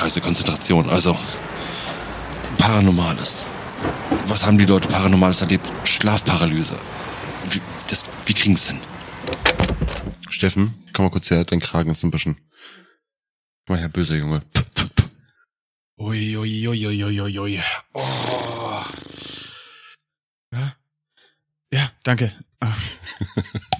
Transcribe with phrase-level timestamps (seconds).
[0.00, 0.88] scheiße, Konzentration.
[0.88, 1.14] Also,
[2.56, 3.46] Paranormales.
[4.28, 5.66] Was haben die Leute Paranormales erlebt?
[5.84, 6.78] Schlafparalyse.
[7.50, 8.80] Wie, das, wie kriegen sie hin?
[10.30, 12.36] Steffen, komm mal kurz her, dein Kragen ist ein bisschen.
[13.66, 14.42] Komm mal her, böser Junge.
[15.98, 17.60] Ui, ui, ui, ui, ui, ui, ui.
[17.92, 18.84] Oh.
[20.50, 20.76] Ja,
[21.70, 22.32] ja danke.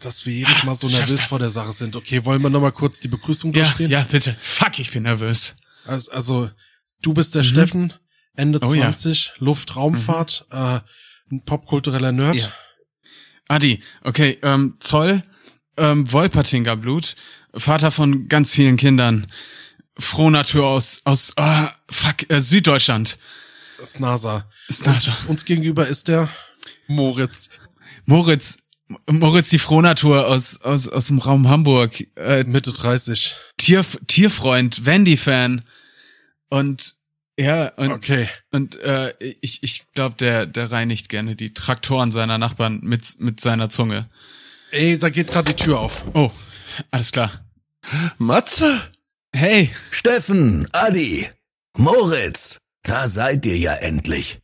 [0.00, 1.96] Dass wir jedes Mal so nervös vor der Sache sind.
[1.96, 3.90] Okay, wollen wir nochmal kurz die Begrüßung ja, durchgehen?
[3.90, 4.36] Ja, bitte.
[4.40, 5.56] Fuck, ich bin nervös.
[5.84, 6.50] Also, also
[7.02, 7.46] du bist der mhm.
[7.46, 7.94] Steffen,
[8.34, 9.32] Ende oh, 20, ja.
[9.38, 10.58] Luftraumfahrt, mhm.
[10.58, 10.80] äh,
[11.32, 12.36] ein popkultureller Nerd.
[12.36, 12.52] Ja.
[13.48, 15.22] Adi, okay, ähm, Zoll,
[15.76, 17.16] ähm, Wolpertinger Blut,
[17.54, 19.28] Vater von ganz vielen Kindern,
[19.98, 23.18] Frohnatur aus, aus, oh, fuck, äh, Süddeutschland.
[23.84, 24.50] Snasa.
[24.70, 25.16] Snasa.
[25.22, 26.28] Und uns gegenüber ist der
[26.88, 27.50] Moritz.
[28.04, 28.58] Moritz,
[29.10, 32.06] Moritz die Frohnatur aus, aus, aus dem Raum Hamburg.
[32.16, 33.36] Äh, Mitte 30.
[33.56, 35.62] Tier, Tierfreund, Wendy-Fan.
[36.48, 36.94] Und
[37.38, 38.28] ja, und, okay.
[38.50, 43.40] und äh, ich, ich glaube, der, der reinigt gerne die Traktoren seiner Nachbarn mit, mit
[43.40, 44.08] seiner Zunge.
[44.70, 46.06] Ey, da geht gerade die Tür auf.
[46.14, 46.30] Oh,
[46.90, 47.30] alles klar.
[48.18, 48.80] Matze?
[49.34, 49.70] Hey.
[49.90, 51.28] Steffen, Adi,
[51.76, 54.38] Moritz, da seid ihr ja endlich.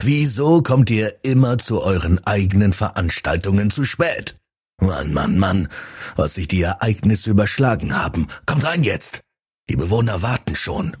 [0.00, 4.36] Wieso kommt ihr immer zu euren eigenen Veranstaltungen zu spät?
[4.80, 5.68] Mann, Mann, Mann,
[6.14, 8.28] was sich die Ereignisse überschlagen haben.
[8.46, 9.22] Kommt rein jetzt.
[9.68, 10.96] Die Bewohner warten schon.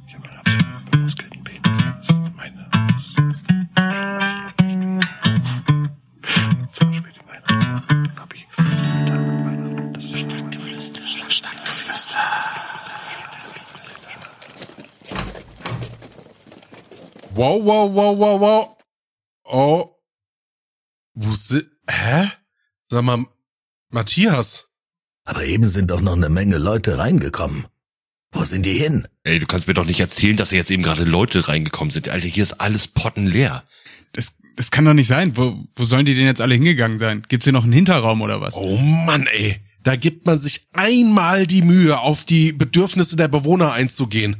[17.34, 18.77] Wow, wow, wow, wow, wow.
[19.50, 19.96] Oh.
[21.14, 22.28] Wo sind, hä?
[22.84, 23.24] Sag mal,
[23.90, 24.68] Matthias.
[25.24, 27.66] Aber eben sind doch noch eine Menge Leute reingekommen.
[28.30, 29.08] Wo sind die hin?
[29.24, 32.10] Ey, du kannst mir doch nicht erzählen, dass jetzt eben gerade Leute reingekommen sind.
[32.10, 33.64] Alter, hier ist alles pottenleer.
[34.12, 35.36] Das, das kann doch nicht sein.
[35.36, 37.22] Wo, wo sollen die denn jetzt alle hingegangen sein?
[37.28, 38.56] Gibt's hier noch einen Hinterraum oder was?
[38.56, 39.56] Oh Mann, ey.
[39.82, 44.36] Da gibt man sich einmal die Mühe, auf die Bedürfnisse der Bewohner einzugehen.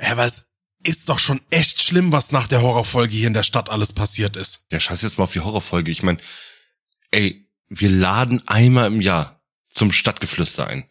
[0.00, 0.47] Ja, was
[0.84, 4.36] ist doch schon echt schlimm, was nach der Horrorfolge hier in der Stadt alles passiert
[4.36, 4.66] ist.
[4.70, 5.90] Ja, scheiß jetzt mal auf die Horrorfolge.
[5.90, 6.18] Ich meine,
[7.10, 10.88] ey, wir laden einmal im Jahr zum Stadtgeflüster ein.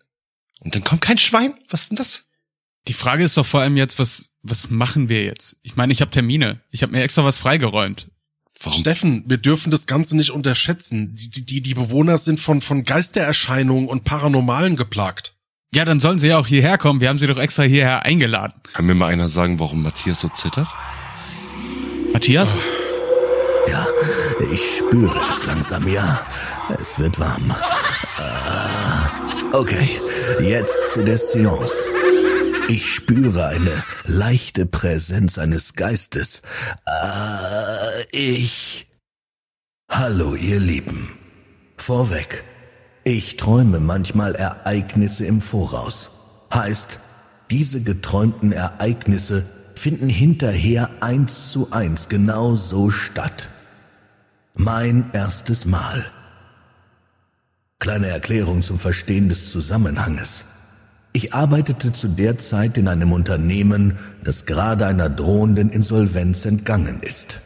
[0.60, 1.54] Und dann kommt kein Schwein?
[1.70, 2.26] Was ist denn das?
[2.88, 5.58] Die Frage ist doch vor allem jetzt, was, was machen wir jetzt?
[5.62, 6.62] Ich meine, ich habe Termine.
[6.72, 8.10] Ich habe mir extra was freigeräumt.
[8.60, 8.80] Warum?
[8.80, 11.16] Steffen, wir dürfen das Ganze nicht unterschätzen.
[11.16, 15.37] Die, die, die Bewohner sind von, von Geistererscheinungen und Paranormalen geplagt.
[15.74, 17.02] Ja, dann sollen sie ja auch hierher kommen.
[17.02, 18.54] Wir haben sie doch extra hierher eingeladen.
[18.74, 20.68] Kann mir mal einer sagen, warum Matthias so zittert?
[22.14, 22.58] Matthias?
[23.70, 23.86] Ja,
[24.52, 26.26] ich spüre es langsam, ja.
[26.80, 27.54] Es wird warm.
[28.18, 30.00] Uh, okay,
[30.42, 31.74] jetzt zu der Seance.
[32.70, 36.42] Ich spüre eine leichte Präsenz eines Geistes.
[36.86, 38.88] Uh, ich.
[39.90, 41.18] Hallo, ihr Lieben.
[41.78, 42.44] Vorweg.
[43.10, 46.10] Ich träume manchmal Ereignisse im Voraus.
[46.54, 47.00] Heißt,
[47.50, 49.46] diese geträumten Ereignisse
[49.76, 53.48] finden hinterher eins zu eins genau so statt.
[54.56, 56.04] Mein erstes Mal.
[57.80, 60.44] Kleine Erklärung zum Verstehen des Zusammenhanges.
[61.14, 67.40] Ich arbeitete zu der Zeit in einem Unternehmen, das gerade einer drohenden Insolvenz entgangen ist.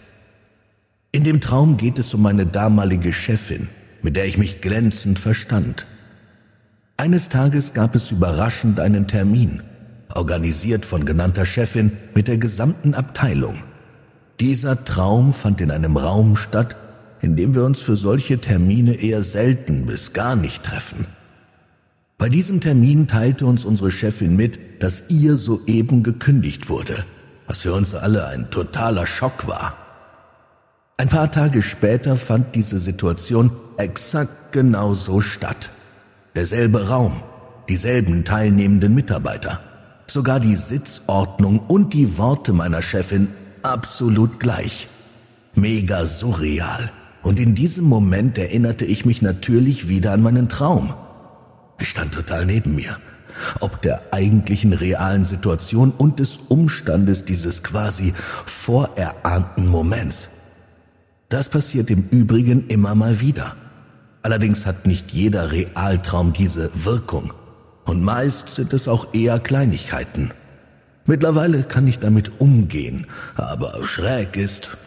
[1.12, 3.70] In dem Traum geht es um meine damalige Chefin,
[4.02, 5.86] mit der ich mich glänzend verstand.
[6.98, 9.64] Eines Tages gab es überraschend einen Termin,
[10.14, 13.64] organisiert von genannter Chefin mit der gesamten Abteilung.
[14.40, 16.76] Dieser Traum fand in einem Raum statt,
[17.22, 21.06] in dem wir uns für solche Termine eher selten bis gar nicht treffen.
[22.18, 27.04] Bei diesem Termin teilte uns unsere Chefin mit, dass ihr soeben gekündigt wurde,
[27.48, 29.81] was für uns alle ein totaler Schock war.
[30.98, 35.70] Ein paar Tage später fand diese Situation exakt genauso statt.
[36.36, 37.24] Derselbe Raum,
[37.70, 39.60] dieselben teilnehmenden Mitarbeiter,
[40.08, 43.30] sogar die Sitzordnung und die Worte meiner Chefin
[43.64, 44.88] absolut gleich.
[45.56, 46.92] Mega surreal.
[47.24, 50.94] Und in diesem Moment erinnerte ich mich natürlich wieder an meinen Traum.
[51.80, 52.98] Ich stand total neben mir.
[53.60, 58.14] Ob der eigentlichen realen Situation und des Umstandes dieses quasi
[58.46, 60.30] vorerahnten Moments.
[61.32, 63.56] Das passiert im Übrigen immer mal wieder.
[64.22, 67.34] Allerdings hat nicht jeder Realtraum diese Wirkung.
[67.86, 70.34] Und meist sind es auch eher Kleinigkeiten.
[71.06, 74.78] Mittlerweile kann ich damit umgehen, aber schräg ist.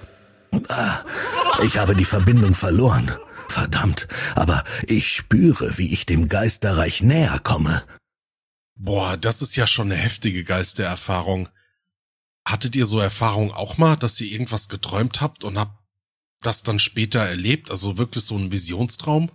[0.69, 0.99] Ah,
[1.63, 3.11] ich habe die Verbindung verloren.
[3.49, 7.83] Verdammt, aber ich spüre, wie ich dem Geisterreich näher komme.
[8.77, 11.49] Boah, das ist ja schon eine heftige Geistererfahrung.
[12.47, 15.84] Hattet ihr so Erfahrungen auch mal, dass ihr irgendwas geträumt habt und habt
[16.47, 17.71] das dann später erlebt?
[17.71, 19.31] Also wirklich so ein Visionstraum?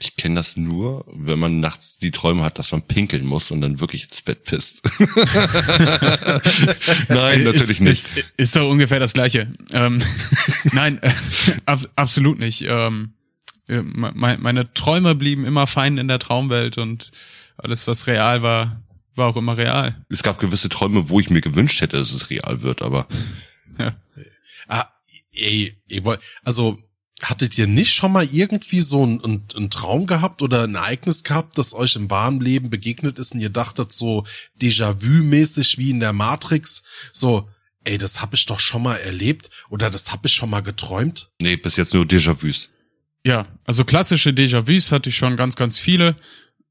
[0.00, 3.60] Ich kenne das nur, wenn man nachts die Träume hat, dass man pinkeln muss und
[3.60, 4.80] dann wirklich ins Bett pisst.
[7.08, 8.16] Nein, natürlich ist, nicht.
[8.16, 9.50] Ist, ist doch ungefähr das Gleiche.
[9.72, 10.00] Ähm,
[10.72, 11.10] nein, äh,
[11.66, 12.62] ab, absolut nicht.
[12.62, 13.14] Ähm,
[13.66, 17.10] äh, me meine Träume blieben immer fein in der Traumwelt und
[17.56, 18.80] alles, was real war,
[19.16, 20.04] war auch immer real.
[20.08, 23.08] Es gab gewisse Träume, wo ich mir gewünscht hätte, dass es real wird, aber.
[23.78, 23.96] Ja.
[24.68, 24.86] Ah,
[25.38, 26.02] ey, ey,
[26.44, 26.78] also
[27.20, 31.58] Hattet ihr nicht schon mal irgendwie so einen, einen, Traum gehabt oder ein Ereignis gehabt,
[31.58, 34.24] das euch im wahren Leben begegnet ist und ihr dachtet so
[34.60, 37.48] Déjà-vu-mäßig wie in der Matrix, so,
[37.82, 41.28] ey, das hab ich doch schon mal erlebt oder das hab ich schon mal geträumt?
[41.40, 42.68] Nee, bis jetzt nur Déjà-vus.
[43.24, 46.14] Ja, also klassische Déjà-vus hatte ich schon ganz, ganz viele,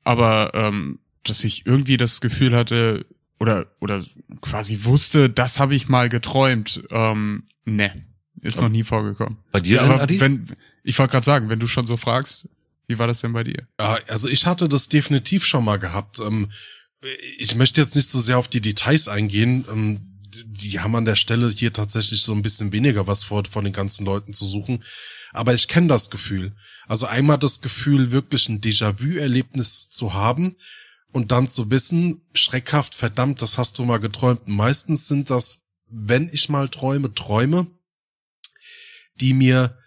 [0.05, 3.05] aber ähm, dass ich irgendwie das Gefühl hatte
[3.37, 4.01] oder oder
[4.39, 8.05] quasi wusste, das habe ich mal geträumt, ähm, ne.
[8.41, 9.37] Ist noch nie vorgekommen.
[9.51, 10.19] Bei dir, ja, aber Adi?
[10.19, 10.47] wenn
[10.83, 12.47] ich wollte gerade sagen, wenn du schon so fragst,
[12.87, 13.67] wie war das denn bei dir?
[13.79, 16.19] Ja, also ich hatte das definitiv schon mal gehabt.
[16.19, 16.49] Ähm,
[17.37, 19.65] ich möchte jetzt nicht so sehr auf die Details eingehen.
[19.69, 19.99] Ähm,
[20.45, 23.73] die haben an der Stelle hier tatsächlich so ein bisschen weniger was vor, von den
[23.73, 24.83] ganzen Leuten zu suchen.
[25.33, 26.55] Aber ich kenne das Gefühl.
[26.87, 30.55] Also einmal das Gefühl, wirklich ein Déjà-vu-Erlebnis zu haben
[31.11, 34.47] und dann zu wissen, schreckhaft, verdammt, das hast du mal geträumt.
[34.47, 37.67] Meistens sind das, wenn ich mal träume, Träume,
[39.17, 39.77] die mir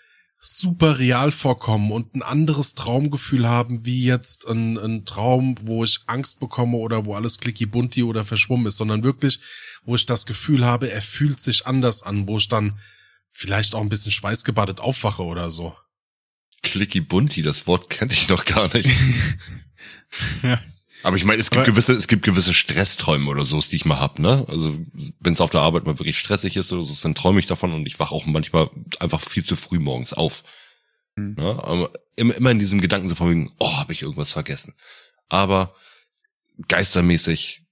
[0.40, 6.00] super real vorkommen und ein anderes Traumgefühl haben, wie jetzt ein, ein Traum, wo ich
[6.06, 9.40] Angst bekomme oder wo alles clicky bunti oder verschwommen ist, sondern wirklich,
[9.84, 12.78] wo ich das Gefühl habe, er fühlt sich anders an, wo ich dann
[13.28, 15.76] vielleicht auch ein bisschen schweißgebadet aufwache oder so.
[16.62, 18.88] Clicky bunti, das Wort kenne ich noch gar nicht.
[20.42, 20.60] ja.
[21.02, 23.84] Aber ich meine, es gibt Aber gewisse, es gibt gewisse Stressträume oder so, die ich
[23.84, 24.44] mal hab, ne?
[24.48, 24.76] Also
[25.20, 27.72] wenn es auf der Arbeit mal wirklich stressig ist oder so, dann träume ich davon
[27.72, 28.68] und ich wache auch manchmal
[28.98, 30.44] einfach viel zu früh morgens auf.
[31.16, 31.34] Mhm.
[31.38, 31.58] Ne?
[31.62, 34.74] Aber immer, immer in diesem Gedanken so von wegen, oh, habe ich irgendwas vergessen.
[35.28, 35.74] Aber
[36.68, 37.62] geistermäßig,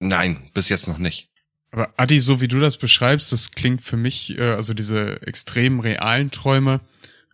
[0.00, 1.28] nein, bis jetzt noch nicht.
[1.70, 5.80] Aber Adi, so wie du das beschreibst, das klingt für mich, äh, also diese extrem
[5.80, 6.80] realen Träume,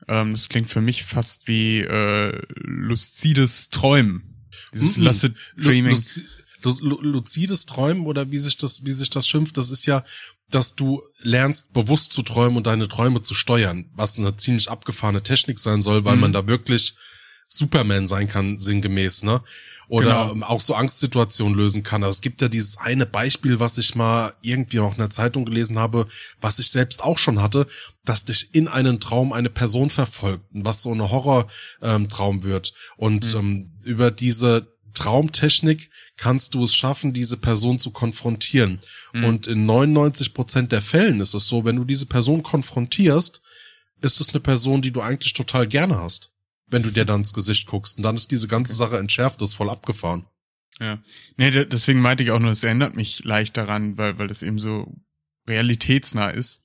[0.09, 4.30] ähm, das klingt für mich fast wie äh, luzides Träumen.
[4.73, 5.05] Dieses Mhm.
[5.05, 5.97] lucid dreaming.
[6.63, 9.87] Lu- lu- lu- luzides Träumen oder wie sich das, wie sich das schimpft, das ist
[9.87, 10.05] ja,
[10.51, 15.23] dass du lernst, bewusst zu träumen und deine Träume zu steuern, was eine ziemlich abgefahrene
[15.23, 16.21] Technik sein soll, weil Mhm.
[16.23, 16.95] man da wirklich
[17.49, 19.43] Superman sein kann, sinngemäß, ne?
[19.91, 20.33] Oder Genau.
[20.33, 22.05] ähm, auch so Angstsituationen lösen kann.
[22.05, 25.45] Also es gibt ja dieses eine Beispiel, was ich mal irgendwie auch in der Zeitung
[25.45, 26.07] gelesen habe,
[26.41, 27.67] was ich selbst auch schon hatte,
[28.05, 32.73] dass dich in einen Traum eine Person verfolgt, was so eine Horror-Traum wird.
[32.99, 33.39] Und Mhm.
[33.41, 38.79] ähm, über diese Traumtechnik kannst du es schaffen, diese Person zu konfrontieren.
[39.13, 39.25] Mhm.
[39.25, 43.41] Und in 99 Prozent der Fällen ist es so, wenn du diese Person konfrontierst,
[44.03, 46.31] ist es eine Person, die du eigentlich total gerne hast.
[46.71, 47.97] Wenn du dir dann ins Gesicht guckst.
[47.97, 50.25] Und dann ist diese ganze Sache entschärft, ist voll abgefahren.
[50.79, 50.99] Ja.
[51.37, 54.43] Nee, de- deswegen meinte ich auch nur, es erinnert mich leicht daran, weil, weil das
[54.43, 54.95] eben so
[55.49, 56.63] realitätsnah ist.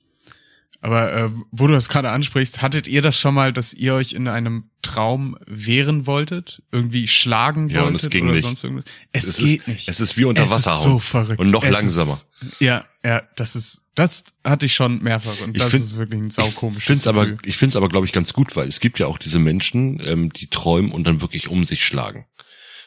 [0.81, 4.13] Aber äh, wo du das gerade ansprichst, hattet ihr das schon mal, dass ihr euch
[4.13, 6.61] in einem Traum wehren wolltet?
[6.71, 8.43] Irgendwie schlagen Ja, und wolltet es ging oder nicht.
[8.43, 8.85] sonst irgendwas?
[9.11, 9.89] Es, Es geht ist, nicht.
[9.89, 11.39] Es ist wie unter es Wasser ist so verrückt.
[11.39, 12.11] Und noch Es langsamer.
[12.13, 12.29] Ist,
[12.59, 16.19] ja, ja, das ist, das hatte ich schon mehrfach und Ich das find- ist wirklich
[16.21, 17.39] ein Ich saukomisches find's aber, Gefühl.
[17.49, 20.31] ich find's aber, glaube ich, ganz gut, weil es gibt ja auch diese Menschen, ähm,
[20.33, 22.27] die träumen und dann wirklich um sich schlagen.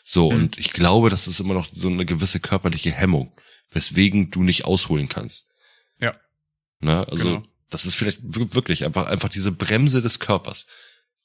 [0.05, 0.37] So, Mhm.
[0.37, 3.33] und ich glaube, das ist immer noch so eine gewisse körperliche Hemmung,
[3.73, 5.49] weswegen du nicht ausholen kannst.
[6.01, 6.15] Ja.
[6.81, 7.07] Ne?
[7.09, 7.43] Also, Genau.
[7.71, 10.67] Das ist vielleicht wir- wirklich einfach, einfach diese Bremse des Körpers.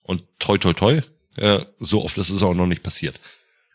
[0.04, 1.02] Und toi, toi, toi,
[1.36, 3.20] äh, so oft ist es auch noch nicht passiert.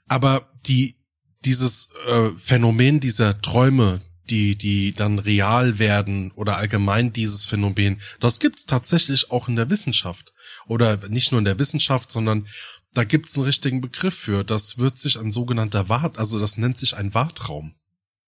[0.07, 0.97] Aber die,
[1.45, 8.41] dieses äh, Phänomen dieser Träume, die, die dann real werden oder allgemein dieses Phänomen, das
[8.41, 10.33] gibt's tatsächlich auch in der Wissenschaft.
[10.67, 12.47] Oder nicht nur in der Wissenschaft, sondern
[12.93, 14.45] da gibt's einen richtigen Begriff für.
[14.45, 17.75] Das wird sich ein sogenannter Wart, also das nennt sich ein Wartraum.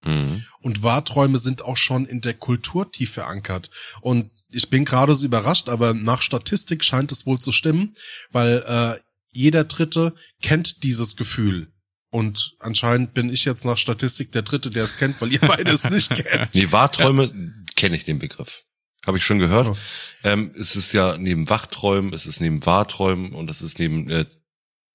[0.04, 0.44] Mhm.
[0.60, 3.70] Und Wahrträume sind auch schon in der Kultur tief verankert.
[4.00, 7.94] Und ich bin gerade so überrascht, aber nach Statistik scheint es wohl zu stimmen,
[8.30, 9.00] weil äh,
[9.32, 11.68] jeder Dritte kennt dieses Gefühl.
[12.10, 15.70] Und anscheinend bin ich jetzt nach Statistik der Dritte, der es kennt, weil ihr beide
[15.70, 16.54] es nicht kennt.
[16.54, 18.64] Nee, Wahrträume kenne ich den Begriff.
[19.06, 19.68] Habe ich schon gehört.
[19.68, 19.76] Oh.
[20.24, 24.26] Ähm, es ist ja neben Wachträumen, es ist neben Wahrträumen und es ist neben äh,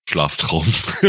[0.08, 0.66] Schlaftraum.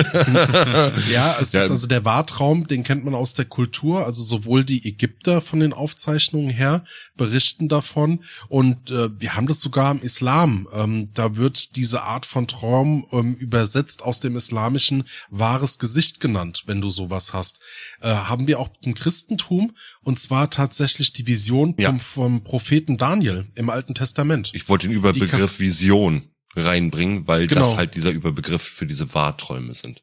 [1.12, 1.62] Ja, es Ja.
[1.64, 4.04] ist also der Wahrtraum, den kennt man aus der Kultur.
[4.06, 6.84] Also sowohl die Ägypter von den Aufzeichnungen her
[7.16, 10.66] berichten davon und äh, wir haben das sogar im Islam.
[10.72, 16.64] Ähm, da wird diese Art von Traum ähm, übersetzt aus dem Islamischen wahres Gesicht genannt,
[16.66, 17.60] wenn du sowas hast.
[18.00, 21.90] Äh, haben wir auch im Christentum und zwar tatsächlich die Vision Ja.
[21.90, 24.50] vom, vom Propheten Daniel im Alten Testament.
[24.54, 27.62] Ich wollte den Überbegriff Vision reinbringen, weil Genau.
[27.62, 30.02] das halt dieser Überbegriff für diese Wahrträume sind.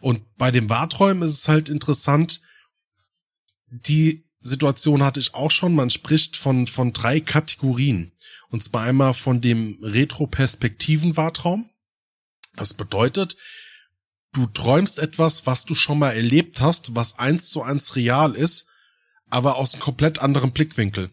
[0.00, 2.40] Und bei den Wahrträumen ist es halt interessant,
[3.66, 8.12] die Situation hatte ich auch schon, man spricht von, von drei Kategorien.
[8.48, 11.68] Und zwar einmal von dem Retroperspektiven-Wahrtraum.
[12.54, 13.36] Das bedeutet,
[14.32, 18.66] du träumst etwas, was du schon mal erlebt hast, was eins zu eins real ist,
[19.28, 21.10] aber aus einem komplett anderen Blickwinkel.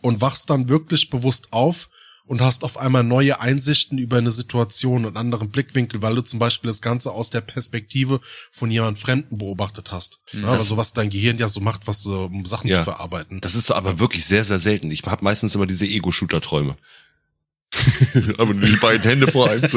[0.00, 1.90] Und wachst dann wirklich bewusst auf
[2.26, 6.38] und hast auf einmal neue Einsichten über eine Situation und anderen Blickwinkel, weil du zum
[6.38, 8.20] Beispiel das Ganze aus der Perspektive
[8.52, 10.20] von jemand Fremden beobachtet hast.
[10.32, 12.78] Ja, aber Das- so was dein Gehirn ja so macht, was äh, um Sachen Ja.
[12.78, 13.40] zu verarbeiten.
[13.40, 14.90] Das ist aber wirklich sehr, sehr selten.
[14.90, 16.76] Ich habe meistens immer diese Ego-Shooter-Träume.
[18.38, 19.62] aber die beiden Hände vor einem.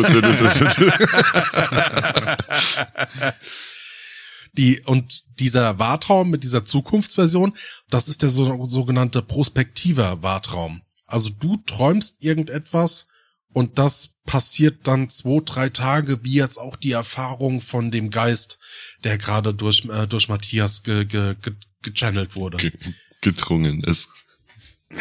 [4.55, 7.55] Die, und dieser Wahrtraum mit dieser Zukunftsversion,
[7.89, 10.81] das ist der so, sogenannte prospektiver Wahrtraum.
[11.13, 13.07] Also du träumst irgendetwas
[13.53, 18.57] und das passiert dann zwei, drei Tage, wie jetzt auch die Erfahrung von dem Geist,
[19.03, 21.53] der gerade durch, äh, durch Matthias ge, ge, ge,
[21.83, 22.57] gechannelt wurde.
[22.57, 22.73] Ge-
[23.21, 24.07] Gedrungen ist.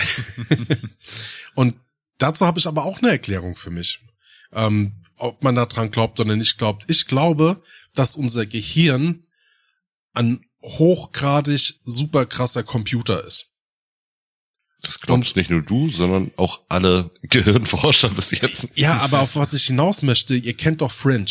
[1.54, 1.76] Und
[2.18, 4.00] dazu habe ich aber auch eine Erklärung für mich.
[4.52, 6.84] Ähm, ob man daran glaubt oder nicht glaubt.
[6.88, 7.62] Ich glaube,
[7.94, 9.26] dass unser Gehirn
[10.14, 13.51] ein hochgradig super krasser Computer ist.
[14.82, 18.68] Das glaubst nicht nur du, sondern auch alle Gehirnforscher bis jetzt.
[18.74, 21.26] Ja, aber auf was ich hinaus möchte, ihr kennt doch Fringe.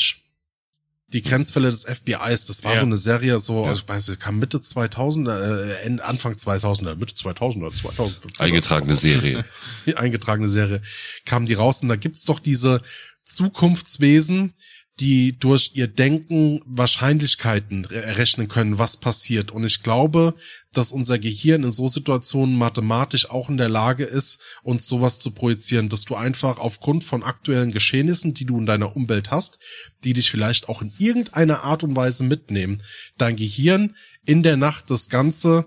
[1.07, 2.79] Die Grenzfälle des FBIs, das war Ja.
[2.79, 3.73] so eine Serie, so, Ja.
[3.73, 9.43] ich weiß nicht, kam Mitte 2000er, äh, Anfang 2000er, Mitte 2000er, 2000 Eingetragene Serie.
[9.95, 10.81] eingetragene Serie,
[11.25, 12.81] kamen die raus und da gibt's doch diese
[13.25, 14.53] Zukunftswesen,
[15.01, 19.51] die durch ihr Denken Wahrscheinlichkeiten re- errechnen können, was passiert.
[19.51, 20.35] Und ich glaube,
[20.71, 25.31] dass unser Gehirn in so Situationen mathematisch auch in der Lage ist, uns sowas zu
[25.31, 29.59] projizieren, dass du einfach aufgrund von aktuellen Geschehnissen, die du in deiner Umwelt hast,
[30.03, 32.81] die dich vielleicht auch in irgendeiner Art und Weise mitnehmen,
[33.17, 35.65] dein Gehirn in der Nacht das Ganze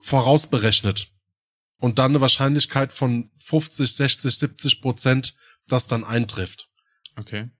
[0.00, 1.08] vorausberechnet
[1.78, 5.34] und dann eine Wahrscheinlichkeit von 50, 60, 70 Prozent,
[5.68, 6.68] das dann eintrifft.
[7.16, 7.50] Okay.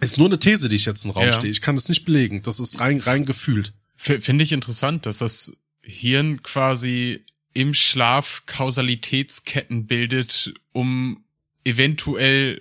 [0.00, 1.32] Ist nur eine These, die ich jetzt in den Raum Ja.
[1.32, 1.50] stehe.
[1.50, 2.42] Ich kann es nicht belegen.
[2.42, 3.72] Das ist rein, rein gefühlt.
[3.98, 7.24] F- Finde ich interessant, dass das Hirn quasi
[7.54, 11.24] im Schlaf Kausalitätsketten bildet, um
[11.64, 12.60] eventuell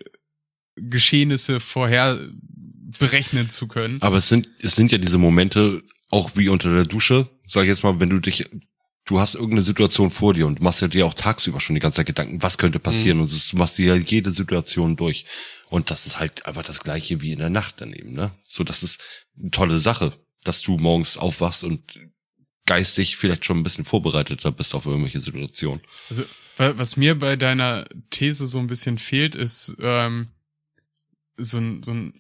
[0.75, 2.19] Geschehnisse vorher
[2.99, 4.01] berechnen zu können.
[4.01, 7.69] Aber es sind, es sind ja diese Momente, auch wie unter der Dusche, sag ich
[7.69, 8.45] jetzt mal, wenn du dich,
[9.05, 11.97] du hast irgendeine Situation vor dir und machst ja dir auch tagsüber schon die ganze
[11.97, 15.25] Zeit Gedanken, was könnte passieren und du machst dir ja jede Situation durch.
[15.69, 18.31] Und das ist halt einfach das Gleiche wie in der Nacht daneben, ne?
[18.47, 21.99] So, das ist eine tolle Sache, dass du morgens aufwachst und
[22.65, 25.81] geistig vielleicht schon ein bisschen vorbereiteter bist auf irgendwelche Situationen.
[26.09, 26.23] Also,
[26.57, 30.29] wa- was mir bei deiner These so ein bisschen fehlt, ist ähm,
[31.37, 32.13] so ein, so ein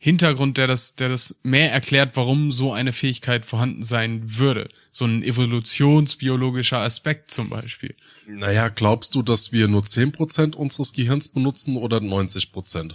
[0.00, 4.68] Hintergrund, der das, der das mehr erklärt, warum so eine Fähigkeit vorhanden sein würde.
[4.92, 7.96] So ein evolutionsbiologischer Aspekt zum Beispiel.
[8.26, 12.94] Naja, glaubst du, dass wir nur 10% unseres Gehirns benutzen oder 90%?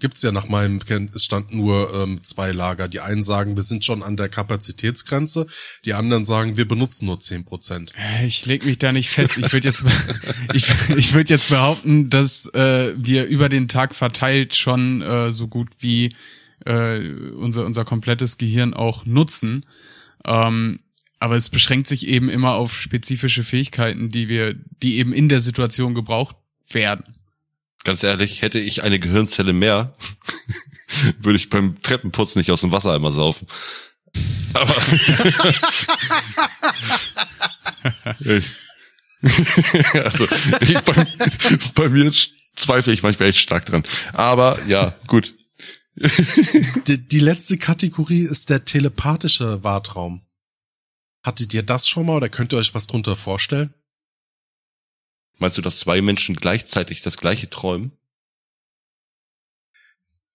[0.00, 2.88] Gibt's ja nach meinem Kenntnisstand nur ähm, zwei Lager.
[2.88, 5.46] Die einen sagen, wir sind schon an der Kapazitätsgrenze,
[5.84, 7.92] die anderen sagen, wir benutzen nur 10%.
[7.94, 9.38] Äh, Ich leg mich da nicht fest.
[9.38, 9.84] Ich würde jetzt,
[10.54, 15.46] ich, ich würde jetzt behaupten, dass äh, wir über den Tag verteilt schon äh, so
[15.46, 16.16] gut wie
[16.66, 16.98] äh,
[17.34, 19.66] unser unser komplettes Gehirn auch nutzen.
[20.24, 20.80] Ähm,
[21.18, 25.40] aber es beschränkt sich eben immer auf spezifische Fähigkeiten, die wir, die eben in der
[25.40, 26.34] Situation gebraucht
[26.68, 27.04] werden.
[27.84, 29.94] Ganz ehrlich, hätte ich eine Gehirnzelle mehr,
[31.20, 33.46] würde ich beim Treppenputzen nicht aus dem Wassereimer saufen.
[34.54, 34.76] Aber
[39.94, 40.26] also,
[40.60, 41.06] ich, bei,
[41.74, 42.12] bei mir
[42.56, 43.84] zweifle ich manchmal echt stark dran.
[44.12, 45.34] Aber ja, gut.
[45.94, 50.22] Die, die letzte Kategorie ist der telepathische Wahrtraum.
[51.22, 53.74] Hattet ihr das schon mal oder könnt ihr euch was drunter vorstellen?
[55.38, 57.92] Meinst du, dass zwei Menschen gleichzeitig das gleiche träumen?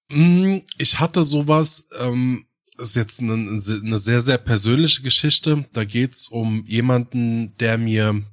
[0.10, 5.66] Mm, Ich hatte sowas, ähm, ist jetzt eine, eine sehr, sehr persönliche Geschichte.
[5.74, 8.24] Da geht's um jemanden, der mir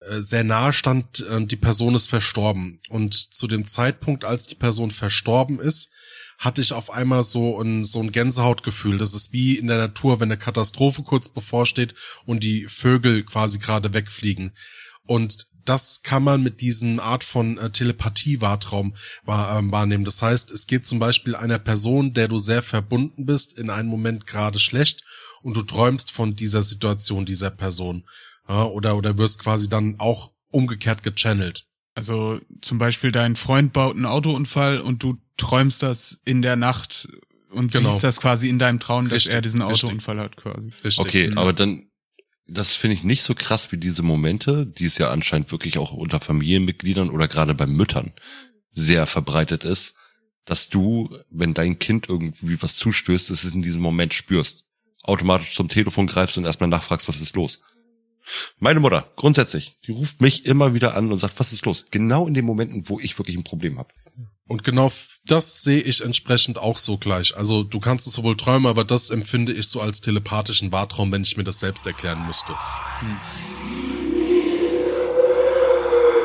[0.00, 2.80] äh, sehr nahe stand, äh, die Person ist verstorben.
[2.88, 5.90] Und zu dem Zeitpunkt, als die Person verstorben ist,
[6.38, 8.98] hatte ich auf einmal so ein, so ein Gänsehautgefühl.
[8.98, 11.94] Das ist wie in der Natur, wenn eine Katastrophe kurz bevorsteht
[12.26, 14.52] und die Vögel quasi gerade wegfliegen.
[15.06, 18.94] Und das kann man mit diesen Art von äh, Telepathie-Wartraum
[19.24, 20.04] wahr, ähm, wahrnehmen.
[20.04, 23.88] Das heißt, es geht zum Beispiel einer Person, der du sehr verbunden bist, in einem
[23.88, 25.02] Moment gerade schlecht
[25.42, 28.04] und du träumst von dieser Situation dieser Person.
[28.48, 31.66] Ja, oder, oder wirst quasi dann auch umgekehrt gechannelt.
[31.94, 37.08] Also zum Beispiel dein Freund baut einen Autounfall und du träumst das in der Nacht
[37.50, 37.88] und genau.
[37.88, 40.44] siehst das quasi in deinem Traum, dass richtig, er diesen Autounfall richtig.
[40.44, 40.72] hat quasi.
[40.82, 40.98] Richtig.
[40.98, 41.38] Okay, mhm.
[41.38, 41.86] aber dann
[42.46, 45.92] das finde ich nicht so krass wie diese Momente, die es ja anscheinend wirklich auch
[45.92, 48.12] unter Familienmitgliedern oder gerade bei Müttern
[48.70, 49.94] sehr verbreitet ist,
[50.44, 54.66] dass du, wenn dein Kind irgendwie was zustößt, es in diesem Moment spürst.
[55.02, 57.60] Automatisch zum Telefon greifst und erstmal nachfragst, was ist los.
[58.58, 61.84] Meine Mutter, grundsätzlich, die ruft mich immer wieder an und sagt, was ist los?
[61.90, 63.92] Genau in den Momenten, wo ich wirklich ein Problem habe.
[64.46, 64.92] Und genau
[65.26, 67.36] das sehe ich entsprechend auch so gleich.
[67.36, 71.22] Also du kannst es sowohl träumen, aber das empfinde ich so als telepathischen Wartraum, wenn
[71.22, 72.52] ich mir das selbst erklären müsste.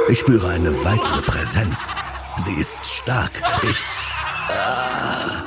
[0.09, 1.87] Ich spüre eine weitere Präsenz.
[2.43, 3.31] Sie ist stark.
[3.63, 3.77] Ich.
[4.49, 5.45] Ah.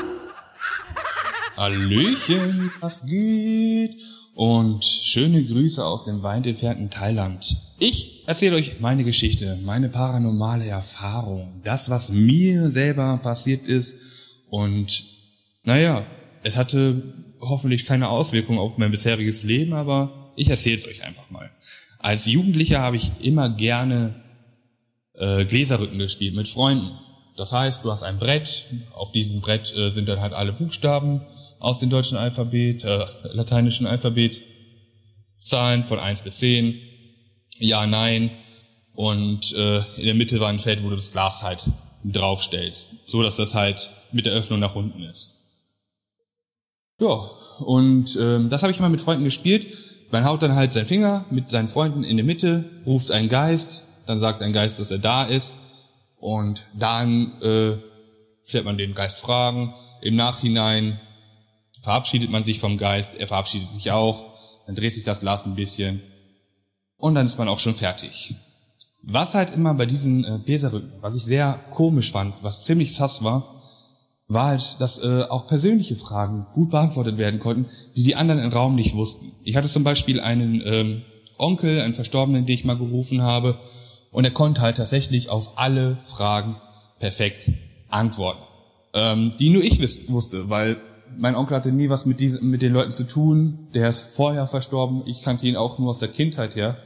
[1.57, 4.01] Hallöchen, was geht?
[4.35, 7.57] Und schöne Grüße aus dem weit entfernten Thailand.
[7.79, 13.95] Ich erzähle euch meine Geschichte, meine paranormale Erfahrung, das, was mir selber passiert ist
[14.49, 15.05] und
[15.65, 16.07] naja,
[16.43, 17.03] es hatte
[17.41, 21.51] hoffentlich keine Auswirkung auf mein bisheriges Leben, aber ich erzähle es euch einfach mal.
[21.99, 24.15] Als Jugendlicher habe ich immer gerne
[25.15, 26.99] äh, Gläserrücken gespielt mit Freunden.
[27.37, 31.23] Das heißt, du hast ein Brett, auf diesem Brett äh, sind dann halt alle Buchstaben
[31.63, 34.43] aus dem deutschen Alphabet, äh, lateinischen Alphabet,
[35.45, 36.75] Zahlen von 1 bis 10,
[37.59, 38.33] Ja, Nein,
[38.95, 41.71] und äh, in der Mitte war ein Feld, wo du das Glas halt
[42.05, 45.37] draufstellst, so dass das halt mit der Öffnung nach unten ist.
[46.99, 47.21] Ja,
[47.61, 49.69] und ähm, das habe ich mal mit Freunden gespielt.
[50.11, 53.85] Man haut dann halt seinen Finger mit seinen Freunden in die Mitte, ruft einen Geist,
[54.07, 55.53] dann sagt ein Geist, dass er da ist,
[56.19, 57.77] und dann äh,
[58.45, 59.75] stellt man den Geist Fragen.
[60.01, 61.01] Im Nachhinein
[61.83, 64.33] verabschiedet man sich vom Geist, er verabschiedet sich auch,
[64.67, 66.01] dann dreht sich das Glas ein bisschen
[66.97, 68.35] und dann ist man auch schon fertig.
[69.03, 73.25] Was halt immer bei diesen äh, Gläserrücken, was ich sehr komisch fand, was ziemlich sass
[73.25, 73.61] war,
[74.29, 77.67] war halt, dass äh, auch persönliche Fragen gut beantwortet werden konnten,
[77.97, 79.33] die die anderen im Raum nicht wussten.
[79.43, 81.03] Ich hatte zum Beispiel einen ähm,
[81.37, 83.59] Onkel, einen Verstorbenen, den ich mal gerufen habe,
[84.13, 86.57] und er konnte halt tatsächlich auf alle Fragen
[87.01, 87.51] perfekt
[87.89, 88.43] antworten,
[88.95, 90.81] ähm, die nur ich wusste, weil
[91.19, 93.69] mein Onkel hatte nie was mit, diesen, mit den Leuten zu tun.
[93.75, 95.03] Der ist vorher verstorben.
[95.07, 96.77] Ich kannte ihn auch nur aus der Kindheit her.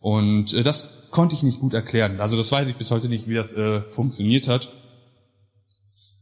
[0.00, 2.20] Und äh, das konnte ich nicht gut erklären.
[2.20, 4.70] Also das weiß ich bis heute nicht, wie das äh, funktioniert hat.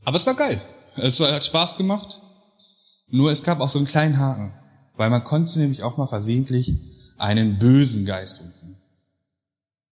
[0.05, 0.61] Aber es war geil.
[0.97, 2.21] Es hat Spaß gemacht.
[3.09, 4.55] Nur es gab auch so einen kleinen Haken.
[4.97, 6.75] Weil man konnte nämlich auch mal versehentlich
[7.19, 8.77] einen bösen Geist rufen.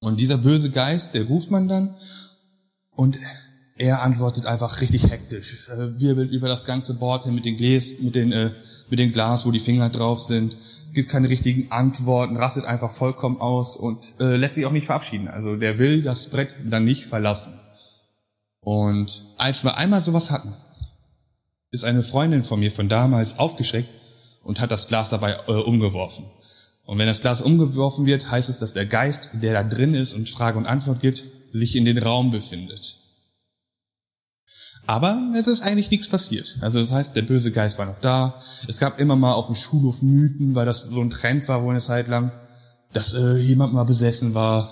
[0.00, 1.96] Und dieser böse Geist, der ruft man dann
[2.90, 3.18] und
[3.80, 7.98] er antwortet einfach richtig hektisch, äh, wirbelt über das ganze Board hin mit den Gläs,
[7.98, 8.52] mit den, äh,
[8.90, 10.54] mit den Glas, wo die Finger drauf sind,
[10.92, 15.28] gibt keine richtigen Antworten, rastet einfach vollkommen aus und äh, lässt sich auch nicht verabschieden.
[15.28, 17.54] Also der will das Brett dann nicht verlassen.
[18.60, 20.52] Und als wir einmal sowas hatten,
[21.70, 23.88] ist eine Freundin von mir von damals aufgeschreckt
[24.42, 26.26] und hat das Glas dabei äh, umgeworfen.
[26.84, 30.12] Und wenn das Glas umgeworfen wird, heißt es, dass der Geist, der da drin ist
[30.12, 33.00] und Frage und Antwort gibt, sich in den Raum befindet.
[34.90, 36.56] Aber es ist eigentlich nichts passiert.
[36.62, 38.42] Also das heißt, der böse Geist war noch da.
[38.66, 41.70] Es gab immer mal auf dem Schulhof Mythen, weil das so ein Trend war wohl
[41.70, 42.32] eine Zeit lang,
[42.92, 44.68] dass äh, jemand mal besessen war.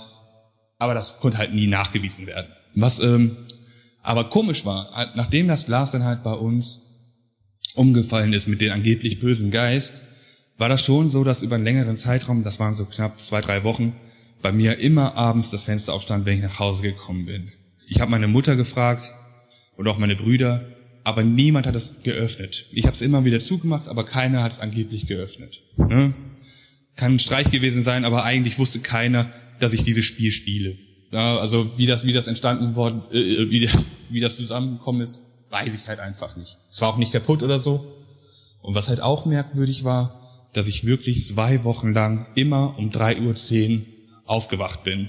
[0.77, 2.49] Aber das konnte halt nie nachgewiesen werden.
[2.75, 3.37] Was ähm,
[4.03, 6.81] aber komisch war, nachdem das Glas dann halt bei uns
[7.77, 10.03] umgefallen ist mit dem angeblich bösen Geist,
[10.57, 13.63] war das schon so, dass über einen längeren Zeitraum, das waren so knapp zwei, drei
[13.63, 13.95] Wochen,
[14.43, 17.53] bei mir immer abends das Fenster aufstand, wenn ich nach Hause gekommen bin.
[17.87, 19.15] Ich habe meine Mutter gefragt,
[19.79, 20.67] und auch meine Brüder,
[21.05, 22.67] aber niemand hat es geöffnet.
[22.73, 25.63] Ich habe es immer wieder zugemacht, aber keiner hat es angeblich geöffnet.
[25.77, 26.13] Ne?
[26.97, 30.77] Kann ein Streich gewesen sein, aber eigentlich wusste keiner, dass ich dieses Spiel spiele.
[31.13, 35.01] Ja, also wie das, wie das entstanden worden, äh, äh wie, das, wie das zusammengekommen
[35.01, 36.59] ist, weiß ich halt einfach nicht.
[36.71, 37.87] Es war auch nicht kaputt oder so.
[38.61, 43.19] Und was halt auch merkwürdig war, dass ich wirklich zwei Wochen lang immer um drei
[43.21, 43.87] Uhr zehn
[44.27, 45.09] aufgewacht bin.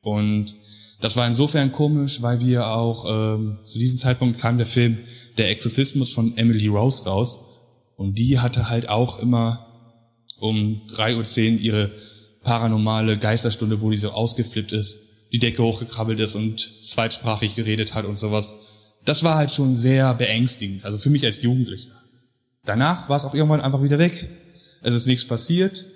[0.00, 0.54] Und
[1.00, 4.98] das war insofern komisch, weil wir auch ähm, zu diesem Zeitpunkt kam der Film
[5.36, 7.38] Der Exorzismus von Emily Rose raus
[7.96, 9.66] und die hatte halt auch immer
[10.38, 11.92] um drei Uhr zehn ihre
[12.42, 14.98] paranormale Geisterstunde, wo die so ausgeflippt ist,
[15.32, 18.52] die Decke hochgekrabbelt ist und zweitsprachig geredet hat und sowas.
[19.04, 21.92] Das war halt schon sehr beängstigend, also für mich als Jugendlicher.
[22.64, 24.28] Danach war es auch irgendwann einfach wieder weg.
[24.82, 25.86] Es ist nichts passiert.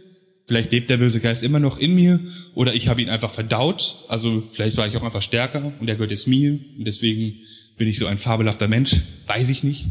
[0.50, 2.18] Vielleicht lebt der böse Geist immer noch in mir
[2.56, 3.94] oder ich habe ihn einfach verdaut.
[4.08, 7.36] Also vielleicht war ich auch einfach stärker und er gehört jetzt mir und deswegen
[7.78, 8.96] bin ich so ein fabelhafter Mensch.
[9.28, 9.86] Weiß ich nicht.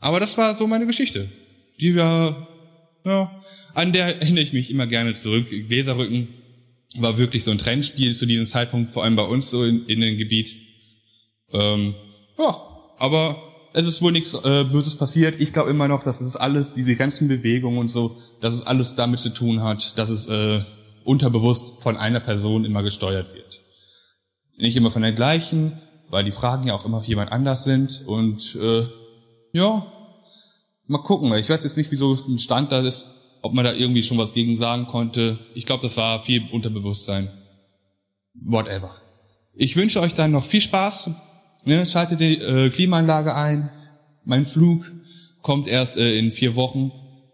[0.00, 1.28] Aber das war so meine Geschichte.
[1.78, 2.48] Die war,
[3.04, 3.42] ja,
[3.74, 5.50] an der erinnere ich mich immer gerne zurück.
[5.50, 6.28] Gläserrücken
[6.96, 10.00] war wirklich so ein Trendspiel zu diesem Zeitpunkt, vor allem bei uns so in, in
[10.00, 10.56] dem Gebiet.
[11.52, 11.94] Ähm,
[12.38, 12.62] ja,
[12.96, 15.40] aber es ist wohl nichts äh, Böses passiert.
[15.40, 18.94] Ich glaube immer noch, dass es alles, diese ganzen Bewegungen und so, dass es alles
[18.94, 20.60] damit zu tun hat, dass es äh,
[21.04, 23.60] unterbewusst von einer Person immer gesteuert wird.
[24.58, 25.80] Nicht immer von der gleichen,
[26.10, 28.02] weil die Fragen ja auch immer für jemand anders sind.
[28.06, 28.86] Und äh,
[29.52, 29.86] ja,
[30.86, 31.32] mal gucken.
[31.34, 33.06] Ich weiß jetzt nicht, wieso ein Stand da ist,
[33.40, 35.38] ob man da irgendwie schon was gegen sagen konnte.
[35.54, 37.30] Ich glaube, das war viel Unterbewusstsein.
[38.34, 38.90] Whatever.
[39.54, 41.10] Ich wünsche euch dann noch viel Spaß
[41.64, 43.70] Ne, schaltet die äh, Klimaanlage ein.
[44.24, 44.90] Mein Flug
[45.42, 46.90] kommt erst äh, in vier Wochen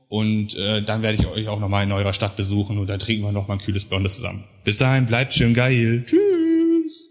[0.09, 3.25] und äh, dann werde ich euch auch nochmal in eurer Stadt besuchen und dann trinken
[3.25, 4.45] wir nochmal ein kühles Blondes zusammen.
[4.65, 6.05] Bis dahin, bleibt schön geil.
[6.07, 7.09] Tschüss.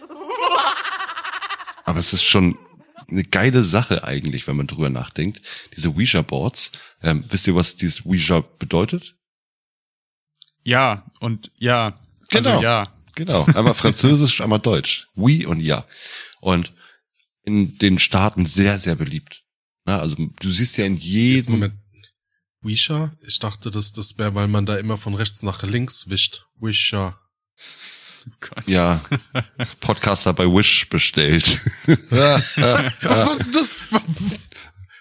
[1.84, 2.56] Aber es ist schon
[3.10, 5.42] eine geile Sache eigentlich, wenn man drüber nachdenkt.
[5.76, 6.72] Diese Ouija-Boards.
[7.02, 9.16] Ähm, wisst ihr, was dieses Ouija bedeutet?
[10.62, 11.98] Ja, und ja.
[12.32, 12.62] Also Genau.
[12.62, 12.86] ja.
[13.20, 13.44] Genau.
[13.44, 15.08] Einmal Französisch, einmal Deutsch.
[15.14, 15.84] Oui und ja.
[16.40, 16.72] Und
[17.42, 19.42] in den Staaten sehr, sehr beliebt.
[19.84, 21.52] Na, also du siehst ja in Jetzt jedem.
[21.52, 21.74] Moment.
[22.62, 23.12] Wisha?
[23.26, 26.46] Ich dachte, das, das wäre, weil man da immer von rechts nach links wischt.
[26.58, 27.20] Wisha.
[28.40, 28.66] Gott.
[28.66, 29.02] Ja,
[29.80, 31.60] Podcaster bei Wish bestellt.
[32.10, 33.76] Was ist das?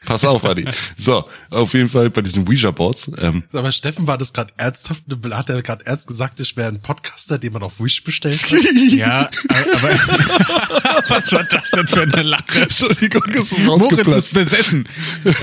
[0.06, 0.66] Pass auf, Adi.
[0.98, 3.12] So, auf jeden Fall bei diesen Ouija-Boards.
[3.18, 5.04] Ähm, Aber Steffen, war das gerade ernsthaft?
[5.32, 8.50] Hat er gerade ernst gesagt, ich wäre ein Podcaster, den man auf Wish bestellt hat?
[8.90, 9.90] Ja, aber
[11.10, 12.62] was war das denn für eine Lache?
[12.62, 14.88] Entschuldigung, es ist Moritz ist besessen.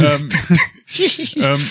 [0.01, 0.29] ähm,
[1.37, 1.67] ähm,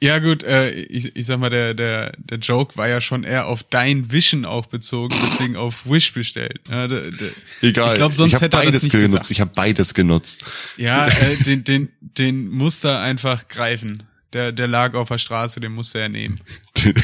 [0.00, 3.46] ja gut, äh, ich, ich sag mal, der, der, der Joke war ja schon eher
[3.46, 6.60] auf dein Vision auch bezogen, deswegen auf Wish bestellt.
[6.70, 7.30] Ja, der, der,
[7.62, 7.92] Egal.
[7.92, 9.12] Ich glaube, sonst hab hätte er beides genutzt.
[9.12, 9.30] gesagt.
[9.30, 10.44] Ich habe beides genutzt.
[10.76, 14.04] Ja, äh, den, den, den musste einfach greifen.
[14.34, 16.40] Der, der lag auf der Straße, den musste er nehmen.
[16.76, 16.94] Den,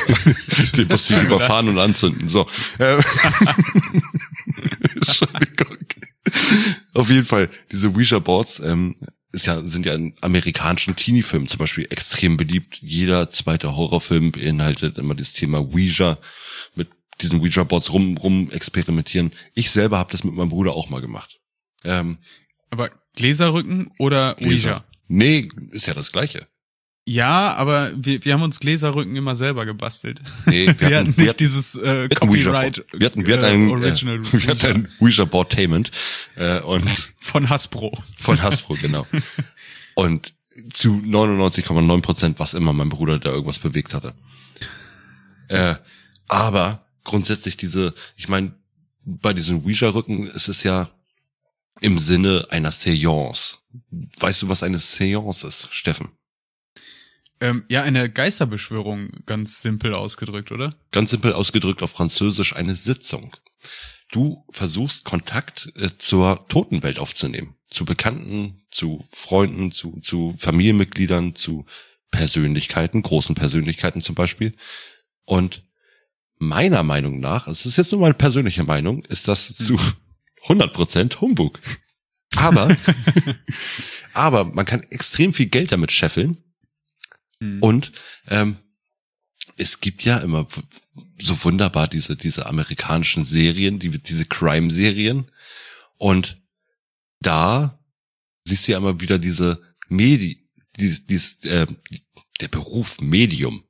[0.77, 2.29] den musste ich überfahren und anzünden.
[2.29, 2.47] So.
[2.79, 3.01] Ähm,
[4.95, 5.79] Entschuldigung.
[6.93, 8.97] Auf jeden Fall, diese Ouija-Boards ähm,
[9.35, 12.79] ist ja, sind ja in amerikanischen Teenie-Filmen zum Beispiel extrem beliebt.
[12.81, 16.19] Jeder zweite Horrorfilm beinhaltet immer das Thema Ouija,
[16.75, 16.89] mit
[17.21, 19.33] diesen Ouija-Boards rum, rum experimentieren.
[19.55, 21.39] Ich selber habe das mit meinem Bruder auch mal gemacht.
[21.85, 22.19] Ähm,
[22.71, 24.85] Aber Gläserrücken oder Ouija?
[25.09, 26.47] Nee, ist ja das Gleiche.
[27.07, 30.23] Ja, aber wir, wir haben uns Gläserrücken immer selber gebastelt.
[30.47, 32.85] Nee, wir, Wir, hatten, hatten nicht wir dieses äh, wir hatten Ouija Copyright.
[32.93, 35.91] Wir hatten, wir hatten äh, ein, Original äh, wir hatten ein Ouija Boardtainment
[36.37, 36.89] äh, und
[37.21, 37.93] von Hasbro.
[38.17, 39.07] von Hasbro genau.
[39.95, 40.35] Und
[40.73, 44.15] zu 99,9 Prozent was immer mein Bruder da irgendwas bewegt hatte.
[45.49, 45.75] Äh,
[46.29, 48.55] aber grundsätzlich diese, ich meine,
[49.05, 50.89] bei diesen Ouija-Rücken ist es ja
[51.81, 53.59] im Sinne einer Seance.
[54.19, 56.09] Weißt du, was eine Seance ist, Steffen?
[57.41, 60.75] Ähm, ja, eine Geisterbeschwörung, ganz simpel ausgedrückt, oder?
[60.93, 63.35] Ganz simpel ausgedrückt auf Französisch eine Sitzung.
[64.13, 67.57] Du versuchst Kontakt äh, zur Totenwelt aufzunehmen.
[67.71, 71.67] Zu Bekannten, zu Freunden, zu, zu Familienmitgliedern, zu
[72.13, 74.55] Persönlichkeiten, großen Persönlichkeiten zum Beispiel.
[75.25, 75.65] Und
[76.39, 79.77] meiner Meinung nach, es ist jetzt nur meine persönliche Meinung, ist das zu
[80.47, 81.59] 100% Humbug.
[82.37, 82.77] Aber,
[84.13, 86.44] aber man kann extrem viel Geld damit scheffeln
[87.45, 87.63] Hm.
[87.63, 87.93] und
[88.29, 88.57] ähm,
[89.57, 90.47] es gibt ja immer
[91.21, 95.31] so wunderbar diese, diese amerikanischen Serien, die, diese Crime-Serien.
[95.97, 96.43] Und
[97.21, 97.79] da
[98.45, 101.67] siehst du ja immer wieder diese Medi, dies, dies, äh,
[102.41, 103.65] der Beruf Medium.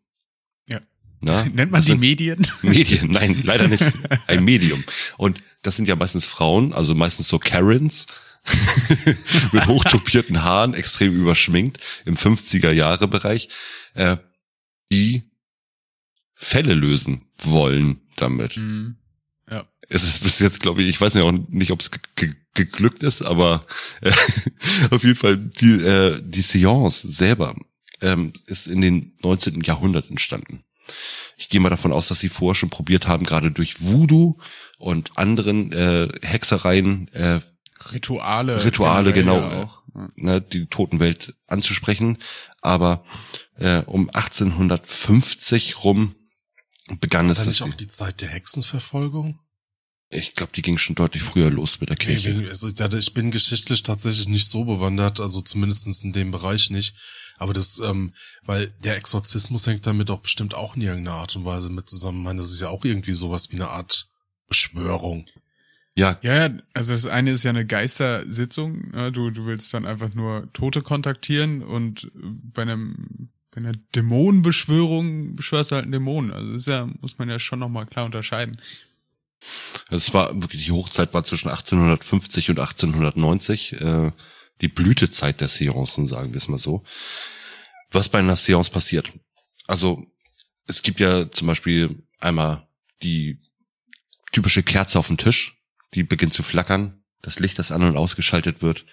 [0.69, 0.81] Ja.
[1.21, 1.45] Na?
[1.53, 2.47] Nennt man Das die Medien?
[2.63, 3.11] Medien?
[3.11, 3.85] Nein, leider nicht.
[4.27, 4.85] Ein Medium.
[5.17, 8.07] Und das sind ja meistens Frauen, also meistens so Karens,
[9.53, 13.49] mit hochtopierten Haaren, extrem überschminkt, im 50er-Jahre-Bereich,
[13.95, 14.17] äh,
[14.91, 15.25] die
[16.35, 18.57] Fälle lösen wollen damit.
[18.57, 18.97] Hm.
[19.51, 19.67] Ja.
[19.89, 22.35] Es ist bis jetzt, glaube ich, ich weiß ja auch nicht, ob es ge ge
[22.55, 23.67] geglückt ist, aber
[24.01, 24.13] äh,
[24.91, 27.57] auf jeden Fall die, äh, die Seance selber
[28.01, 29.61] ähm, ist in den 19.
[29.63, 30.63] Jahrhundert entstanden.
[31.37, 34.39] Ich gehe mal davon aus, dass sie vorher schon probiert haben, gerade durch Voodoo
[34.79, 37.41] und anderen äh, Hexereien äh,
[37.93, 38.65] Rituale.
[38.65, 39.37] Rituale, genau.
[39.41, 39.71] ja
[40.17, 42.19] ne, die Totenwelt anzusprechen.
[42.61, 43.05] Aber
[43.57, 46.15] äh, um 1850 rum
[47.01, 49.39] begann War es, da dass nicht auch die Zeit der Hexenverfolgung?
[50.11, 52.39] ich glaube, die ging schon deutlich früher los mit der Nee, Kirche.
[52.39, 56.95] wegen- also, ich bin geschichtlich tatsächlich nicht so bewandert, also zumindestens in dem Bereich nicht.
[57.37, 61.45] Aber das, ähm, weil der Exorzismus hängt damit doch bestimmt auch in irgendeiner Art und
[61.45, 62.19] Weise mit zusammen.
[62.19, 64.07] Ich meine, das ist ja auch irgendwie sowas wie eine Art
[64.47, 65.27] Beschwörung.
[65.97, 68.93] Ja, Ja, also das eine ist ja eine Geistersitzung.
[68.95, 75.37] Ja, du, du willst dann einfach nur Tote kontaktieren und bei einem bei einer Dämonenbeschwörung
[75.37, 76.33] beschwörst du halt einen Dämon.
[76.33, 78.61] Also das ist ja, muss man ja schon nochmal klar unterscheiden.
[79.91, 84.11] es war wirklich, die Hochzeit war zwischen 1850 und 1890, äh,
[84.61, 86.83] die Blütezeit der Seancen, sagen wir es mal so.
[87.93, 89.13] Was bei einer Seance passiert?
[89.69, 90.05] Also,
[90.67, 92.67] es gibt ja zum Beispiel einmal
[93.03, 93.39] die
[94.33, 95.63] typische Kerze auf dem Tisch,
[95.95, 98.85] die beginnt zu flackern, das Licht, das an und ausgeschaltet wird.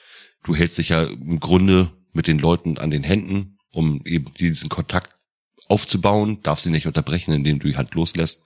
[0.44, 4.70] Du hältst dich ja im Grunde mit den Leuten an den Händen, um eben diesen
[4.70, 5.14] Kontakt
[5.68, 8.44] aufzubauen, darf sie nicht unterbrechen, indem du die Hand loslässt.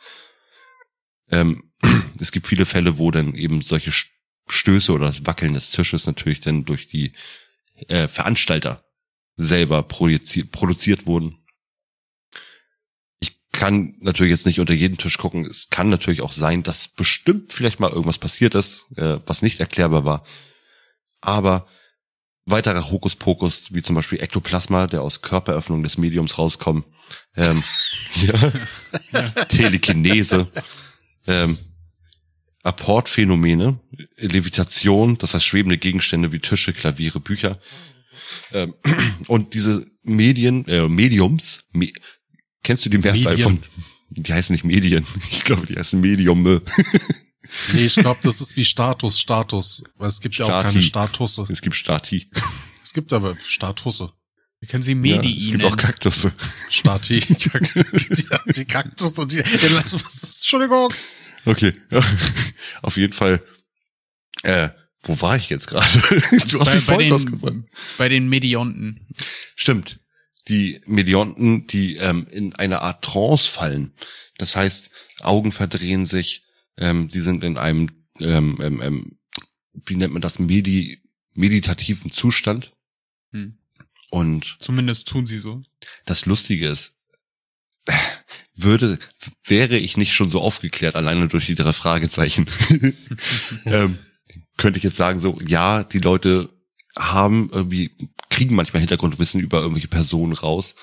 [1.30, 1.72] Ähm,
[2.20, 3.91] es gibt viele Fälle, wo dann eben solche
[4.48, 7.13] Stöße oder das Wackeln des Tisches natürlich dann durch die
[7.88, 8.86] äh, Veranstalter
[9.36, 11.39] selber produziert, produziert wurden.
[13.56, 15.46] Ich kann natürlich jetzt nicht unter jeden Tisch gucken.
[15.46, 19.62] Es kann natürlich auch sein, dass bestimmt vielleicht mal irgendwas passiert ist, äh, was nicht
[19.62, 20.26] erklärbar war.
[21.22, 21.65] Aber
[22.44, 26.86] weiterer Hokuspokus, wie zum Beispiel Ektoplasma, der aus Körperöffnung des Mediums rauskommt,
[27.38, 27.63] ähm,
[29.13, 30.50] ja, Telekinese,
[31.26, 31.58] ähm,
[32.62, 33.80] Apportphänomene,
[34.18, 37.62] Levitation, das heißt schwebende Gegenstände wie Tische, Klaviere, Bücher.
[38.52, 38.74] Ähm,
[39.28, 41.94] und diese Medien, äh, Mediums, me
[42.65, 43.43] kennst du die Mehrzahl Medien.
[43.43, 43.63] von,
[44.10, 46.62] die heißen nicht Medien, ich glaube, die heißen Medium.
[47.73, 49.84] Nee, ich glaube, das ist wie Status, Status.
[49.97, 50.67] Weil es gibt ja auch Stati.
[50.67, 51.45] keine Statusse.
[51.47, 52.28] Es gibt Stati.
[52.84, 54.12] Es gibt aber Statusse.
[54.60, 55.78] Wir können sie Ja, Medi es gibt auch.
[55.78, 56.34] Kaktusse.
[56.71, 57.19] Stati.
[57.19, 60.91] die, die Kaktusse, die, die lass, was ist, Entschuldigung.
[61.45, 61.73] Okay.
[61.91, 62.04] Ja.
[62.82, 63.43] Auf jeden Fall.
[64.41, 64.69] Äh,
[65.04, 65.88] wo war ich jetzt gerade?
[66.49, 67.54] Du hast bei, mich bei, voll rausgebracht.
[67.54, 67.65] den,
[67.99, 69.06] bei den Medionten.
[69.56, 69.99] Stimmt.
[70.47, 73.93] Die Medionten, die ähm, in eine Art Trance fallen.
[74.38, 76.45] Das heißt, Augen verdrehen sich,
[76.77, 79.17] ähm, sie sind in einem, ähm, ähm, ähm,
[79.86, 81.01] wie nennt man das, Medi
[81.34, 82.73] meditativen Zustand.
[83.31, 83.58] Hm.
[84.10, 85.62] Und Zumindest tun sie so.
[86.05, 86.97] das Lustige ist,
[88.55, 88.99] würde,
[89.43, 92.47] wäre ich nicht schon so aufgeklärt, alleine durch die drei Fragezeichen,
[93.65, 93.99] ähm,
[94.58, 96.49] könnte ich jetzt sagen, so, ja, die Leute
[96.97, 97.91] haben irgendwie,
[98.36, 100.76] kriegen manchmal Hintergrundwissen über irgendwelche Personen raus.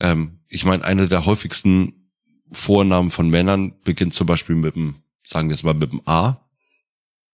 [0.00, 2.10] Ähm, ich meine, eine der häufigsten
[2.50, 4.94] Vornamen von Männern beginnt zum Beispiel mit dem,
[5.26, 6.48] sagen wir jetzt mal mit dem A.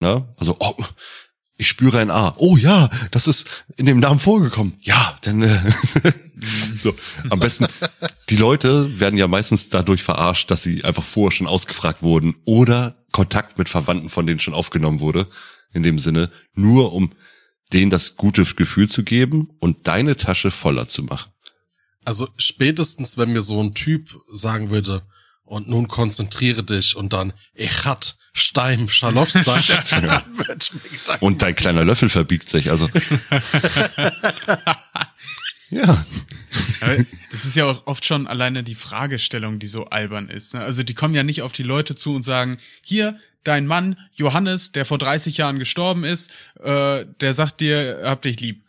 [0.01, 0.35] Ne?
[0.37, 0.75] Also, oh,
[1.57, 2.35] ich spüre ein A.
[2.39, 4.75] Oh ja, das ist in dem Namen vorgekommen.
[4.81, 5.63] Ja, dann äh,
[6.83, 6.93] so,
[7.31, 7.69] am besten.
[8.31, 12.97] Die Leute werden ja meistens dadurch verarscht, dass sie einfach vorher schon ausgefragt wurden oder
[13.13, 15.29] Kontakt mit Verwandten von denen schon aufgenommen wurde.
[15.73, 17.13] In dem Sinne, nur um
[17.75, 21.31] denen das gute Gefühl zu geben und deine Tasche voller zu machen.
[22.05, 25.03] Also spätestens, wenn mir so ein Typ sagen würde,
[25.45, 30.39] und nun konzentriere dich und dann, ich hat Stein, Gedanken
[31.21, 32.71] Und dein kleiner Löffel verbiegt sich.
[32.71, 32.89] Also
[35.71, 36.05] ja,
[36.81, 36.97] Aber
[37.31, 40.55] es ist ja auch oft schon alleine die Fragestellung, die so albern ist.
[40.55, 40.61] Ne?
[40.61, 44.73] Also die kommen ja nicht auf die Leute zu und sagen, hier, dein Mann Johannes,
[44.73, 48.63] der vor 30 Jahren gestorben ist, äh, der sagt dir, hab dich lieb.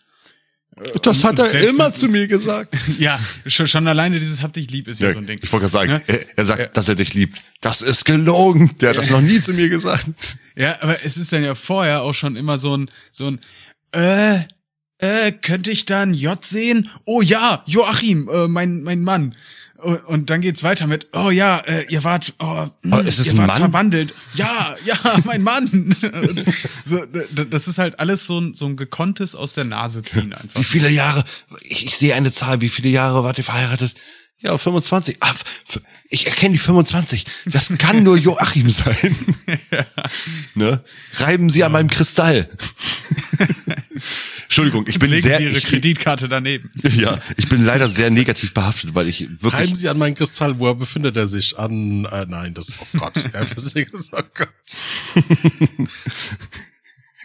[1.01, 2.75] das Und- hat er immer das- zu mir gesagt.
[2.99, 5.39] Ja, schon, schon alleine dieses hab dich lieb ist ja, Ja, so ein Ding.
[5.41, 6.03] ich wollte gerade sagen, Ne?
[6.07, 6.67] er, er sagt, Ja.
[6.67, 7.37] dass er dich liebt.
[7.61, 8.75] Das ist gelogen.
[8.81, 10.05] Der hat das noch nie zu mir gesagt.
[10.57, 13.39] Ja, aber es ist dann ja vorher auch schon immer so ein, so ein,
[13.91, 14.39] äh,
[14.99, 16.89] äh, könnte ich da ein J sehen?
[17.03, 19.35] Oh ja, Joachim, äh, mein, mein Mann.
[19.77, 23.33] Und, dann geht's weiter mit, oh ja, äh, ihr wart, oh, Oh, ist es ihr
[23.33, 23.57] ein wart Mann?
[23.57, 24.13] verwandelt.
[24.33, 25.95] Ja, ja, mein Mann.
[26.85, 30.59] So, das ist halt alles so ein, so ein gekonntes aus der Nase ziehen einfach.
[30.59, 31.23] Wie viele Jahre,
[31.61, 33.95] ich, ich sehe eine Zahl, wie viele Jahre wart ihr verheiratet?
[34.39, 35.17] Ja, 25.
[35.21, 35.33] Ah,
[36.09, 37.25] ich erkenne die 25.
[37.45, 39.15] Das kann nur Joachim sein.
[40.55, 40.83] ne?
[41.13, 42.49] Reiben Sie an meinem Kristall.
[44.43, 46.69] Entschuldigung, ich bin Legen sehr, Sie Ihre ich, Kreditkarte daneben.
[46.83, 50.59] ja, ich bin leider sehr negativ behaftet, weil ich wirklich, Reiben Sie an meinen Kristall,
[50.59, 51.57] wo befindet er sich?
[51.57, 54.49] An, äh, nein, das, oh Gott, ja, oh Gott.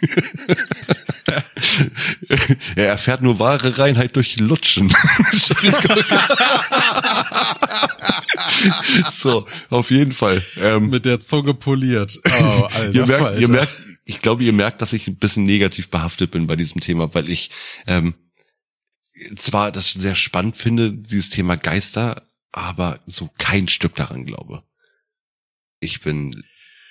[2.77, 4.93] er erfährt nur wahre Reinheit durch Lutschen.
[9.13, 10.43] So, auf jeden Fall.
[10.61, 12.19] Ähm, Mit der Zunge poliert.
[12.25, 12.31] Oh,
[12.73, 13.73] Alter, ihr, merkt, ihr merkt,
[14.05, 17.31] ich glaube, ihr merkt, dass ich ein bisschen negativ behaftet bin bei diesem Thema, weil
[17.31, 17.51] ich
[17.87, 18.15] ähm,
[19.37, 24.63] zwar das sehr spannend finde, dieses Thema Geister, aber so kein Stück daran glaube.
[25.81, 26.45] Ich bin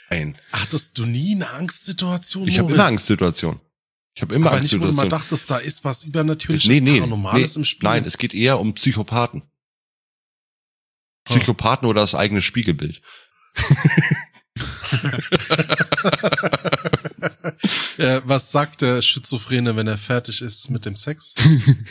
[0.10, 0.38] ein.
[0.52, 2.48] Hattest du nie eine Angstsituation?
[2.48, 3.60] Ich habe immer Angstsituationen.
[4.16, 5.30] Ich habe immer Aber nicht, wo du mal Angstsituationen.
[5.30, 7.90] dachtest, da ist was Übernatürliches, Nee, nee, Paranormales nee, im Spiel.
[7.90, 9.44] Nein, es geht eher um Psychopathen.
[11.30, 11.34] Oh.
[11.34, 13.02] Psychopathen oder das eigene Spiegelbild.
[18.00, 21.36] äh, was sagt der Schizophrene, wenn er fertig ist mit dem Sex?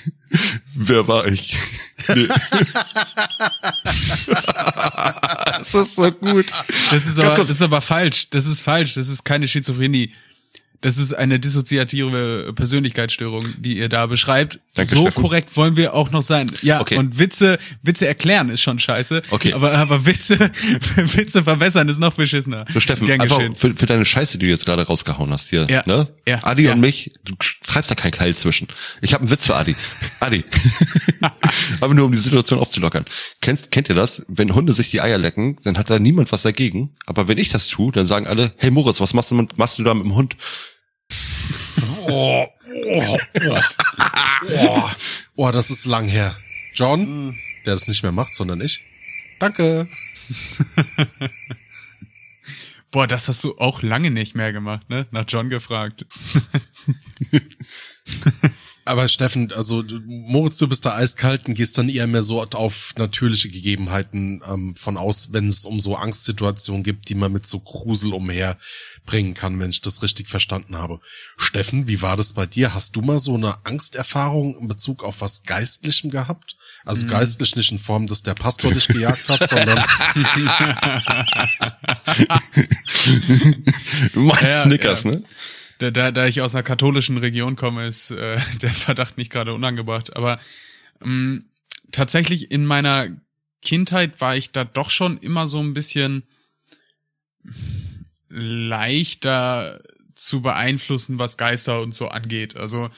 [0.75, 1.55] Wer war ich?
[2.09, 2.27] Nee.
[5.47, 6.47] das ist so gut.
[6.91, 8.31] Das ist aber, das ist aber falsch.
[8.31, 8.95] Das ist falsch.
[8.95, 10.13] Das ist keine Schizophrenie.
[10.81, 14.61] Das ist eine dissoziative Persönlichkeitsstörung, die ihr da beschreibt.
[14.75, 15.23] Danke, so Steffen.
[15.23, 16.51] korrekt wollen wir auch noch sein.
[16.63, 16.97] Ja, Okay.
[16.99, 19.23] und Witze, Witze erklären ist schon scheiße.
[19.31, 19.53] Okay.
[19.55, 20.39] Aber, aber Witze,
[20.97, 22.65] Witze verbessern ist noch beschissener.
[22.73, 25.67] So, Steffen, Gern einfach für, für deine Scheiße, die du jetzt gerade rausgehauen hast hier,
[25.69, 26.09] Ja, ne?
[26.27, 26.73] ja, Adi ja.
[26.75, 27.35] und mich, du
[27.67, 28.69] treibst da keinen Keil zwischen.
[29.03, 29.75] Ich habe einen Witz für Adi.
[30.21, 30.45] Adi.
[31.81, 33.05] Aber nur um die Situation aufzulockern.
[33.41, 34.25] Kennt, kennt ihr das?
[34.29, 36.91] Wenn Hunde sich die Eier lecken, dann hat da niemand was dagegen.
[37.07, 39.83] Aber wenn ich das tue, dann sagen alle, hey Moritz, was machst du, machst du
[39.85, 40.37] da mit dem Hund?
[42.07, 42.47] Oh,
[42.87, 43.61] oh, oh.
[44.51, 44.91] oh.
[45.37, 46.37] oh, das ist lang her.
[46.75, 48.85] John, der das nicht mehr macht, sondern ich.
[49.39, 49.89] Danke.
[52.91, 55.07] Boah, das hast du auch lange nicht mehr gemacht, ne?
[55.11, 56.07] Nach John gefragt.
[58.89, 62.95] Aber Steffen, also Moritz, du bist da eiskalt und gehst dann eher mehr so auf
[62.97, 67.61] natürliche Gegebenheiten ähm, von aus, wenn es um so Angstsituationen gibt, die man mit so
[67.61, 71.01] Grusel umherbringen kann, wenn ich das richtig verstanden habe.
[71.37, 72.73] Steffen, wie war das bei dir?
[72.73, 76.57] Hast du mal so eine Angsterfahrung in Bezug auf was Geistlichem gehabt?
[76.85, 77.11] Also Mhm.
[77.11, 79.79] geistlich nicht in Form, dass der Pastor dich gejagt hat, sondern
[84.15, 85.11] Du meinst Ja, Snickers, ja.
[85.11, 85.23] ne?
[85.79, 89.55] Da, da, da ich aus einer katholischen Region komme, ist äh, der Verdacht nicht gerade
[89.55, 90.17] unangebracht.
[90.17, 90.39] Aber
[91.03, 91.47] ähm,
[91.93, 93.09] tatsächlich in meiner
[93.63, 96.25] Kindheit war ich da doch schon immer so ein bisschen
[98.29, 99.81] leichter
[100.15, 102.57] zu beeinflussen, was Geister und so angeht.
[102.57, 102.91] Also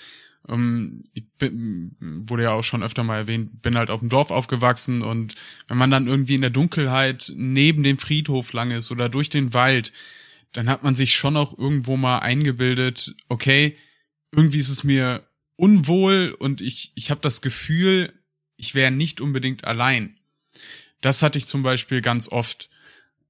[0.48, 4.30] ähm, ich bin, wurde ja auch schon öfter mal erwähnt, bin halt auf dem Dorf
[4.30, 5.34] aufgewachsen und
[5.68, 9.54] wenn man dann irgendwie in der Dunkelheit neben dem Friedhof lang ist oder durch den
[9.54, 9.92] Wald,
[10.52, 13.76] dann hat man sich schon auch irgendwo mal eingebildet, okay,
[14.32, 18.12] irgendwie ist es mir unwohl und ich, ich habe das Gefühl,
[18.56, 20.16] ich wäre nicht unbedingt allein.
[21.00, 22.68] Das hatte ich zum Beispiel ganz oft.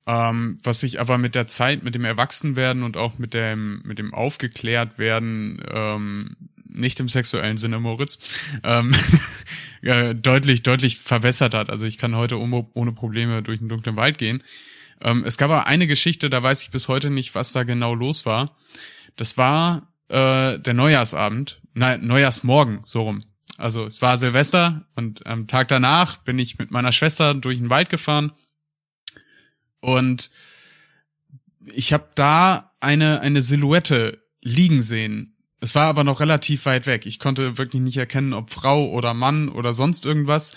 [0.07, 3.99] Ähm, was sich aber mit der Zeit, mit dem Erwachsenwerden und auch mit dem, mit
[3.99, 8.19] dem Aufgeklärtwerden, ähm, nicht im sexuellen Sinne, Moritz,
[8.65, 8.95] ähm,
[9.83, 11.69] äh, deutlich, deutlich verwässert hat.
[11.69, 14.43] Also ich kann heute ohne, ohne Probleme durch den dunklen Wald gehen.
[15.01, 17.95] Ähm, es gab aber eine Geschichte, da weiß ich bis heute nicht, was da genau
[17.95, 18.57] los war.
[19.17, 23.25] Das war äh, der Neujahrsabend, nein, Neujahrsmorgen, so rum.
[23.57, 27.69] Also es war Silvester und am Tag danach bin ich mit meiner Schwester durch den
[27.69, 28.33] Wald gefahren
[29.81, 30.31] und
[31.67, 35.37] ich habe da eine eine Silhouette liegen sehen.
[35.61, 37.05] Es war aber noch relativ weit weg.
[37.05, 40.53] Ich konnte wirklich nicht erkennen, ob Frau oder Mann oder sonst irgendwas.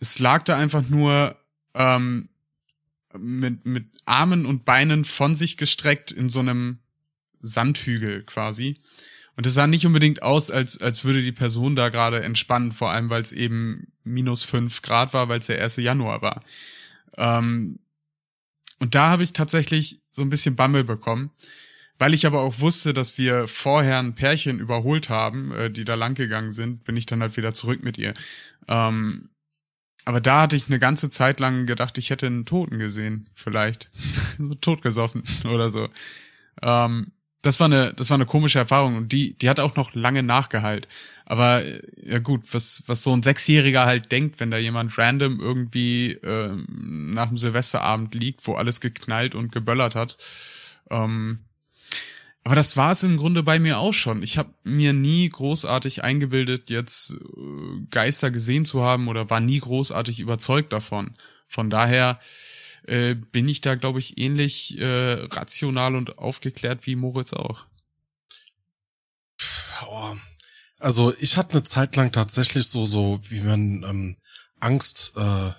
[0.00, 1.36] Es lag da einfach nur
[1.74, 2.30] ähm,
[3.18, 6.78] mit, mit Armen und Beinen von sich gestreckt in so einem
[7.40, 8.80] Sandhügel quasi.
[9.36, 12.90] Und es sah nicht unbedingt aus, als, als würde die Person da gerade entspannen, vor
[12.90, 15.76] allem weil es eben minus fünf Grad war, weil es der 1.
[15.76, 16.42] Januar war.
[17.16, 17.78] Ähm,
[18.78, 21.30] und da habe ich tatsächlich so ein bisschen Bammel bekommen,
[21.98, 25.94] weil ich aber auch wusste, dass wir vorher ein Pärchen überholt haben, äh, die da
[25.94, 28.12] lang gegangen sind, bin ich dann halt wieder zurück mit ihr.
[28.68, 29.30] Ähm,
[30.04, 33.90] aber da hatte ich eine ganze Zeit lang gedacht, ich hätte einen Toten gesehen, vielleicht.
[34.38, 35.88] so totgesoffen oder so.
[36.60, 37.12] Ähm,
[37.42, 40.22] das war eine, das war eine komische Erfahrung und die, die hat auch noch lange
[40.22, 40.88] nachgehalt.
[41.26, 45.40] Aber äh, ja gut, was, was so ein Sechsjähriger halt denkt, wenn da jemand random
[45.40, 46.66] irgendwie ähm,
[47.14, 50.18] nach dem Silvesterabend liegt, wo alles geknallt und geböllert hat.
[50.90, 51.40] Ähm,
[52.44, 54.22] aber das war es im Grunde bei mir auch schon.
[54.22, 59.60] Ich habe mir nie großartig eingebildet, jetzt äh, Geister gesehen zu haben oder war nie
[59.60, 61.14] großartig überzeugt davon.
[61.46, 62.18] Von daher
[62.86, 67.66] äh, bin ich da, glaube ich, ähnlich äh, rational und aufgeklärt wie Moritz auch.
[69.86, 70.16] Oh.
[70.78, 74.16] Also ich hatte eine Zeit lang tatsächlich so, so wie man ähm,
[74.58, 75.50] Angst, äh,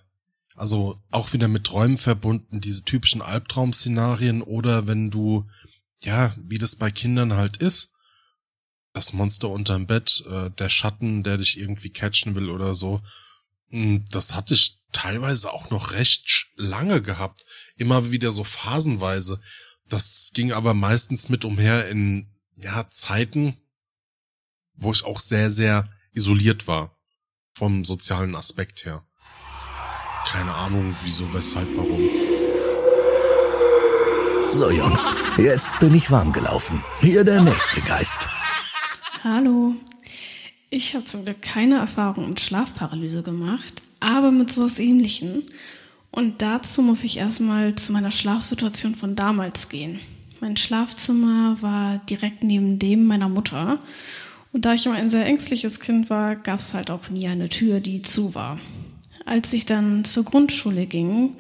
[0.55, 5.47] also auch wieder mit Träumen verbunden, diese typischen Albtraum-Szenarien oder wenn du,
[6.05, 7.91] ja, wie das bei Kindern halt ist,
[8.93, 13.01] das Monster unterm Bett, äh, der Schatten, der dich irgendwie catchen will oder so.
[13.69, 17.45] Mm, Das hatte ich teilweise auch noch recht lange gehabt.
[17.75, 19.41] Immer wieder so phasenweise.
[19.87, 23.57] Das ging aber meistens mit umher in, ja, Zeiten,
[24.75, 26.95] wo ich auch sehr, sehr isoliert war.
[27.53, 29.05] Vom sozialen Aspekt her.
[30.27, 32.22] keine Ahnung, wieso, weshalb, warum.
[34.53, 35.01] So, Jungs,
[35.39, 36.83] jetzt bin ich warm gelaufen.
[37.01, 38.17] Hier der nächste Geist.
[39.23, 39.73] Hallo.
[40.69, 45.41] Ich habe zum Glück keine Erfahrung mit Schlafparalyse gemacht, aber mit sowas ähnlichem.
[46.11, 49.99] Und dazu muss ich erstmal zu meiner Schlafsituation von damals gehen.
[50.39, 53.79] Mein Schlafzimmer war direkt neben dem meiner Mutter.
[54.51, 57.49] Und da ich immer ein sehr ängstliches Kind war, gab es halt auch nie eine
[57.49, 58.59] Tür, die zu war.
[59.25, 61.37] Als ich dann zur Grundschule ging,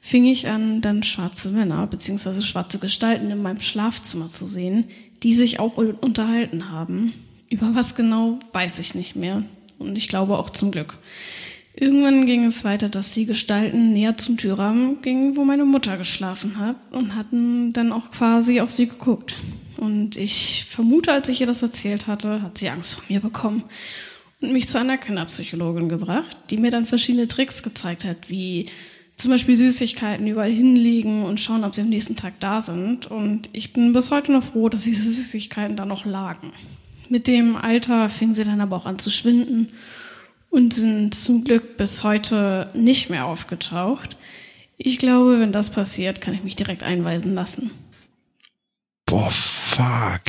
[0.00, 2.40] fing ich an, dann schwarze Männer bzw.
[2.40, 4.86] schwarze Gestalten in meinem Schlafzimmer zu sehen,
[5.22, 7.12] die sich auch unterhalten haben.
[7.50, 9.44] Über was genau, weiß ich nicht mehr.
[9.78, 10.98] Und ich glaube auch zum Glück.
[11.74, 16.58] Irgendwann ging es weiter, dass die Gestalten näher zum Türrahmen gingen, wo meine Mutter geschlafen
[16.58, 19.36] hat und hatten dann auch quasi auf sie geguckt.
[19.78, 23.64] Und ich vermute, als ich ihr das erzählt hatte, hat sie Angst vor mir bekommen
[24.40, 28.66] und mich zu einer Kinderpsychologin gebracht, die mir dann verschiedene Tricks gezeigt hat, wie
[29.20, 33.06] zum Beispiel Süßigkeiten überall hinlegen und schauen, ob sie am nächsten Tag da sind.
[33.06, 36.52] Und ich bin bis heute noch froh, dass diese Süßigkeiten da noch lagen.
[37.08, 39.68] Mit dem Alter fing sie dann aber auch an zu schwinden
[40.48, 44.16] und sind zum Glück bis heute nicht mehr aufgetaucht.
[44.76, 47.70] Ich glaube, wenn das passiert, kann ich mich direkt einweisen lassen.
[49.04, 50.22] Boah, fuck.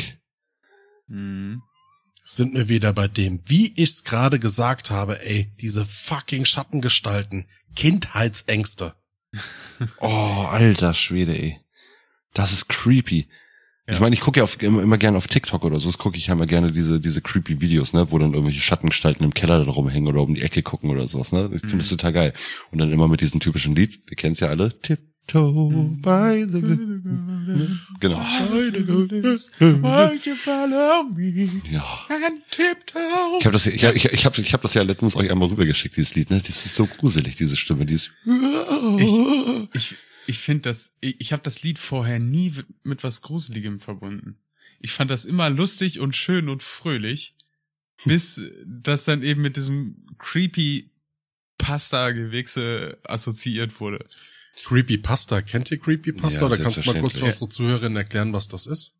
[1.08, 1.62] Mhm.
[2.34, 8.96] Sind wir wieder bei dem, wie ich's gerade gesagt habe, ey, diese fucking Schattengestalten, Kindheitsängste.
[10.00, 11.60] Oh, alter Schwede, ey.
[12.34, 13.28] Das ist creepy.
[13.88, 13.96] Ja.
[13.96, 16.18] Ich meine, ich gucke ja auf, immer, immer gerne auf TikTok oder so, das gucke
[16.18, 19.66] ich ja immer gerne diese, diese creepy Videos, ne, wo dann irgendwelche Schattengestalten im Keller
[19.66, 21.50] da rumhängen oder um die Ecke gucken oder sowas, ne.
[21.54, 22.34] Ich finde das total geil.
[22.72, 24.80] Und dann immer mit diesem typischen Lied, wir kennen es ja alle,
[25.28, 26.62] Tiptoe by the
[28.00, 28.22] Genau.
[31.72, 32.08] Ja.
[33.40, 35.96] Ich habe das, ich, ich, ich hab, ich hab das ja letztens euch einmal rübergeschickt,
[35.98, 36.42] dieses Lied, ne?
[36.46, 38.12] Das ist so gruselig, diese Stimme, dieses.
[39.74, 39.96] Ich,
[40.28, 42.54] ich finde das, ich, ich habe das Lied vorher nie
[42.84, 44.38] mit was Gruseligem verbunden.
[44.80, 47.36] Ich fand das immer lustig und schön und fröhlich,
[48.06, 50.92] bis das dann eben mit diesem creepy
[51.58, 54.06] Pasta-Gewichse assoziiert wurde.
[54.66, 56.42] Creepypasta, kennt ihr Creepypasta?
[56.42, 58.96] Ja, Oder kannst du mal kurz für unsere Zuhörerinnen erklären, was das ist?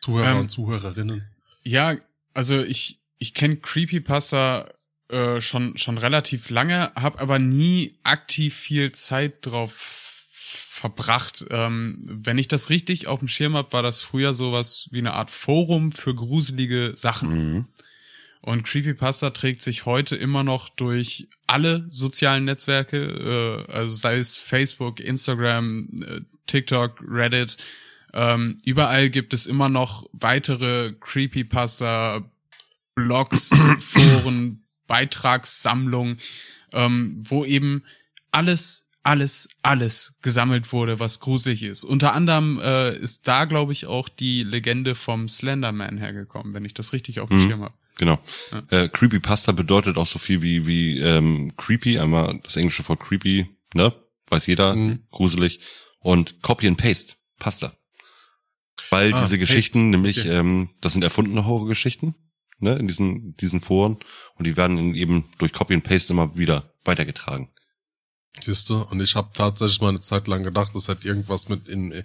[0.00, 1.24] Zuhörer Ähm, und Zuhörerinnen.
[1.62, 1.96] Ja,
[2.34, 4.72] also ich, ich kenne Creepypasta
[5.08, 11.44] äh, schon, schon relativ lange, habe aber nie aktiv viel Zeit drauf verbracht.
[11.50, 15.12] Ähm, wenn ich das richtig auf dem Schirm habe, war das früher sowas wie eine
[15.12, 17.28] Art Forum für gruselige Sachen.
[17.28, 17.64] Mhm.
[18.42, 24.38] Und Creepypasta trägt sich heute immer noch durch alle sozialen Netzwerke, äh, also sei es
[24.38, 27.58] Facebook, Instagram, äh, TikTok, Reddit.
[28.14, 32.24] Ähm, überall gibt es immer noch weitere Creepypasta,
[32.94, 36.18] Blogs, Foren, Beitragssammlungen,
[36.72, 37.84] ähm, wo eben
[38.32, 41.84] alles, alles, alles gesammelt wurde, was gruselig ist.
[41.84, 46.74] Unter anderem äh, ist da, glaube ich, auch die Legende vom Slenderman hergekommen, wenn ich
[46.74, 47.48] das richtig auf dem Mhm.
[47.48, 47.74] Schirm habe.
[47.98, 48.18] Genau.
[48.50, 48.62] Ja.
[48.70, 53.46] Äh, Creepypasta bedeutet auch so viel wie, wie ähm, creepy, einmal das englische Wort creepy,
[53.74, 53.94] ne?
[54.28, 55.04] Weiß jeder, Mhm.
[55.10, 55.60] gruselig.
[55.98, 57.76] Und Copy and Paste, Pasta.
[58.90, 60.30] Weil Ah, diese Paste, Geschichten, nämlich, okay.
[60.38, 62.14] ähm, das sind erfundene Horrorgeschichten,
[62.58, 63.98] ne, in diesen, diesen Foren.
[64.36, 67.50] Und die werden in eben durch Copy and Paste immer wieder weitergetragen.
[68.40, 68.80] Siehst du?
[68.82, 72.04] Und ich habe tatsächlich mal eine Zeit lang gedacht, das hat irgendwas mit in,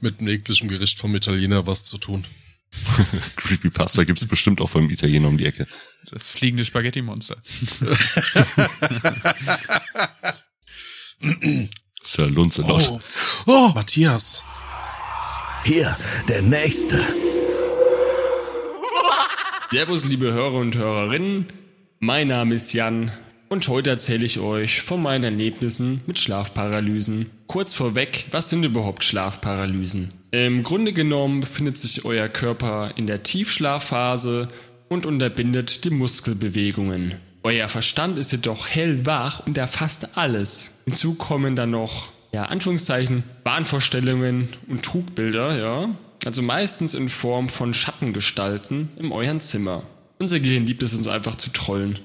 [0.00, 2.26] mit einem ekligen Gericht vom Italiener was zu tun.
[3.36, 5.66] Creepypasta gibt's bestimmt auch beim Italiener um die Ecke.
[6.10, 7.36] Das fliegende Spaghetti-Monster.
[12.02, 12.88] ist ja Lunze laut.
[12.88, 13.00] Oh,
[13.46, 14.44] oh, Matthias.
[15.64, 15.94] Hier
[16.28, 17.04] der nächste.
[19.70, 21.46] Servus, liebe Hörer und Hörerinnen.
[22.00, 23.12] Mein Name ist Jan
[23.50, 27.30] und heute erzähle ich euch von meinen Erlebnissen mit Schlafparalysen.
[27.46, 30.19] Kurz vorweg, was sind überhaupt Schlafparalysen?
[30.32, 34.48] Im Grunde genommen befindet sich euer Körper in der Tiefschlafphase
[34.88, 37.14] und unterbindet die Muskelbewegungen.
[37.42, 40.70] Euer Verstand ist jedoch hellwach und erfasst alles.
[40.84, 45.90] Hinzu kommen dann noch, ja, Anführungszeichen, Wahnvorstellungen und Trugbilder, ja.
[46.24, 49.82] Also meistens in Form von Schattengestalten in euren Zimmer.
[50.18, 51.98] Unser Gehirn liebt es uns einfach zu trollen.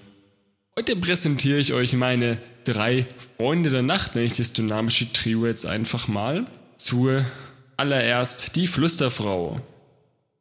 [0.78, 3.06] Heute präsentiere ich euch meine drei
[3.38, 6.48] Freunde der Nacht, nenne ich das dynamische Trio jetzt einfach mal.
[7.78, 9.60] Zuallererst die Flüsterfrau.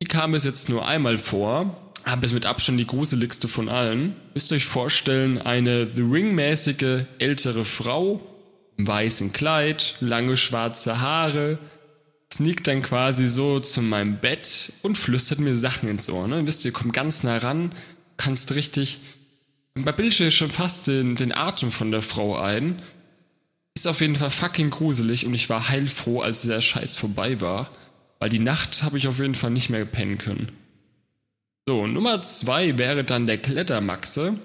[0.01, 4.14] Die kam es jetzt nur einmal vor, aber ist mit Abstand die gruseligste von allen.
[4.35, 8.20] Müsst ihr euch vorstellen, eine The Ring-mäßige ältere Frau
[8.76, 11.59] im weißen Kleid, lange schwarze Haare,
[12.32, 16.28] sneakt dann quasi so zu meinem Bett und flüstert mir Sachen ins Ohr.
[16.28, 16.47] Ne?
[16.47, 17.70] Wisst ihr, kommt ganz nah ran,
[18.16, 19.01] kannst richtig.
[19.74, 22.80] Bildet dir schon fast den, den Atem von der Frau ein.
[23.75, 27.70] Ist auf jeden Fall fucking gruselig und ich war heilfroh, als der Scheiß vorbei war.
[28.20, 30.51] Weil die Nacht habe ich auf jeden Fall nicht mehr pennen können.
[31.66, 34.39] So, Nummer zwei wäre dann der Klettermaxe.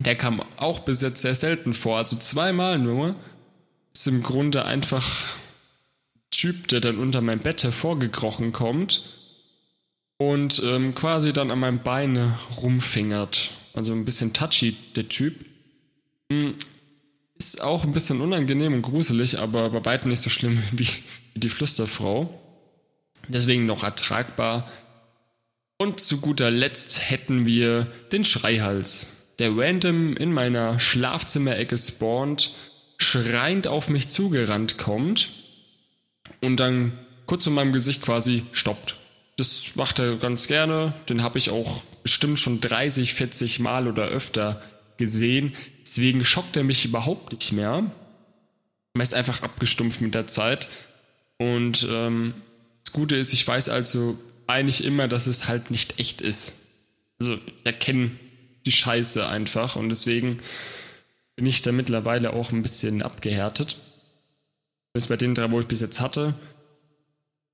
[0.00, 3.16] Der kam auch bis jetzt sehr selten vor, also zweimal nur.
[3.92, 5.24] Ist im Grunde einfach
[6.30, 9.02] Typ, der dann unter mein Bett hervorgekrochen kommt
[10.18, 13.50] und ähm, quasi dann an meinem Bein rumfingert.
[13.72, 15.44] Also ein bisschen touchy, der Typ.
[17.38, 20.88] Ist auch ein bisschen unangenehm und gruselig, aber bei weitem nicht so schlimm wie
[21.34, 22.28] die Flüsterfrau.
[23.28, 24.68] Deswegen noch ertragbar.
[25.76, 32.52] Und zu guter Letzt hätten wir den Schreihals, der random in meiner Schlafzimmerecke spawnt,
[32.96, 35.30] schreiend auf mich zugerannt kommt
[36.40, 38.96] und dann kurz vor meinem Gesicht quasi stoppt.
[39.36, 40.94] Das macht er ganz gerne.
[41.08, 44.60] Den habe ich auch bestimmt schon 30, 40 Mal oder öfter
[44.96, 45.54] gesehen.
[45.88, 47.90] Deswegen schockt er mich überhaupt nicht mehr.
[48.92, 50.68] Er ist einfach abgestumpft mit der Zeit.
[51.38, 52.34] Und ähm,
[52.84, 56.56] das Gute ist, ich weiß also eigentlich immer, dass es halt nicht echt ist.
[57.18, 58.10] Also ich erkenne
[58.66, 60.40] die Scheiße einfach und deswegen
[61.36, 63.78] bin ich da mittlerweile auch ein bisschen abgehärtet.
[64.92, 66.34] Das bei den drei, wo ich bis jetzt hatte.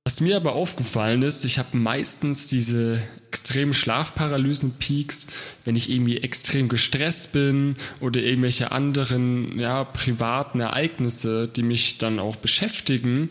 [0.07, 5.28] Was mir aber aufgefallen ist, ich habe meistens diese extremen Schlafparalysen-Peaks,
[5.64, 12.18] wenn ich irgendwie extrem gestresst bin oder irgendwelche anderen, ja, privaten Ereignisse, die mich dann
[12.18, 13.30] auch beschäftigen,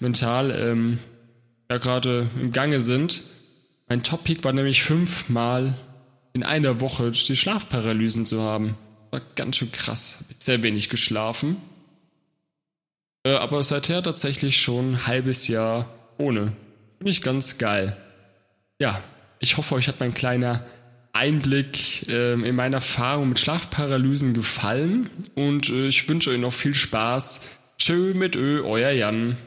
[0.00, 0.98] mental, ähm,
[1.70, 3.22] ja gerade im Gange sind.
[3.88, 5.76] Mein Top-Peak war nämlich fünfmal
[6.32, 8.76] in einer Woche die Schlafparalysen zu haben.
[9.04, 10.24] Das war ganz schön krass.
[10.28, 11.58] Hab sehr wenig geschlafen.
[13.24, 15.88] Äh, aber seither tatsächlich schon ein halbes Jahr
[16.18, 16.52] ohne.
[16.98, 17.96] Finde ich ganz geil.
[18.80, 19.00] Ja,
[19.38, 20.64] ich hoffe, euch hat mein kleiner
[21.12, 26.74] Einblick äh, in meine Erfahrung mit Schlafparalysen gefallen und äh, ich wünsche euch noch viel
[26.74, 27.40] Spaß.
[27.78, 29.36] Tschö mit Ö, euer Jan.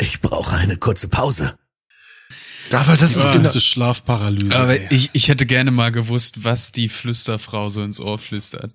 [0.00, 1.56] Ich brauche eine kurze Pause.
[2.72, 3.30] Aber das ist Ja.
[3.32, 4.54] genau das Schlafparalyse.
[4.54, 4.86] Aber ey.
[4.90, 8.72] ich, ich hätte gerne mal gewusst, was die Flüsterfrau so ins Ohr flüstert.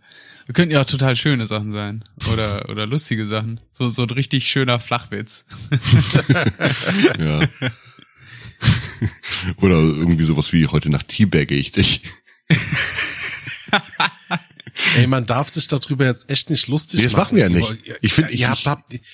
[0.48, 2.04] Das könnten ja auch total schöne Sachen sein.
[2.32, 3.60] Oder, oder lustige Sachen.
[3.72, 5.46] So, so ein richtig schöner Flachwitz.
[7.20, 7.42] Ja.
[9.58, 12.02] Oder irgendwie sowas wie heute Nacht teabagge ich dich.
[14.96, 17.70] Ey, man darf sich darüber jetzt echt nicht lustig Nee, das machen wir ja nicht.
[18.02, 18.66] Ich find, ich- ihr habt,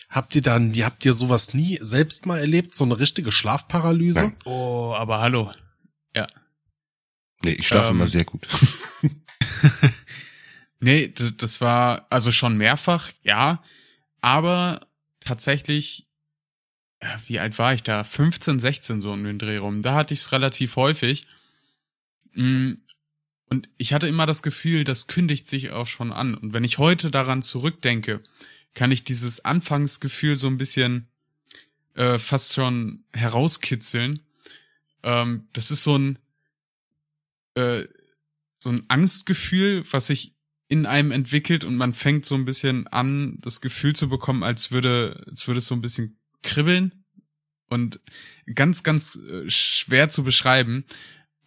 [0.10, 2.76] habt, ihr dann, ihr habt ihr sowas nie selbst mal erlebt?
[2.76, 4.22] So eine richtige Schlafparalyse?
[4.22, 4.36] Nein.
[4.46, 5.52] Oh, aber hallo.
[6.16, 6.28] Ja.
[7.44, 7.96] Nee, ich schlafe Ähm.
[7.96, 8.48] immer sehr gut.
[10.80, 13.64] Nee, das war also schon mehrfach, ja.
[14.22, 14.88] Aber
[15.20, 16.08] tatsächlich,
[17.02, 18.04] ja, wie alt war ich da?
[18.04, 19.82] 15, 16 so um den Dreh rum.
[19.82, 21.28] Da hatte ich es relativ häufig.
[22.34, 22.74] Mm,
[23.50, 26.36] Und ich hatte immer das Gefühl, das kündigt sich auch schon an.
[26.36, 28.22] Und wenn ich heute daran zurückdenke,
[28.74, 31.08] kann ich dieses Anfangsgefühl so ein bisschen
[31.96, 34.22] äh, fast schon herauskitzeln.
[35.04, 36.20] Ähm, das ist so ein
[37.56, 37.86] äh,
[38.56, 40.34] so ein Angstgefühl, was sich
[40.70, 44.72] in einem entwickelt und man fängt so ein bisschen an, das Gefühl zu bekommen, als
[44.72, 47.04] würde, als würde es so ein bisschen kribbeln
[47.68, 48.00] und
[48.54, 50.86] ganz, ganz äh, schwer zu beschreiben.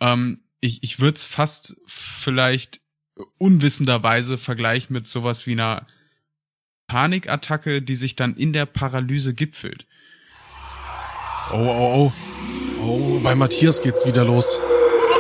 [0.01, 2.81] Ähm, ich ich würde es fast vielleicht
[3.39, 5.87] unwissenderweise vergleichen mit sowas wie einer
[6.89, 9.87] Panikattacke, die sich dann in der Paralyse gipfelt.
[11.53, 12.13] Oh, oh, oh.
[12.85, 14.59] Oh, bei Matthias geht's wieder los.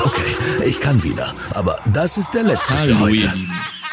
[0.02, 0.34] Okay,
[0.66, 1.32] ich kann wieder.
[1.54, 3.34] Aber das ist der letzte für Hallo ihr heute.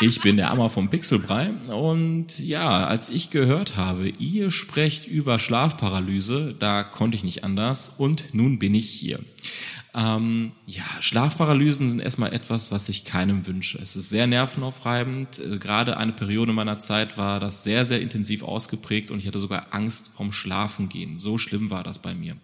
[0.02, 5.40] Ich bin der Ammer vom Pixelbrei und ja, als ich gehört habe, ihr sprecht über
[5.40, 9.20] Schlafparalyse, da konnte ich nicht anders und nun bin ich hier.
[9.94, 13.78] Ähm, ja, Schlafparalysen sind erstmal etwas, was ich keinem wünsche.
[13.80, 15.40] Es ist sehr nervenaufreibend.
[15.40, 19.40] Äh, Gerade eine Periode meiner Zeit war das sehr, sehr intensiv ausgeprägt und ich hatte
[19.40, 21.20] sogar Angst vom Schlafengehen.
[21.20, 22.38] So schlimm war das bei mir.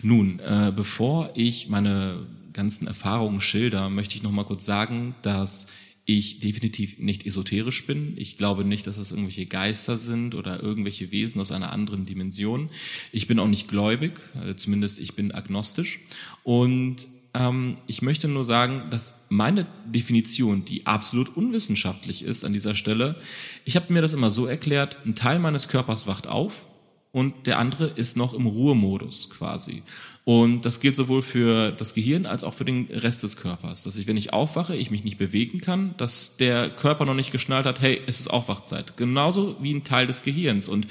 [0.00, 5.68] Nun, äh, bevor ich meine ganzen Erfahrungen schilder, möchte ich noch mal kurz sagen, dass
[6.04, 8.14] ich definitiv nicht esoterisch bin.
[8.16, 12.70] Ich glaube nicht, dass das irgendwelche Geister sind oder irgendwelche Wesen aus einer anderen Dimension.
[13.12, 16.00] Ich bin auch nicht gläubig, äh, zumindest ich bin agnostisch.
[16.42, 22.74] Und ähm, ich möchte nur sagen, dass meine Definition, die absolut unwissenschaftlich ist an dieser
[22.74, 23.16] Stelle,
[23.64, 26.66] ich habe mir das immer so erklärt, ein Teil meines Körpers wacht auf
[27.12, 29.82] und der andere ist noch im Ruhemodus quasi.
[30.24, 33.82] Und das gilt sowohl für das Gehirn als auch für den Rest des Körpers.
[33.82, 37.32] Dass ich, wenn ich aufwache, ich mich nicht bewegen kann, dass der Körper noch nicht
[37.32, 38.96] geschnallt hat, hey, es ist Aufwachzeit.
[38.96, 40.68] Genauso wie ein Teil des Gehirns.
[40.68, 40.86] Und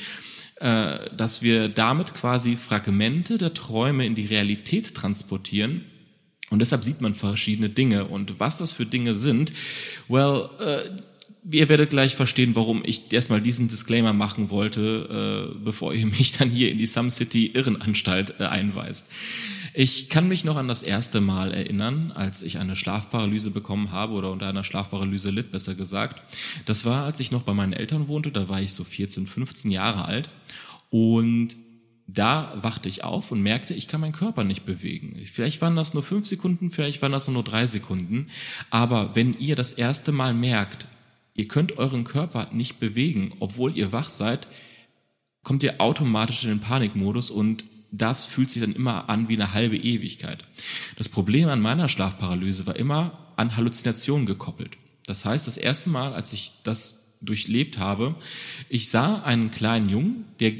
[0.55, 5.85] äh, dass wir damit quasi Fragmente der Träume in die Realität transportieren,
[6.51, 8.05] und deshalb sieht man verschiedene Dinge.
[8.05, 9.53] Und was das für Dinge sind,
[10.09, 10.89] well, äh,
[11.49, 16.31] ihr werdet gleich verstehen, warum ich erstmal diesen Disclaimer machen wollte, äh, bevor ihr mich
[16.31, 19.09] dann hier in die Some City Irrenanstalt äh, einweist.
[19.73, 24.13] Ich kann mich noch an das erste Mal erinnern, als ich eine Schlafparalyse bekommen habe
[24.13, 26.21] oder unter einer Schlafparalyse litt, besser gesagt.
[26.65, 29.71] Das war, als ich noch bei meinen Eltern wohnte, da war ich so 14, 15
[29.71, 30.29] Jahre alt
[30.89, 31.55] und
[32.07, 35.17] da wachte ich auf und merkte, ich kann meinen Körper nicht bewegen.
[35.31, 38.27] Vielleicht waren das nur fünf Sekunden, vielleicht waren das nur drei Sekunden.
[38.69, 40.87] Aber wenn ihr das erste Mal merkt,
[41.33, 44.47] ihr könnt euren Körper nicht bewegen, obwohl ihr wach seid,
[45.43, 49.53] kommt ihr automatisch in den Panikmodus und das fühlt sich dann immer an wie eine
[49.53, 50.47] halbe Ewigkeit.
[50.97, 54.77] Das Problem an meiner Schlafparalyse war immer an Halluzinationen gekoppelt.
[55.05, 58.15] Das heißt, das erste Mal, als ich das durchlebt habe,
[58.69, 60.53] ich sah einen kleinen Jungen, der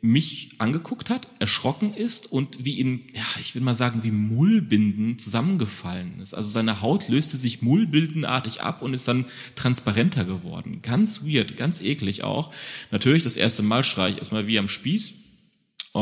[0.00, 5.18] mich angeguckt hat, erschrocken ist und wie in, ja, ich will mal sagen, wie Mullbinden
[5.18, 6.34] zusammengefallen ist.
[6.34, 10.80] Also seine Haut löste sich mullbildenartig ab und ist dann transparenter geworden.
[10.82, 12.52] Ganz weird, ganz eklig auch.
[12.90, 15.14] Natürlich das erste Mal schrei ich erstmal wie am Spieß,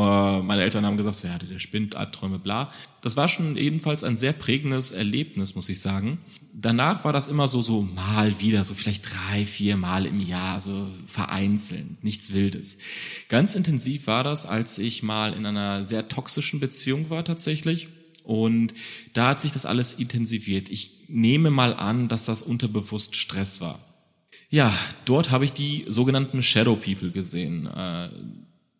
[0.01, 2.71] meine Eltern haben gesagt, ja, der spinnt, Albträume, bla.
[3.01, 6.19] Das war schon jedenfalls ein sehr prägendes Erlebnis, muss ich sagen.
[6.53, 10.59] Danach war das immer so, so mal wieder, so vielleicht drei, vier Mal im Jahr,
[10.59, 12.77] so vereinzelt, nichts Wildes.
[13.29, 17.87] Ganz intensiv war das, als ich mal in einer sehr toxischen Beziehung war tatsächlich.
[18.23, 18.73] Und
[19.13, 20.69] da hat sich das alles intensiviert.
[20.69, 23.79] Ich nehme mal an, dass das unterbewusst Stress war.
[24.49, 24.73] Ja,
[25.05, 27.69] dort habe ich die sogenannten Shadow People gesehen.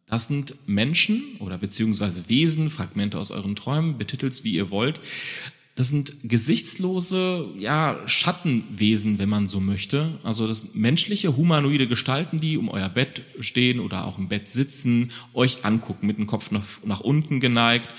[0.08, 5.00] Das sind Menschen oder beziehungsweise Wesen, Fragmente aus euren Träumen, betitelt's wie ihr wollt.
[5.76, 10.20] Das sind gesichtslose, ja, Schattenwesen, wenn man so möchte.
[10.24, 15.12] Also das menschliche, humanoide Gestalten, die um euer Bett stehen oder auch im Bett sitzen,
[15.34, 17.90] euch angucken, mit dem Kopf nach, nach unten geneigt.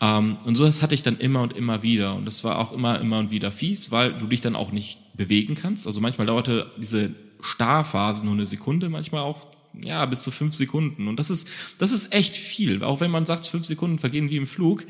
[0.00, 2.14] Ähm, und so das hatte ich dann immer und immer wieder.
[2.14, 4.98] Und das war auch immer, immer und wieder fies, weil du dich dann auch nicht
[5.14, 5.86] bewegen kannst.
[5.86, 9.46] Also manchmal dauerte diese Starrphase nur eine Sekunde, manchmal auch
[9.82, 11.08] ja, bis zu fünf Sekunden.
[11.08, 11.48] Und das ist,
[11.78, 12.82] das ist echt viel.
[12.82, 14.86] Auch wenn man sagt, fünf Sekunden vergehen wie im Flug.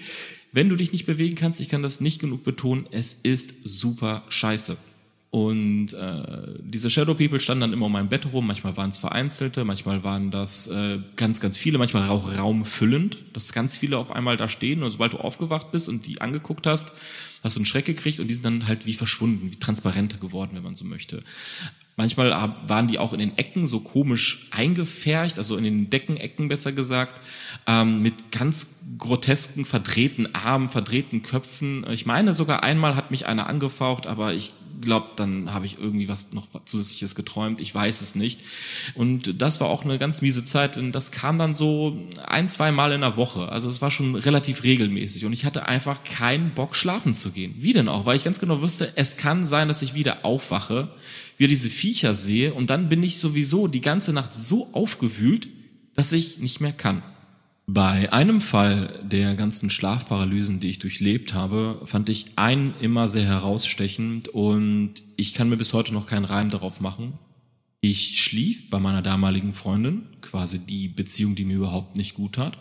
[0.52, 4.24] Wenn du dich nicht bewegen kannst, ich kann das nicht genug betonen, es ist super
[4.28, 4.76] scheiße.
[5.30, 8.46] Und äh, diese Shadow People standen dann immer um mein Bett rum.
[8.46, 13.52] Manchmal waren es vereinzelte, manchmal waren das äh, ganz, ganz viele, manchmal auch raumfüllend, dass
[13.52, 14.82] ganz viele auf einmal da stehen.
[14.82, 16.92] Und sobald du aufgewacht bist und die angeguckt hast,
[17.42, 20.52] hast du einen Schreck gekriegt und die sind dann halt wie verschwunden, wie transparenter geworden,
[20.54, 21.22] wenn man so möchte.
[21.98, 22.30] Manchmal
[22.66, 27.22] waren die auch in den Ecken so komisch eingefärcht, also in den Deckenecken besser gesagt,
[27.66, 31.86] ähm, mit ganz grotesken, verdrehten Armen, verdrehten Köpfen.
[31.90, 36.06] Ich meine sogar einmal hat mich einer angefaucht, aber ich glaube, dann habe ich irgendwie
[36.06, 37.62] was noch zusätzliches geträumt.
[37.62, 38.40] Ich weiß es nicht.
[38.94, 42.72] Und das war auch eine ganz miese Zeit, denn das kam dann so ein, zwei
[42.72, 43.48] Mal in der Woche.
[43.50, 47.54] Also es war schon relativ regelmäßig und ich hatte einfach keinen Bock schlafen zu gehen.
[47.58, 48.04] Wie denn auch?
[48.04, 50.88] Weil ich ganz genau wusste, es kann sein, dass ich wieder aufwache
[51.36, 55.48] wieder diese Viecher sehe und dann bin ich sowieso die ganze Nacht so aufgewühlt,
[55.94, 57.02] dass ich nicht mehr kann.
[57.68, 63.24] Bei einem Fall der ganzen Schlafparalysen, die ich durchlebt habe, fand ich einen immer sehr
[63.24, 67.14] herausstechend und ich kann mir bis heute noch keinen Reim darauf machen.
[67.80, 72.56] Ich schlief bei meiner damaligen Freundin, quasi die Beziehung, die mir überhaupt nicht gut tat,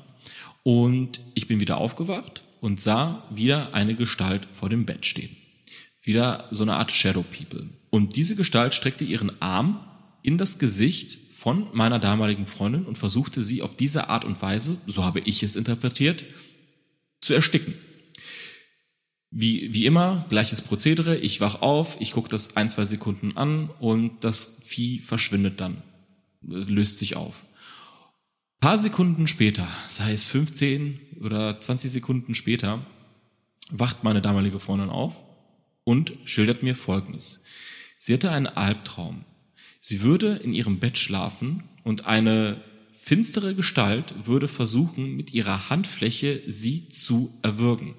[0.64, 5.36] und ich bin wieder aufgewacht und sah wieder eine Gestalt vor dem Bett stehen.
[6.02, 7.70] Wieder so eine Art Shadow People.
[7.96, 9.80] Und diese Gestalt streckte ihren Arm
[10.22, 14.78] in das Gesicht von meiner damaligen Freundin und versuchte sie auf diese Art und Weise,
[14.86, 16.26] so habe ich es interpretiert,
[17.22, 17.76] zu ersticken.
[19.32, 23.70] Wie, wie immer, gleiches Prozedere, ich wach auf, ich gucke das ein, zwei Sekunden an
[23.80, 25.82] und das Vieh verschwindet dann,
[26.42, 27.46] löst sich auf.
[28.58, 32.86] Ein paar Sekunden später, sei es 15 oder 20 Sekunden später,
[33.72, 35.16] wacht meine damalige Freundin auf
[35.86, 37.45] und schildert mir Folgendes.
[37.98, 39.26] Sie hatte einen Albtraum.
[39.80, 46.42] Sie würde in ihrem Bett schlafen und eine finstere Gestalt würde versuchen, mit ihrer Handfläche
[46.48, 47.94] sie zu erwürgen.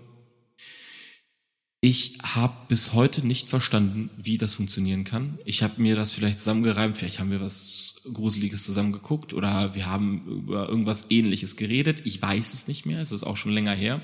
[1.81, 5.39] Ich habe bis heute nicht verstanden, wie das funktionieren kann.
[5.45, 9.87] Ich habe mir das vielleicht zusammengereimt, vielleicht haben wir was Gruseliges zusammen geguckt oder wir
[9.87, 12.03] haben über irgendwas Ähnliches geredet.
[12.05, 14.03] Ich weiß es nicht mehr, es ist auch schon länger her.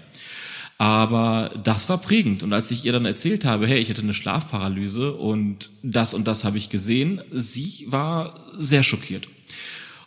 [0.79, 2.43] Aber das war prägend.
[2.43, 6.27] Und als ich ihr dann erzählt habe, hey, ich hatte eine Schlafparalyse und das und
[6.27, 9.29] das habe ich gesehen, sie war sehr schockiert.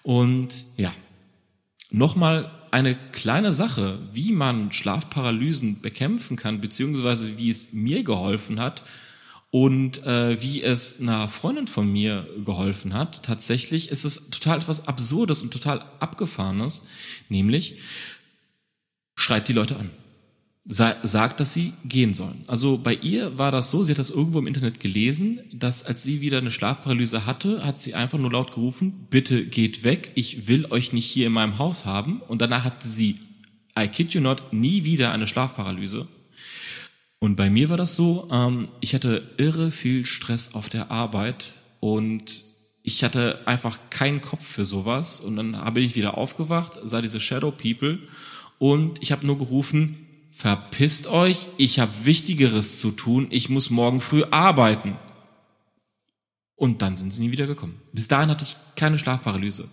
[0.03, 0.93] Und ja,
[1.91, 8.83] nochmal eine kleine Sache, wie man Schlafparalysen bekämpfen kann, beziehungsweise wie es mir geholfen hat
[9.51, 13.23] und äh, wie es einer Freundin von mir geholfen hat.
[13.23, 16.83] Tatsächlich ist es total etwas Absurdes und total Abgefahrenes,
[17.29, 17.77] nämlich
[19.15, 19.89] schreit die Leute an
[20.67, 22.43] sagt, dass sie gehen sollen.
[22.47, 26.01] Also bei ihr war das so, sie hat das irgendwo im Internet gelesen, dass als
[26.01, 30.47] sie wieder eine Schlafparalyse hatte, hat sie einfach nur laut gerufen, bitte geht weg, ich
[30.47, 32.21] will euch nicht hier in meinem Haus haben.
[32.27, 33.19] Und danach hatte sie,
[33.77, 36.07] I kid you not, nie wieder eine Schlafparalyse.
[37.19, 41.53] Und bei mir war das so, ähm, ich hatte irre viel Stress auf der Arbeit
[41.79, 42.43] und
[42.81, 45.19] ich hatte einfach keinen Kopf für sowas.
[45.21, 47.99] Und dann habe ich wieder aufgewacht, sah diese Shadow People
[48.57, 50.04] und ich habe nur gerufen,
[50.35, 54.97] verpisst euch, ich habe Wichtigeres zu tun, ich muss morgen früh arbeiten.
[56.55, 57.81] Und dann sind sie nie wieder gekommen.
[57.93, 59.69] Bis dahin hatte ich keine Schlafparalyse.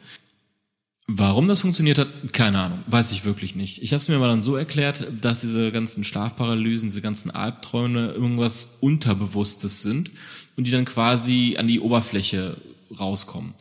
[1.09, 3.83] Warum das funktioniert hat, keine Ahnung, weiß ich wirklich nicht.
[3.83, 8.13] Ich habe es mir mal dann so erklärt, dass diese ganzen Schlafparalysen, diese ganzen Albträume
[8.13, 10.13] irgendwas Unterbewusstes sind
[10.57, 12.57] und die dann quasi an die Oberfläche
[12.99, 13.55] rauskommen.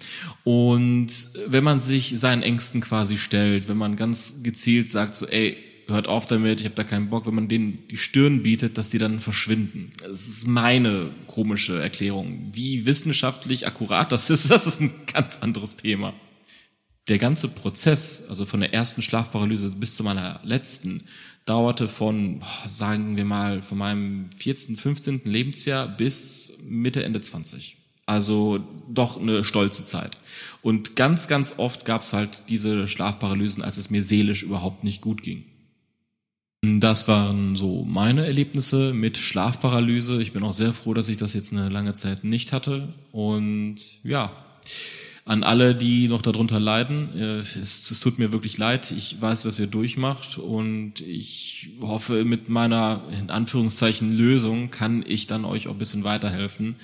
[0.44, 1.12] Und
[1.48, 5.58] wenn man sich seinen Ängsten quasi stellt, wenn man ganz gezielt sagt so, ey,
[5.92, 8.90] hört auf damit, ich habe da keinen Bock, wenn man denen die Stirn bietet, dass
[8.90, 9.92] die dann verschwinden.
[10.02, 12.50] Das ist meine komische Erklärung.
[12.54, 16.14] Wie wissenschaftlich akkurat das ist, das ist ein ganz anderes Thema
[17.08, 21.04] der ganze Prozess, also von der ersten Schlafparalyse bis zu meiner letzten,
[21.46, 25.22] dauerte von, sagen wir mal, von meinem 14., 15.
[25.26, 27.78] Lebensjahr bis Mitte, Ende 20.
[28.06, 30.18] Also doch eine stolze Zeit.
[30.62, 35.02] Und ganz, ganz oft gab es halt diese Schlafparalysen, als es mir seelisch überhaupt nicht
[35.02, 35.46] gut ging.
[36.64, 40.22] Das waren so meine Erlebnisse mit Schlafparalyse.
[40.22, 42.94] Ich bin auch sehr froh, dass ich das jetzt eine lange Zeit nicht hatte.
[43.12, 44.32] Und ja,
[45.26, 48.92] an alle, die noch darunter leiden, äh, es, es, tut mir wirklich leid.
[48.92, 55.26] Ich weiß, was ihr durchmacht und ich hoffe, mit meiner in Anführungszeichen Lösung kann ich
[55.26, 56.76] dann euch auch ein bisschen weiterhelfen.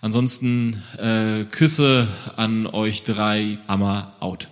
[0.00, 2.06] Ansonsten äh, Küsse
[2.36, 3.58] an euch drei.
[3.66, 4.48] Hammer out.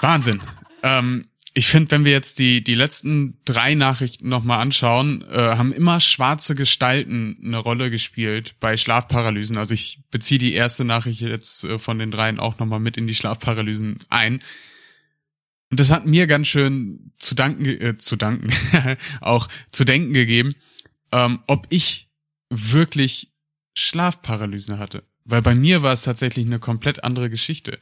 [0.00, 0.40] Wahnsinn.
[0.82, 1.26] Ähm,
[1.56, 6.00] ich finde, wenn wir jetzt die, die letzten drei Nachrichten nochmal anschauen, äh, haben immer
[6.00, 9.56] schwarze Gestalten eine Rolle gespielt bei Schlafparalysen.
[9.56, 13.06] Also ich beziehe die erste Nachricht jetzt äh, von den dreien auch nochmal mit in
[13.06, 14.42] die Schlafparalysen ein.
[15.70, 18.52] Und das hat mir ganz schön zu danken, äh, zu danken,
[19.20, 20.56] auch zu denken gegeben,
[21.12, 22.08] ähm, ob ich
[22.50, 23.30] wirklich
[23.76, 25.04] Schlafparalysen hatte.
[25.24, 27.78] Weil bei mir war es tatsächlich eine komplett andere Geschichte.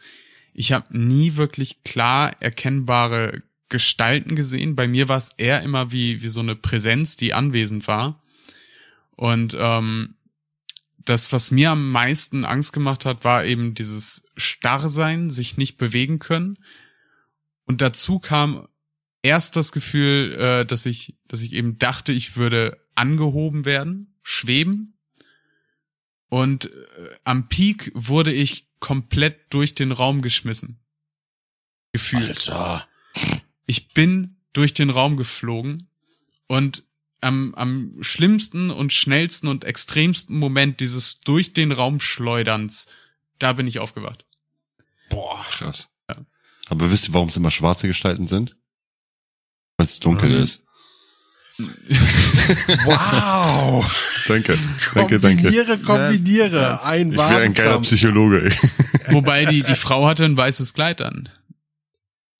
[0.52, 3.42] Ich habe nie wirklich klar erkennbare
[3.72, 4.76] Gestalten gesehen.
[4.76, 8.22] Bei mir war es eher immer wie, wie so eine Präsenz, die anwesend war.
[9.16, 10.14] Und ähm,
[10.98, 16.18] das, was mir am meisten Angst gemacht hat, war eben dieses Starrsein, sich nicht bewegen
[16.18, 16.58] können.
[17.64, 18.68] Und dazu kam
[19.22, 24.98] erst das Gefühl, äh, dass ich, dass ich eben dachte, ich würde angehoben werden, schweben.
[26.28, 26.70] Und äh,
[27.24, 30.78] am Peak wurde ich komplett durch den Raum geschmissen.
[31.92, 32.50] Gefühlt.
[32.50, 32.86] Alter.
[33.72, 35.88] Ich bin durch den Raum geflogen
[36.46, 36.82] und
[37.22, 42.88] am, am schlimmsten und schnellsten und extremsten Moment dieses durch den Raum Schleuderns,
[43.38, 44.26] da bin ich aufgewacht.
[45.08, 45.88] Boah, krass.
[46.06, 46.16] Ja.
[46.68, 48.56] Aber wisst ihr, warum es immer schwarze Gestalten sind?
[49.78, 50.42] Weil es dunkel mhm.
[50.42, 50.64] ist.
[52.84, 54.22] wow!
[54.28, 54.58] danke,
[54.92, 55.44] danke, danke.
[55.44, 56.72] Kombiniere, kombiniere.
[56.72, 56.82] Yes.
[56.82, 58.52] Ein Ich bin ein geiler Psychologe.
[59.08, 61.30] Wobei die, die Frau hatte ein weißes Kleid an.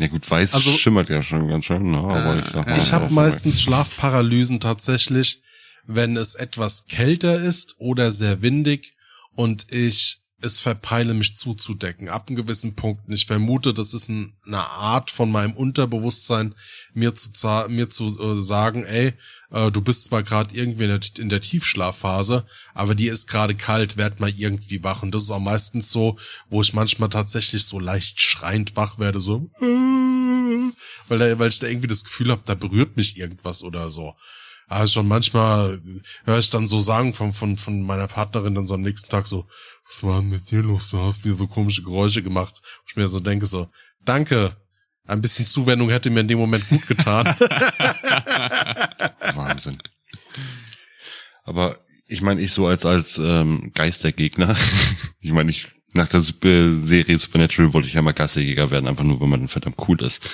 [0.02, 1.98] Ja gut, weiß also, schimmert ja schon ganz schön, ne?
[1.98, 2.76] aber ich sag mal.
[2.76, 5.42] Ich habe meistens Schlafparalysen tatsächlich,
[5.86, 8.96] wenn es etwas kälter ist oder sehr windig
[9.36, 12.08] und ich es verpeile, mich zuzudecken.
[12.08, 13.02] Ab einem gewissen Punkt.
[13.06, 16.56] Ich vermute, das ist ein, eine Art von meinem Unterbewusstsein,
[16.94, 17.30] mir zu,
[17.68, 19.12] mir zu äh, sagen, ey,
[19.52, 22.44] äh, du bist zwar gerade irgendwie in der, in der, Tiefschlafphase,
[22.74, 25.02] aber dir ist gerade kalt, werd mal irgendwie wach.
[25.02, 26.18] Und das ist auch meistens so,
[26.50, 29.48] wo ich manchmal tatsächlich so leicht schreiend wach werde, so,
[31.08, 34.14] weil, da, weil ich da irgendwie das Gefühl habe, da berührt mich irgendwas oder so.
[34.68, 35.82] Aber schon manchmal
[36.24, 39.26] höre ich dann so sagen von, von, von meiner Partnerin dann so am nächsten Tag
[39.26, 39.46] so,
[39.86, 40.90] was war denn mit dir los?
[40.90, 42.62] Du hast mir so komische Geräusche gemacht.
[42.62, 43.68] Wo ich mir so denke so,
[44.06, 44.56] danke.
[45.12, 47.26] Ein bisschen Zuwendung hätte mir in dem Moment gut getan.
[49.34, 49.78] Wahnsinn.
[51.44, 54.56] Aber ich meine, ich so als als ähm, Geistergegner,
[55.20, 59.20] ich meine, ich nach der Serie Supernatural wollte ich ja mal Geisterjäger werden, einfach nur,
[59.20, 60.30] weil man verdammt cool ist.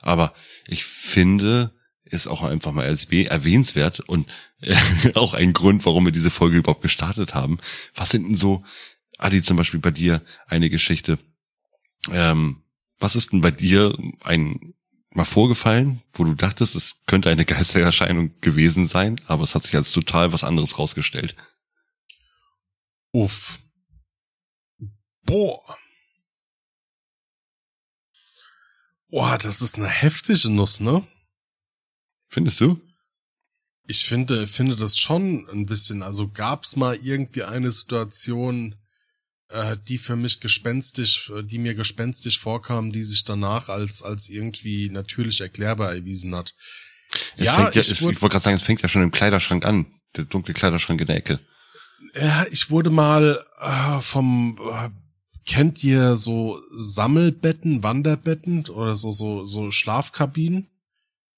[0.00, 0.32] Aber
[0.68, 1.72] ich finde,
[2.04, 4.28] ist auch einfach mal erwähnenswert und
[4.60, 4.76] äh,
[5.14, 7.58] auch ein Grund, warum wir diese Folge überhaupt gestartet haben.
[7.94, 8.64] Was sind denn so,
[9.18, 11.18] Adi, zum Beispiel bei dir eine Geschichte?
[12.12, 12.62] Ähm,
[13.02, 14.74] was ist denn bei dir ein
[15.14, 19.76] mal vorgefallen, wo du dachtest, es könnte eine Geistererscheinung gewesen sein, aber es hat sich
[19.76, 21.36] als total was anderes rausgestellt?
[23.12, 23.58] Uff.
[25.22, 25.76] Boah.
[29.08, 31.06] Boah, das ist eine heftige Nuss, ne?
[32.28, 32.80] Findest du?
[33.86, 36.02] Ich finde, finde das schon ein bisschen.
[36.02, 38.76] Also gab's mal irgendwie eine Situation,
[39.52, 44.90] äh, die für mich gespenstisch, die mir gespenstisch vorkam, die sich danach als als irgendwie
[44.90, 46.54] natürlich erklärbar erwiesen hat.
[47.36, 49.86] Es ja, ja, ich ich wollte gerade sagen, es fängt ja schon im Kleiderschrank an.
[50.16, 51.40] Der dunkle Kleiderschrank in der Ecke.
[52.14, 54.90] Ja, ich wurde mal äh, vom äh,
[55.46, 60.68] kennt ihr so Sammelbetten, Wanderbetten oder so so so Schlafkabinen,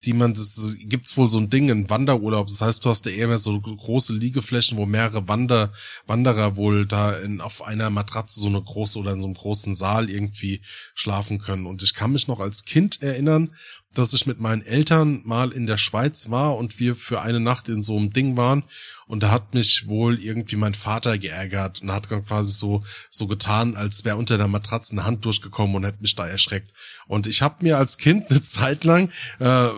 [0.06, 2.46] die man das gibt's wohl so ein Ding in Wanderurlaub.
[2.46, 5.72] Das heißt, du hast da eher mehr so große Liegeflächen, wo mehrere Wander
[6.06, 9.74] Wanderer wohl da in auf einer Matratze so eine große oder in so einem großen
[9.74, 10.60] Saal irgendwie
[10.94, 11.66] schlafen können.
[11.66, 13.50] Und ich kann mich noch als Kind erinnern,
[13.94, 17.68] dass ich mit meinen Eltern mal in der Schweiz war und wir für eine Nacht
[17.68, 18.64] in so einem Ding waren.
[19.06, 23.26] Und da hat mich wohl irgendwie mein Vater geärgert und hat dann quasi so, so
[23.26, 26.72] getan, als wäre unter der Matratze eine Hand durchgekommen und hätte mich da erschreckt.
[27.06, 29.68] Und ich habe mir als Kind eine Zeit lang, äh,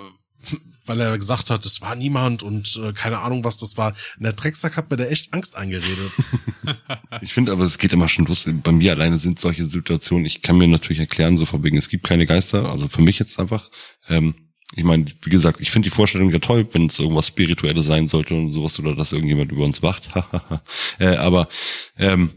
[0.87, 3.95] weil er gesagt hat, es war niemand und äh, keine Ahnung, was das war.
[4.16, 6.12] Und der Drecksack hat mir da echt Angst eingeredet.
[7.22, 8.45] Ich finde aber, es geht immer schon los.
[8.62, 11.89] Bei mir alleine sind solche Situationen, ich kann mir natürlich erklären, so von wegen, es
[11.89, 13.70] gibt keine Geister, also für mich jetzt einfach.
[14.09, 14.34] Ähm,
[14.74, 18.09] ich meine, wie gesagt, ich finde die Vorstellung ja toll, wenn es irgendwas Spirituelles sein
[18.09, 20.11] sollte und sowas oder dass irgendjemand über uns wacht.
[20.99, 21.49] äh, aber
[21.97, 22.30] ähm,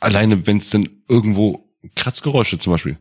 [0.00, 2.98] alleine, wenn es denn irgendwo Kratzgeräusche zum Beispiel.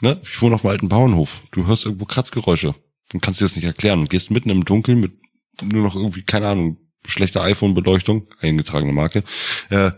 [0.00, 0.20] Ne?
[0.22, 1.42] Ich wohne auf einem alten Bauernhof.
[1.52, 2.74] Du hörst irgendwo Kratzgeräusche.
[3.10, 5.12] Dann kannst du das nicht erklären und gehst mitten im Dunkeln mit
[5.60, 9.24] nur noch irgendwie, keine Ahnung, schlechter iPhone-Beleuchtung, eingetragene Marke,
[9.70, 9.92] äh,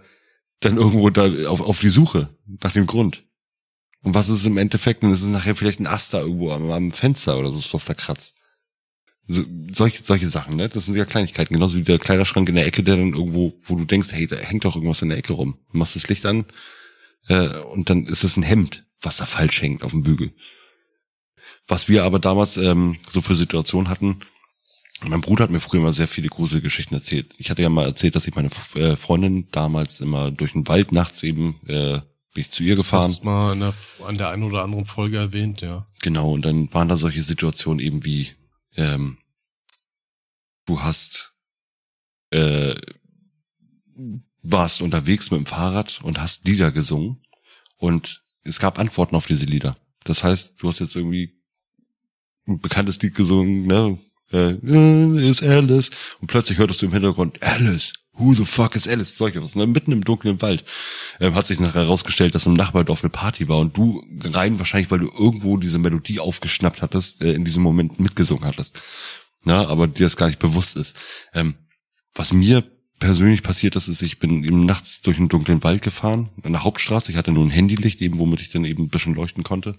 [0.61, 3.25] dann irgendwo da auf, auf die Suche nach dem Grund.
[4.03, 5.03] Und was ist es im Endeffekt?
[5.05, 7.95] Ist es nachher vielleicht ein Ast da irgendwo am, am Fenster oder so, was da
[7.95, 8.37] kratzt.
[9.27, 10.69] So, solche, solche Sachen, ne?
[10.69, 11.55] Das sind ja Kleinigkeiten.
[11.55, 14.37] Genauso wie der Kleiderschrank in der Ecke, der dann irgendwo, wo du denkst, hey, da
[14.37, 15.59] hängt doch irgendwas in der Ecke rum.
[15.71, 16.47] Du machst das Licht an,
[17.29, 20.33] äh, und dann ist es ein Hemd, was da falsch hängt auf dem Bügel.
[21.71, 24.21] Was wir aber damals ähm, so für Situationen hatten,
[25.03, 27.33] mein Bruder hat mir früher immer sehr viele Gruselgeschichten erzählt.
[27.39, 30.91] Ich hatte ja mal erzählt, dass ich meine äh, Freundin damals immer durch den Wald
[30.91, 32.01] nachts eben äh,
[32.35, 33.05] bin ich zu ihr Das gefahren.
[33.05, 35.87] hast du mal in der, an der einen oder anderen Folge erwähnt, ja.
[36.03, 38.31] Genau, und dann waren da solche Situationen eben wie,
[38.77, 39.19] ähm,
[40.67, 41.35] du hast,
[42.31, 42.75] äh,
[44.43, 47.23] warst unterwegs mit dem Fahrrad und hast Lieder gesungen
[47.77, 49.77] und es gab Antworten auf diese Lieder.
[50.03, 51.40] Das heißt, du hast jetzt irgendwie
[52.51, 53.99] ein bekanntes Lied gesungen, ne?
[54.33, 55.91] Äh, äh, ist Alice.
[56.21, 59.17] Und plötzlich hörtest du im Hintergrund, Alice, who the fuck is Alice?
[59.17, 59.67] Solche was, ne?
[59.67, 60.65] Mitten im dunklen Wald.
[61.21, 64.91] Ähm, hat sich nachher herausgestellt, dass im Nachbardorf eine Party war und du rein wahrscheinlich,
[64.91, 68.83] weil du irgendwo diese Melodie aufgeschnappt hattest, äh, in diesem Moment mitgesungen hattest.
[69.43, 70.95] Na, aber dir das gar nicht bewusst ist.
[71.35, 71.55] Ähm,
[72.15, 72.65] was mir
[72.99, 76.63] persönlich passiert ist, ist, ich bin eben nachts durch einen dunklen Wald gefahren, an der
[76.63, 77.11] Hauptstraße.
[77.11, 79.75] Ich hatte nur ein Handylicht, eben womit ich dann eben ein bisschen leuchten konnte.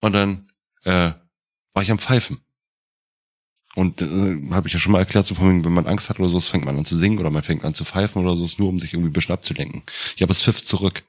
[0.00, 0.48] Und dann
[0.84, 1.12] äh,
[1.74, 2.38] war ich am Pfeifen.
[3.74, 6.20] Und äh, habe ich ja schon mal erklärt, so von wegen, wenn man Angst hat
[6.20, 8.48] oder so, fängt man an zu singen oder man fängt an zu pfeifen oder so,
[8.58, 9.82] nur um sich irgendwie ein bisschen abzulenken.
[10.14, 11.02] Ich habe es pfiff zurück.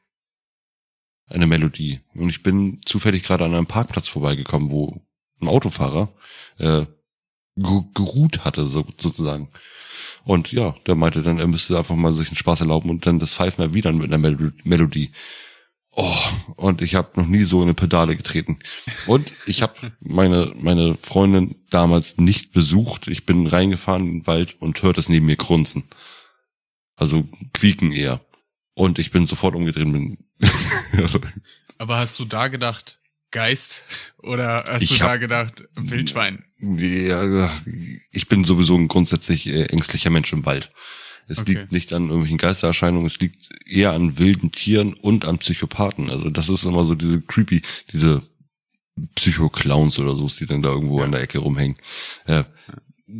[1.27, 2.01] Eine Melodie.
[2.15, 5.01] Und ich bin zufällig gerade an einem Parkplatz vorbeigekommen, wo
[5.41, 6.11] ein Autofahrer
[6.57, 6.85] äh,
[7.55, 9.49] ge- geruht hatte, so, sozusagen.
[10.23, 13.19] Und ja, der meinte dann, er müsste einfach mal sich einen Spaß erlauben und dann
[13.19, 15.11] das Pfeifen erwidern mit einer Melo- Melodie.
[15.97, 16.17] Oh,
[16.57, 18.59] und ich habe noch nie so eine Pedale getreten.
[19.07, 23.07] Und ich habe meine meine Freundin damals nicht besucht.
[23.07, 25.83] Ich bin reingefahren in den Wald und hörte es neben mir grunzen.
[26.97, 28.19] Also quieken eher.
[28.73, 29.91] Und ich bin sofort umgedreht.
[29.91, 30.17] Bin
[31.77, 32.99] Aber hast du da gedacht,
[33.31, 33.85] Geist?
[34.17, 36.43] Oder hast Ich du da gedacht, Wildschwein?
[36.59, 37.51] ja,
[38.11, 40.71] ich bin sowieso ein grundsätzlich äh, ängstlicher Mensch im Wald.
[41.27, 41.53] Es Okay.
[41.53, 46.09] liegt nicht an irgendwelchen Geistererscheinungen, es liegt eher an wilden Tieren und an Psychopathen.
[46.09, 47.61] Also das ist immer so diese creepy,
[47.91, 48.21] diese
[49.15, 51.05] Psycho-Clowns oder so, die dann da irgendwo Ja.
[51.05, 51.77] an der Ecke rumhängen.
[52.25, 52.43] Äh,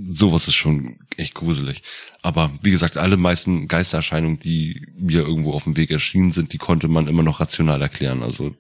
[0.10, 1.84] sowas ist schon echt gruselig.
[2.22, 6.58] Aber wie gesagt, alle meisten Geistererscheinungen, die mir irgendwo auf dem Weg erschienen sind, die
[6.58, 8.24] konnte man immer noch rational erklären.
[8.24, 8.56] Also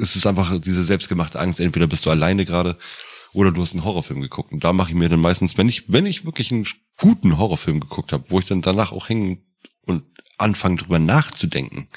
[0.00, 2.78] es ist einfach diese selbstgemachte Angst, entweder bist du alleine gerade
[3.32, 4.52] oder du hast einen Horrorfilm geguckt.
[4.52, 6.66] Und da mache ich mir dann meistens, wenn ich, wenn ich wirklich einen
[6.98, 9.42] guten Horrorfilm geguckt habe, wo ich dann danach auch hängen
[9.82, 10.04] und
[10.38, 11.88] anfange drüber nachzudenken,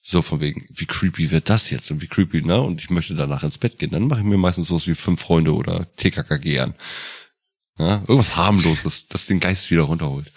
[0.00, 2.60] so von wegen, wie creepy wird das jetzt und wie creepy, ne?
[2.60, 5.22] Und ich möchte danach ins Bett gehen, dann mache ich mir meistens sowas wie Fünf
[5.22, 6.74] Freunde oder TKKG an.
[7.78, 7.96] Ja?
[8.00, 10.30] Irgendwas harmloses, das den Geist wieder runterholt.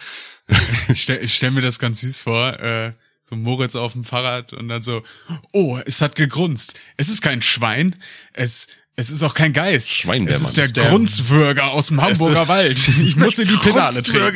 [0.87, 2.93] Ich stell, ich stell mir das ganz süß vor, äh,
[3.29, 5.03] so Moritz auf dem Fahrrad und dann so,
[5.51, 6.75] oh, es hat gegrunzt.
[6.95, 7.95] Es ist kein Schwein,
[8.31, 8.67] es,
[8.99, 9.91] Es ist auch kein Geist.
[9.91, 10.41] Schweinbärmann.
[10.41, 12.79] Es ist der, ist der- Grunzwürger aus dem Hamburger Wald.
[13.03, 14.33] Ich muss in die Pedale treten.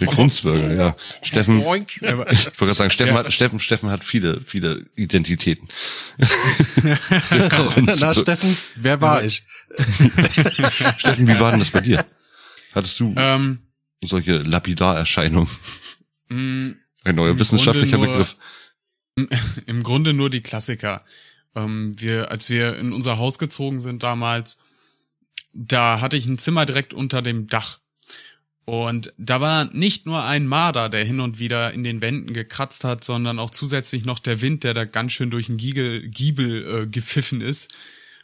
[0.00, 0.96] Der Kunstbürger, ja.
[1.22, 5.68] Steffen, ich wollte gerade sagen, Steffen hat, Steffen, Steffen hat viele, viele Identitäten.
[8.00, 9.44] Na, Steffen, wer war ich?
[10.96, 12.04] Steffen, wie war denn das bei dir?
[12.74, 13.60] Hattest du Ähm,
[14.02, 15.48] solche Lapidarerscheinungen?
[16.28, 18.36] mh, Ein neuer wissenschaftlicher nur- Begriff.
[19.66, 21.04] Im Grunde nur die Klassiker.
[21.54, 24.58] Ähm, wir, als wir in unser Haus gezogen sind damals,
[25.52, 27.80] da hatte ich ein Zimmer direkt unter dem Dach.
[28.64, 32.84] Und da war nicht nur ein Marder, der hin und wieder in den Wänden gekratzt
[32.84, 36.82] hat, sondern auch zusätzlich noch der Wind, der da ganz schön durch den Giegel, Giebel
[36.82, 37.74] äh, gepfiffen ist.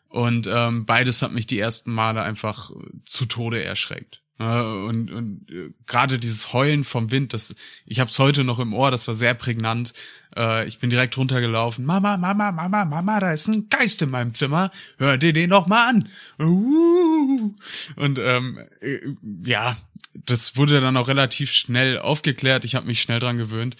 [0.08, 2.70] Und ähm, beides hat mich die ersten Male einfach
[3.04, 4.22] zu Tode erschreckt.
[4.38, 7.56] Äh, und und äh, gerade dieses Heulen vom Wind, das
[7.86, 9.94] ich habe es heute noch im Ohr, das war sehr prägnant.
[10.36, 11.84] Äh, ich bin direkt runtergelaufen.
[11.84, 14.70] Mama, Mama, Mama, Mama, da ist ein Geist in meinem Zimmer.
[14.98, 16.08] Hör dir den noch mal an.
[16.38, 17.54] Uh.
[17.96, 18.98] Und ähm, äh,
[19.44, 19.76] ja,
[20.12, 22.64] das wurde dann auch relativ schnell aufgeklärt.
[22.64, 23.76] Ich habe mich schnell dran gewöhnt.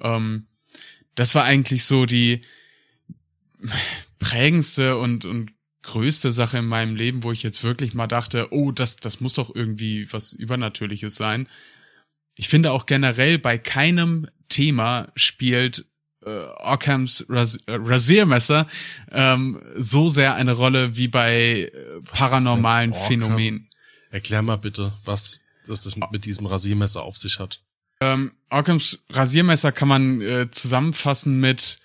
[0.00, 0.46] Ähm,
[1.14, 2.42] das war eigentlich so die
[4.18, 5.53] prägendste und und
[5.84, 9.34] größte Sache in meinem Leben, wo ich jetzt wirklich mal dachte, oh, das das muss
[9.34, 11.48] doch irgendwie was Übernatürliches sein.
[12.34, 15.86] Ich finde auch generell bei keinem Thema spielt
[16.24, 18.66] äh, Ockhams Ras äh, Rasiermesser
[19.12, 22.94] ähm, so sehr eine Rolle wie bei äh, paranormalen?
[22.94, 23.68] Phänomenen.
[24.10, 27.62] Erklär mal bitte, was das mit diesem Rasiermesser auf sich hat.
[28.00, 31.78] Ähm, Ockhams Rasiermesser kann man äh, zusammenfassen mit,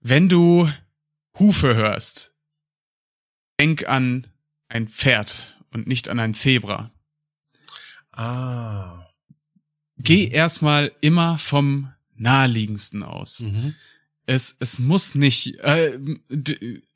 [0.00, 0.70] wenn du
[1.38, 2.31] Hufe hörst,
[3.62, 4.26] denk an
[4.68, 6.90] ein Pferd und nicht an ein Zebra.
[8.10, 9.06] Ah.
[9.98, 13.40] Geh erstmal immer vom naheliegendsten aus.
[13.40, 13.76] Mhm.
[14.26, 15.96] Es, es muss nicht, äh,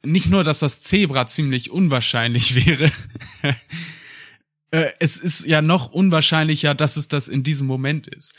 [0.02, 2.90] nicht nur, dass das Zebra ziemlich unwahrscheinlich wäre.
[4.72, 8.34] äh, es ist ja noch unwahrscheinlicher, dass es das in diesem Moment ist.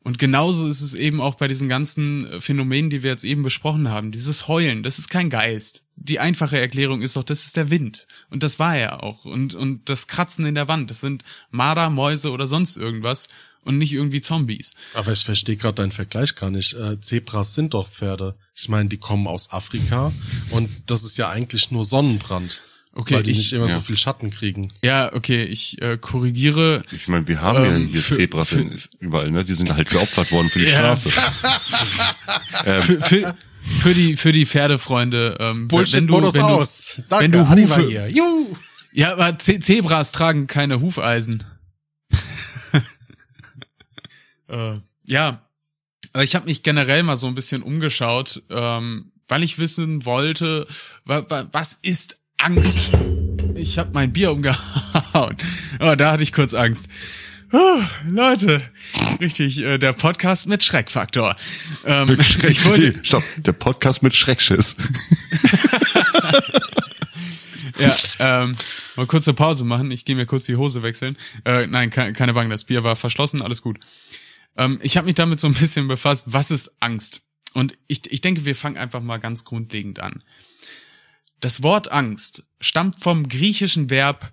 [0.00, 3.90] Und genauso ist es eben auch bei diesen ganzen Phänomenen, die wir jetzt eben besprochen
[3.90, 4.12] haben.
[4.12, 5.85] Dieses Heulen, das ist kein Geist.
[5.96, 8.06] Die einfache Erklärung ist doch, das ist der Wind.
[8.30, 9.24] Und das war er auch.
[9.24, 13.28] Und, und das Kratzen in der Wand, das sind Marder, Mäuse oder sonst irgendwas
[13.62, 14.74] und nicht irgendwie Zombies.
[14.94, 16.74] Aber ich verstehe gerade deinen Vergleich gar nicht.
[16.74, 18.36] Äh, Zebras sind doch Pferde.
[18.54, 20.12] Ich meine, die kommen aus Afrika
[20.50, 22.60] und das ist ja eigentlich nur Sonnenbrand.
[22.92, 23.74] Okay, weil die ich- nicht immer ja.
[23.74, 24.72] so viel Schatten kriegen.
[24.82, 26.82] Ja, okay, ich äh, korrigiere.
[26.92, 28.70] Ich meine, wir haben Ähm, ja hier für- Zebras für-
[29.00, 29.44] überall, ne?
[29.44, 30.66] Die sind halt geopfert worden für die.
[30.66, 31.10] Straße.
[32.64, 33.36] ähm, Für,
[33.80, 35.36] für, die für die Pferdefreunde.
[35.40, 37.02] Ähm, wenn du, Bullshit-Modus wenn du, aus.
[37.08, 38.08] Danke, wenn du Hufe- hier.
[38.10, 38.56] Juhu.
[38.92, 41.44] Ja, aber Ze Zebras tragen keine Hufeisen.
[44.48, 44.74] äh,
[45.06, 45.42] ja,
[46.12, 50.66] aber ich habe mich generell mal so ein bisschen umgeschaut, ähm, weil ich wissen wollte,
[51.04, 52.90] wa wa was ist Angst?
[53.54, 55.36] Ich habe mein Bier umgehauen.
[55.80, 56.88] Oh, da hatte ich kurz Angst.
[57.48, 58.60] Puh, Leute,
[59.20, 61.36] richtig, äh, der Podcast mit Schreckfaktor.
[61.84, 64.76] Ähm, mit Schreck, ich wollte, nee, stopp, der Podcast mit Schreckschiss.
[67.78, 68.56] Ja, ähm,
[68.96, 69.90] mal kurze Pause machen.
[69.90, 71.14] Ich gehe mir kurz die Hose wechseln.
[71.44, 73.78] Äh, nein, ke keine Bange, das Bier war verschlossen, alles gut.
[74.56, 77.20] Ähm, ich habe mich damit so ein bisschen befasst, was ist Angst?
[77.52, 80.22] Und ich, ich denke, wir fangen einfach mal ganz grundlegend an.
[81.40, 84.32] Das Wort Angst stammt vom griechischen Verb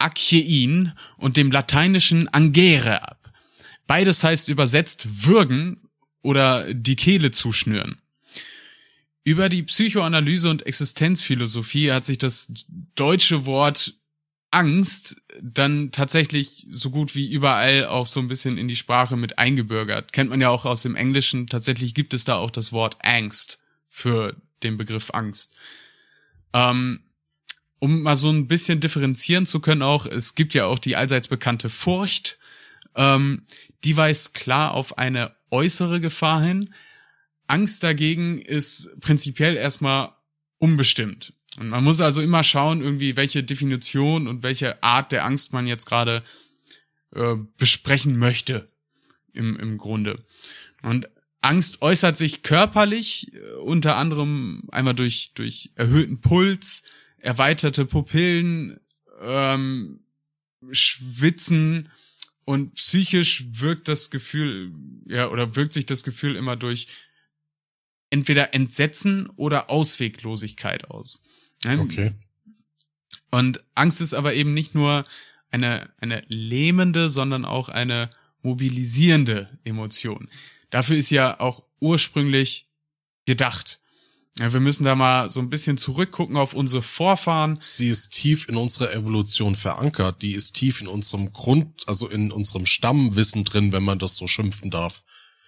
[0.00, 3.32] akiein und dem lateinischen angere ab.
[3.86, 5.88] Beides heißt übersetzt würgen
[6.22, 8.00] oder die Kehle zuschnüren.
[9.24, 12.52] Über die Psychoanalyse und Existenzphilosophie hat sich das
[12.94, 13.94] deutsche Wort
[14.50, 19.38] Angst dann tatsächlich so gut wie überall auch so ein bisschen in die Sprache mit
[19.38, 20.12] eingebürgert.
[20.12, 21.46] Kennt man ja auch aus dem Englischen.
[21.46, 25.54] Tatsächlich gibt es da auch das Wort Angst für den Begriff Angst.
[26.52, 27.00] Ähm,
[27.80, 31.28] um mal so ein bisschen differenzieren zu können auch, es gibt ja auch die allseits
[31.28, 32.38] bekannte Furcht.
[32.94, 33.42] Ähm,
[33.84, 36.74] die weist klar auf eine äußere Gefahr hin.
[37.46, 40.12] Angst dagegen ist prinzipiell erstmal
[40.58, 41.32] unbestimmt.
[41.58, 45.66] Und man muss also immer schauen, irgendwie, welche Definition und welche Art der Angst man
[45.66, 46.22] jetzt gerade
[47.14, 48.68] äh, besprechen möchte.
[49.32, 50.22] Im, Im Grunde.
[50.82, 51.08] Und
[51.40, 56.84] Angst äußert sich körperlich, äh, unter anderem einmal durch, durch erhöhten Puls,
[57.20, 58.80] erweiterte Pupillen,
[59.20, 60.00] ähm,
[60.72, 61.90] Schwitzen
[62.44, 64.72] und psychisch wirkt das Gefühl,
[65.06, 66.88] ja, oder wirkt sich das Gefühl immer durch
[68.10, 71.22] entweder Entsetzen oder Ausweglosigkeit aus.
[71.64, 72.12] Okay.
[73.30, 75.04] Und Angst ist aber eben nicht nur
[75.50, 78.10] eine, eine lähmende, sondern auch eine
[78.42, 80.28] mobilisierende Emotion.
[80.70, 82.66] Dafür ist ja auch ursprünglich
[83.26, 83.80] gedacht.
[84.38, 87.58] Ja, wir müssen da mal so ein bisschen zurückgucken auf unsere Vorfahren.
[87.60, 90.22] Sie ist tief in unserer Evolution verankert.
[90.22, 94.26] Die ist tief in unserem Grund, also in unserem Stammwissen drin, wenn man das so
[94.28, 95.02] schimpfen darf.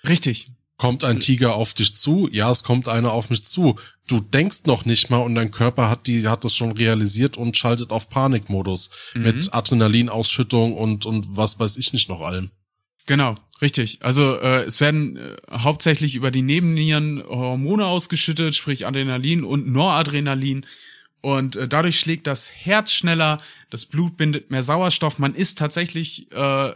[0.06, 0.50] Richtig.
[0.78, 2.28] Kommt ein Tiger auf dich zu?
[2.32, 3.76] Ja, es kommt einer auf mich zu.
[4.08, 7.56] Du denkst noch nicht mal und dein Körper hat die, hat das schon realisiert und
[7.56, 9.22] schaltet auf Panikmodus Mhm.
[9.22, 12.50] mit Adrenalinausschüttung und, und was weiß ich nicht noch allem.
[13.06, 13.98] Genau, richtig.
[14.02, 20.66] Also äh, es werden äh, hauptsächlich über die Nebennieren Hormone ausgeschüttet, sprich Adrenalin und Noradrenalin.
[21.22, 23.40] Und äh, dadurch schlägt das Herz schneller,
[23.70, 25.18] das Blut bindet mehr Sauerstoff.
[25.18, 26.72] Man ist tatsächlich äh,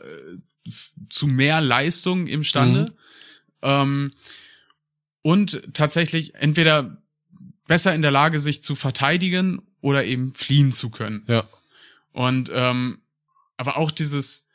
[1.11, 2.95] zu mehr Leistung imstande.
[3.63, 4.13] Ähm,
[5.23, 7.03] und tatsächlich entweder
[7.67, 11.25] besser in der Lage, sich zu verteidigen oder eben fliehen zu können.
[11.27, 11.45] Ja.
[12.13, 12.99] Und ähm,
[13.57, 14.46] aber auch dieses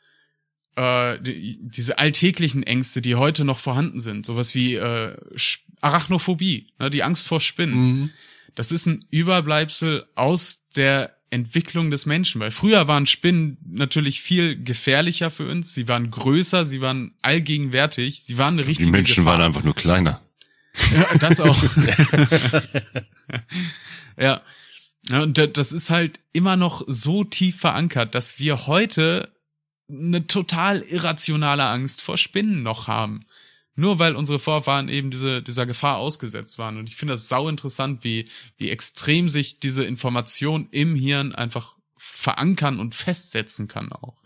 [0.76, 5.16] äh, die, diese alltäglichen Ängste, die heute noch vorhanden sind, sowas wie äh,
[5.80, 7.74] Arachnophobie, ne, die Angst vor Spinnen.
[8.00, 8.10] Mhm.
[8.54, 14.62] Das ist ein Überbleibsel aus der Entwicklung des Menschen, weil früher waren Spinnen natürlich viel
[14.62, 15.72] gefährlicher für uns.
[15.72, 19.38] Sie waren größer, sie waren allgegenwärtig, sie waren eine richtige Die Menschen Gefahr.
[19.38, 20.20] waren einfach nur kleiner.
[20.94, 21.62] Ja, das auch.
[24.18, 24.40] ja.
[25.08, 25.22] ja.
[25.22, 29.32] Und da- das ist halt immer noch so tief verankert, dass wir heute
[29.88, 33.26] eine total irrationale Angst vor Spinnen noch haben.
[33.74, 36.76] Nur weil unsere Vorfahren eben diese, dieser Gefahr ausgesetzt waren.
[36.76, 38.28] Und ich finde das sau interessant, wie,
[38.58, 44.22] wie extrem sich diese Information im Hirn einfach verankern und festsetzen kann auch.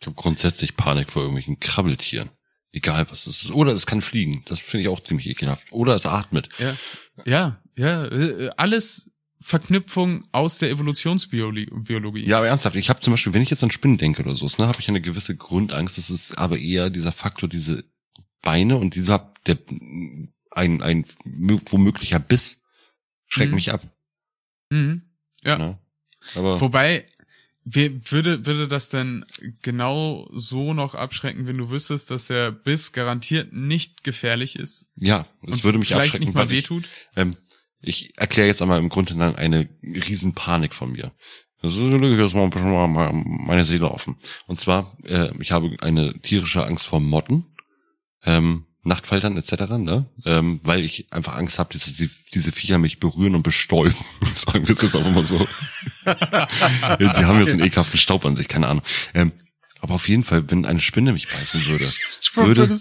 [0.00, 2.30] Ich habe grundsätzlich Panik vor irgendwelchen Krabbeltieren.
[2.70, 3.50] Egal was es ist.
[3.50, 4.42] Oder es kann fliegen.
[4.46, 5.72] Das finde ich auch ziemlich ekelhaft.
[5.72, 6.48] Oder es atmet.
[6.58, 6.76] Ja,
[7.24, 9.10] ja, ja äh, alles
[9.46, 11.66] Verknüpfung aus der Evolutionsbiologie.
[11.70, 12.26] Biologie.
[12.26, 14.46] Ja, aber ernsthaft, ich habe zum Beispiel, wenn ich jetzt an Spinnen denke oder so,
[14.58, 15.98] ne, habe ich eine gewisse Grundangst.
[15.98, 17.84] Das ist aber eher dieser Faktor, diese
[18.40, 19.58] Beine und dieser der
[20.50, 22.62] ein ein mö- womöglicher Biss
[23.26, 23.54] schreckt Mhm.
[23.56, 23.82] mich ab.
[24.70, 25.02] Mhm.
[25.42, 25.58] Ja.
[25.58, 25.78] Ne?
[26.34, 27.04] Aber Wobei,
[27.64, 29.26] wer, würde, würde das denn
[29.60, 34.88] genau so noch abschrecken, wenn du wüsstest, dass der Biss garantiert nicht gefährlich ist?
[34.96, 36.88] ja, es würde mich abschrecken, nicht mal weil ich, wehtut?
[37.16, 37.36] ähm,
[37.86, 41.12] ich erkläre jetzt einmal im Grunde dann eine riesen Panik von mir.
[41.62, 44.16] So lege ich jetzt mal ein bisschen mal meine Seele offen.
[44.46, 47.46] Und zwar, äh, ich habe eine tierische Angst vor Motten,
[48.24, 50.04] ähm, Nachtfaltern etc., ne?
[50.26, 53.96] Ähm, weil ich einfach Angst habe, dass die, diese Viecher mich berühren und bestäuben.
[54.34, 55.38] Sagen wir es jetzt einfach mal so.
[56.04, 58.84] die haben jetzt einen ekelhaften Staub an sich, keine Ahnung.
[59.14, 59.32] Ähm,
[59.80, 61.90] aber auf jeden Fall, wenn eine Spinne mich beißen würde,
[62.34, 62.74] würde,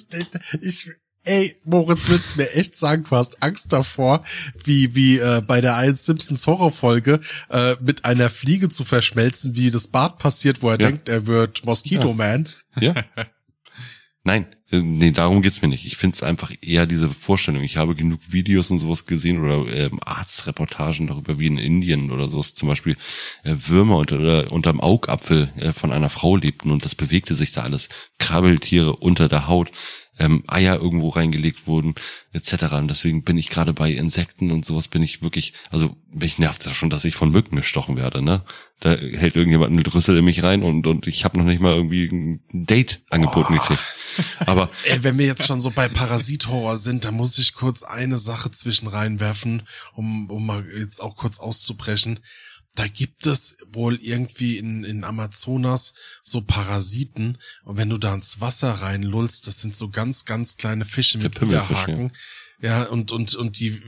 [0.61, 0.89] ich,
[1.23, 4.23] ey, Moritz, willst du mir echt sagen, du hast Angst davor,
[4.63, 7.19] wie, wie äh, bei der einen Simpsons Horrorfolge
[7.49, 10.87] äh, mit einer Fliege zu verschmelzen, wie das Bart passiert, wo er Ja.
[10.87, 12.49] denkt, er wird Mosquito Man.
[12.79, 13.05] Ja.
[14.25, 15.85] Nein, äh, nee, darum geht's mir nicht.
[15.85, 17.61] Ich finde es einfach eher diese Vorstellung.
[17.61, 22.29] Ich habe genug Videos und sowas gesehen oder ähm, Arztreportagen darüber, wie in Indien oder
[22.29, 22.95] so zum Beispiel
[23.43, 27.51] äh, Würmer unter, oder unterm Augapfel äh, von einer Frau lebten und das bewegte sich
[27.51, 27.89] da alles.
[28.17, 29.71] Krabbeltiere unter der Haut,
[30.19, 31.95] ähm, Eier irgendwo reingelegt wurden,
[32.33, 32.73] etc.
[32.73, 36.65] Und deswegen bin ich gerade bei Insekten und sowas bin ich wirklich, also mich nervt
[36.65, 38.43] ja schon, dass ich von Mücken gestochen werde, ne?
[38.79, 41.73] Da hält irgendjemand eine Rüssel in mich rein und, und ich habe noch nicht mal
[41.73, 43.81] irgendwie ein Date angeboten gekriegt.
[44.45, 48.17] Aber Ey, wenn wir jetzt schon so bei Parasit-Horror sind, da muss ich kurz eine
[48.17, 52.19] Sache zwischen reinwerfen, um, um mal jetzt auch kurz auszubrechen.
[52.75, 55.93] Da gibt es wohl irgendwie in, in Amazonas
[56.23, 60.85] so Parasiten und wenn du da ins Wasser reinlullst, das sind so ganz, ganz kleine
[60.85, 62.11] Fische mit Widerhaken.
[62.59, 63.81] Ja, und, und, und die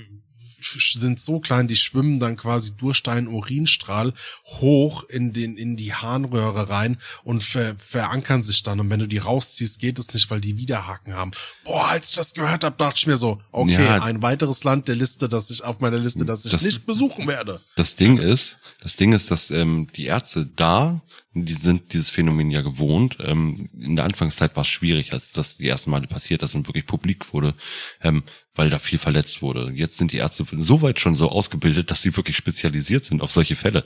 [0.66, 4.14] sind so klein, die schwimmen dann quasi durch deinen Urinstrahl
[4.46, 8.80] hoch in den, in die Harnröhre rein und ver, verankern sich dann.
[8.80, 11.32] Und wenn du die rausziehst, geht es nicht, weil die Widerhaken haben.
[11.64, 14.02] Boah, als ich das gehört habe, dachte ich mir so, okay, Ja.
[14.04, 17.28] ein weiteres Land der Liste, das ich auf meiner Liste, das ich Das- nicht besuchen
[17.28, 17.60] werde.
[17.76, 21.02] Das Ding ist, das Ding ist, dass ähm, die Ärzte da,
[21.38, 23.18] die sind dieses Phänomen ja gewohnt.
[23.20, 26.68] Ähm, in der Anfangszeit war es schwierig, als das die ersten Male passiert ist und
[26.68, 27.56] wirklich publik wurde,
[28.02, 29.70] ähm, weil da viel verletzt wurde.
[29.76, 33.32] Jetzt sind die Ärzte so weit schon so ausgebildet, dass sie wirklich spezialisiert sind auf
[33.32, 33.84] solche Fälle.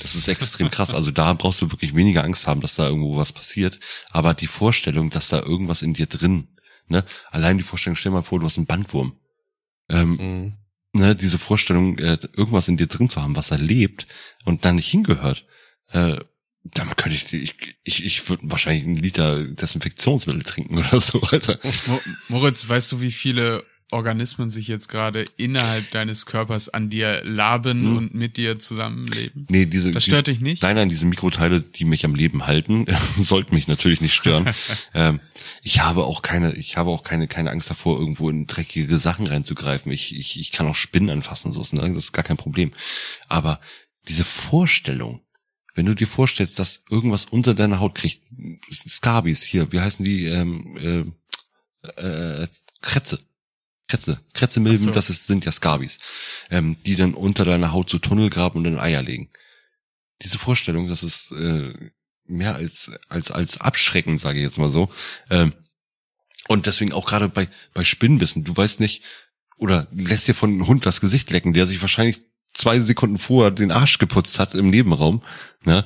[0.00, 0.94] Das ist extrem krass.
[0.94, 3.80] Also da brauchst du wirklich weniger Angst haben, dass da irgendwo was passiert.
[4.10, 6.56] Aber die Vorstellung, dass da irgendwas in dir drin,
[6.86, 9.16] ne, allein die Vorstellung, stell mal vor, du hast einen Bandwurm.
[9.88, 10.52] Ähm,
[10.92, 14.06] ne, diese Vorstellung, äh, irgendwas in dir drin zu haben, was er lebt
[14.44, 15.46] und da nicht hingehört,
[15.90, 16.18] äh,
[16.64, 21.58] damit könnte ich, ich, ich, ich würde wahrscheinlich einen Liter Desinfektionsmittel trinken oder so, Alter.
[21.86, 21.98] Mo
[22.28, 27.82] Moritz, weißt du, wie viele Organismen sich jetzt gerade innerhalb deines Körpers an dir laben
[27.82, 27.96] Hm.
[27.96, 29.46] und mit dir zusammenleben?
[29.50, 29.92] Nee, diese.
[29.92, 30.62] Das stört die, dich nicht?
[30.62, 32.86] Nein, nein, diese Mikroteile, die mich am Leben halten,
[33.20, 34.54] sollten mich natürlich nicht stören.
[34.94, 35.20] ähm,
[35.62, 39.26] ich habe auch keine, ich habe auch keine, keine Angst davor, irgendwo in dreckige Sachen
[39.26, 39.92] reinzugreifen.
[39.92, 41.86] Ich, ich, ich kann auch Spinnen anfassen, so ist, ne?
[41.88, 42.72] das ist gar kein Problem.
[43.28, 43.60] Aber
[44.08, 45.20] diese Vorstellung,
[45.74, 48.22] wenn du dir vorstellst, dass irgendwas unter deiner Haut kriegt,
[48.70, 51.14] Skabis hier, wie heißen die, ähm,
[51.86, 52.48] äh, äh,
[52.80, 53.20] Kretze.
[53.88, 54.20] Kretze.
[54.32, 54.90] Kretzemilben, so.
[54.90, 55.98] das ist, sind ja Skabis,
[56.50, 59.30] ähm, die dann unter deiner Haut so Tunnel graben und dann Eier legen.
[60.22, 61.74] Diese Vorstellung, das ist äh,
[62.24, 64.90] mehr als als als abschreckend, sage ich jetzt mal so.
[65.30, 65.52] Ähm,
[66.48, 69.02] und deswegen auch gerade bei bei Spinnbissen, du weißt nicht
[69.58, 72.22] oder lässt dir von einem Hund das Gesicht lecken, der sich wahrscheinlich
[72.62, 75.22] zwei Sekunden vorher den Arsch geputzt hat im Nebenraum.
[75.64, 75.84] Ne?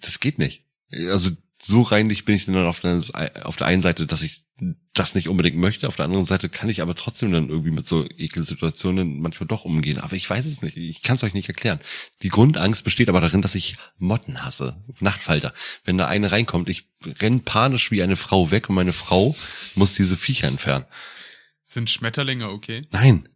[0.00, 0.62] Das geht nicht.
[0.92, 1.30] Also
[1.60, 3.00] so reinlich bin ich dann auf der,
[3.42, 4.44] auf der einen Seite, dass ich
[4.92, 7.88] das nicht unbedingt möchte, auf der anderen Seite kann ich aber trotzdem dann irgendwie mit
[7.88, 9.98] so Ekelsituationen manchmal doch umgehen.
[9.98, 11.80] Aber ich weiß es nicht, ich kann es euch nicht erklären.
[12.22, 15.52] Die Grundangst besteht aber darin, dass ich Motten hasse, Nachtfalter.
[15.84, 16.84] Wenn da eine reinkommt, ich
[17.20, 19.34] renn panisch wie eine Frau weg und meine Frau
[19.74, 20.84] muss diese Viecher entfernen.
[21.64, 22.86] Sind Schmetterlinge okay?
[22.92, 23.28] Nein,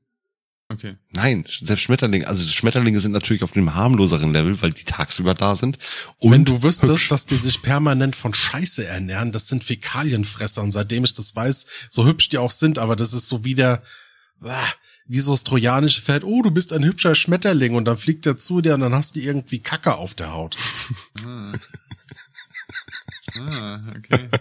[0.70, 0.96] Okay.
[1.12, 5.54] Nein, selbst Schmetterlinge, also Schmetterlinge sind natürlich auf dem harmloseren Level, weil die tagsüber da
[5.54, 5.78] sind.
[6.18, 7.08] Und Wenn du wüsstest, hübsch.
[7.08, 11.66] dass die sich permanent von Scheiße ernähren, das sind Fäkalienfresser und seitdem ich das weiß,
[11.88, 13.82] so hübsch die auch sind, aber das ist so wie der,
[14.42, 14.68] ah,
[15.06, 18.36] wie so das trojanische Pferd, oh, du bist ein hübscher Schmetterling und dann fliegt er
[18.36, 20.58] zu dir und dann hast du irgendwie Kacke auf der Haut.
[23.36, 23.80] Ah.
[23.96, 24.28] Okay.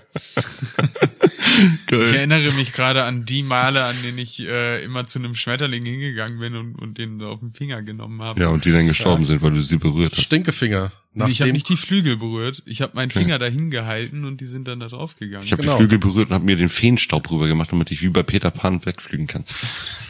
[1.90, 5.86] Ich erinnere mich gerade an die Male, an denen ich äh, immer zu einem Schmetterling
[5.86, 8.40] hingegangen bin und, und den so auf den Finger genommen habe.
[8.40, 10.24] Ja, und die dann gestorben sind, weil du sie berührt hast.
[10.24, 10.92] Stinkefinger.
[11.16, 12.62] Und ich habe Nachdem, nicht die Flügel berührt.
[12.66, 15.46] Ich habe meinen Finger dahin gehalten und die sind dann da drauf gegangen.
[15.46, 15.74] Ich habe Genau.
[15.74, 18.52] die Flügel berührt und habe mir den Feenstaub rüber gemacht, damit ich wie bei Peter
[18.52, 19.44] Pan wegfliegen kann.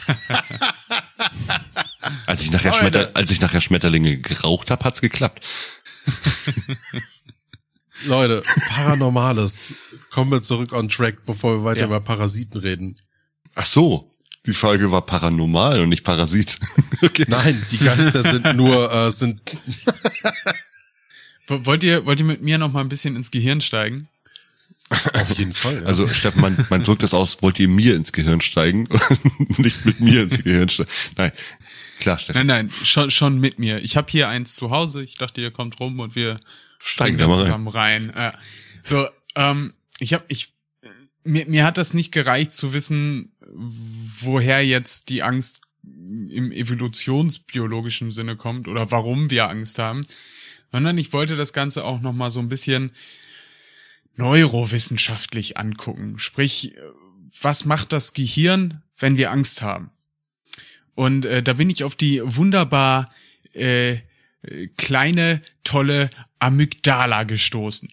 [2.26, 2.74] als ich nachher.
[2.74, 5.46] Schmetter, als ich nachher Schmetterlinge geraucht habe, hat's geklappt.
[8.08, 9.74] Leute, Paranormales.
[10.10, 11.86] Kommen wir zurück on track, bevor wir weiter Ja.
[11.86, 12.96] über Parasiten reden.
[13.54, 14.10] Ach so,
[14.46, 16.58] die Folge war paranormal und nicht Parasit.
[17.02, 17.24] okay.
[17.28, 19.40] Nein, die Geister sind nur, äh, sind,
[21.48, 24.08] Wollt ihr, wollt ihr mit mir noch mal ein bisschen ins Gehirn steigen?
[25.12, 25.82] auf jeden Fall.
[25.82, 25.86] Ja.
[25.86, 28.86] Also Steffen, man, man drückt das aus, wollt ihr mir ins Gehirn steigen
[29.38, 30.90] und nicht mit mir ins Gehirn steigen.
[31.16, 31.32] Nein,
[32.00, 33.80] klar, Steffen, Nein, nein, schon, schon mit mir.
[33.82, 35.02] Ich habe hier eins zu Hause.
[35.02, 36.40] Ich dachte, ihr kommt rum und wir
[36.78, 37.44] steigen da da mal rein.
[37.44, 38.12] zusammen rein.
[38.14, 38.32] Ja.
[38.82, 40.54] So, ähm, ich habe, ich,
[41.24, 48.36] mir, mir hat das nicht gereicht zu wissen, woher jetzt die Angst im evolutionsbiologischen Sinne
[48.36, 50.06] kommt oder warum wir Angst haben,
[50.72, 52.92] sondern ich wollte das Ganze auch noch mal so ein bisschen
[54.16, 56.18] neurowissenschaftlich angucken.
[56.18, 56.80] Sprich, äh,
[57.40, 59.90] was macht das Gehirn, wenn wir Angst haben?
[60.94, 63.10] Und äh, da bin ich auf die wunderbar
[63.54, 64.00] äh, äh,
[64.76, 67.90] kleine, tolle Amygdala gestoßen.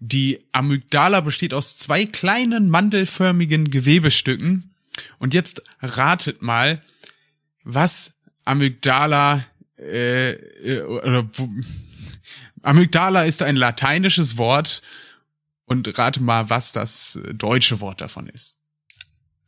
[0.00, 4.74] Die Amygdala besteht aus zwei kleinen mandelförmigen Gewebestücken.
[5.18, 6.82] Und jetzt ratet mal,
[7.62, 9.44] was Amygdala
[9.78, 11.48] äh, äh, oder wo,
[12.62, 14.82] Amygdala ist ein lateinisches Wort
[15.66, 18.60] und rate mal, was das deutsche Wort davon ist.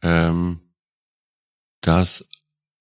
[0.02, 0.60] Ähm,
[1.80, 2.28] das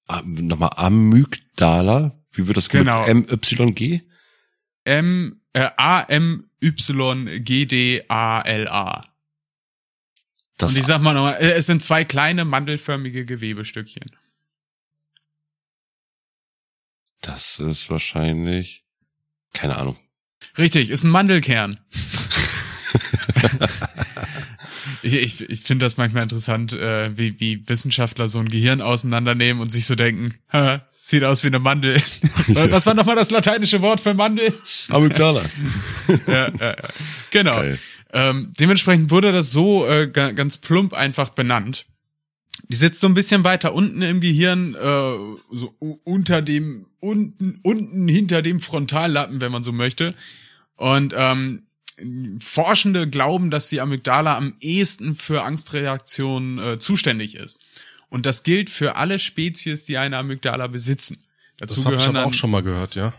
[0.10, 3.06] ähm, nochmal Amygdala, wie wird das Genau.
[3.06, 4.02] M-Y-G?
[4.86, 9.06] M äh, A M Y G D A L A.
[10.58, 14.12] Das Und ich sag mal nochmal, äh, es sind zwei kleine mandelförmige Gewebestückchen.
[17.22, 18.86] Das ist wahrscheinlich,
[19.54, 19.98] keine Ahnung.
[20.58, 21.80] Richtig, ist ein Mandelkern.
[25.04, 29.62] ich ich, ich finde das manchmal interessant, äh, wie, wie Wissenschaftler so ein Gehirn auseinandernehmen
[29.62, 32.02] und sich so denken, "Ha, sieht aus wie eine Mandel.
[32.48, 34.54] Was war nochmal das lateinische Wort für Mandel?
[34.90, 35.44] Amygdala.
[36.28, 36.76] ja, ja, ja.
[37.32, 37.56] Genau.
[37.56, 37.80] Geil.
[38.12, 41.86] Ähm, dementsprechend wurde das so äh, ga, ganz plump einfach benannt.
[42.68, 48.08] Die sitzt so ein bisschen weiter unten im Gehirn, äh, so unter dem, unten, unten
[48.08, 50.16] hinter dem Frontallappen, wenn man so möchte.
[50.76, 51.64] Und ähm,
[52.40, 57.60] Forschende glauben, dass die Amygdala am ehesten für Angstreaktionen äh, zuständig ist.
[58.10, 61.24] Und das gilt für alle Spezies, die eine Amygdala besitzen.
[61.58, 63.14] Dazu das habe ich gehören aber auch schon mal gehört, ja.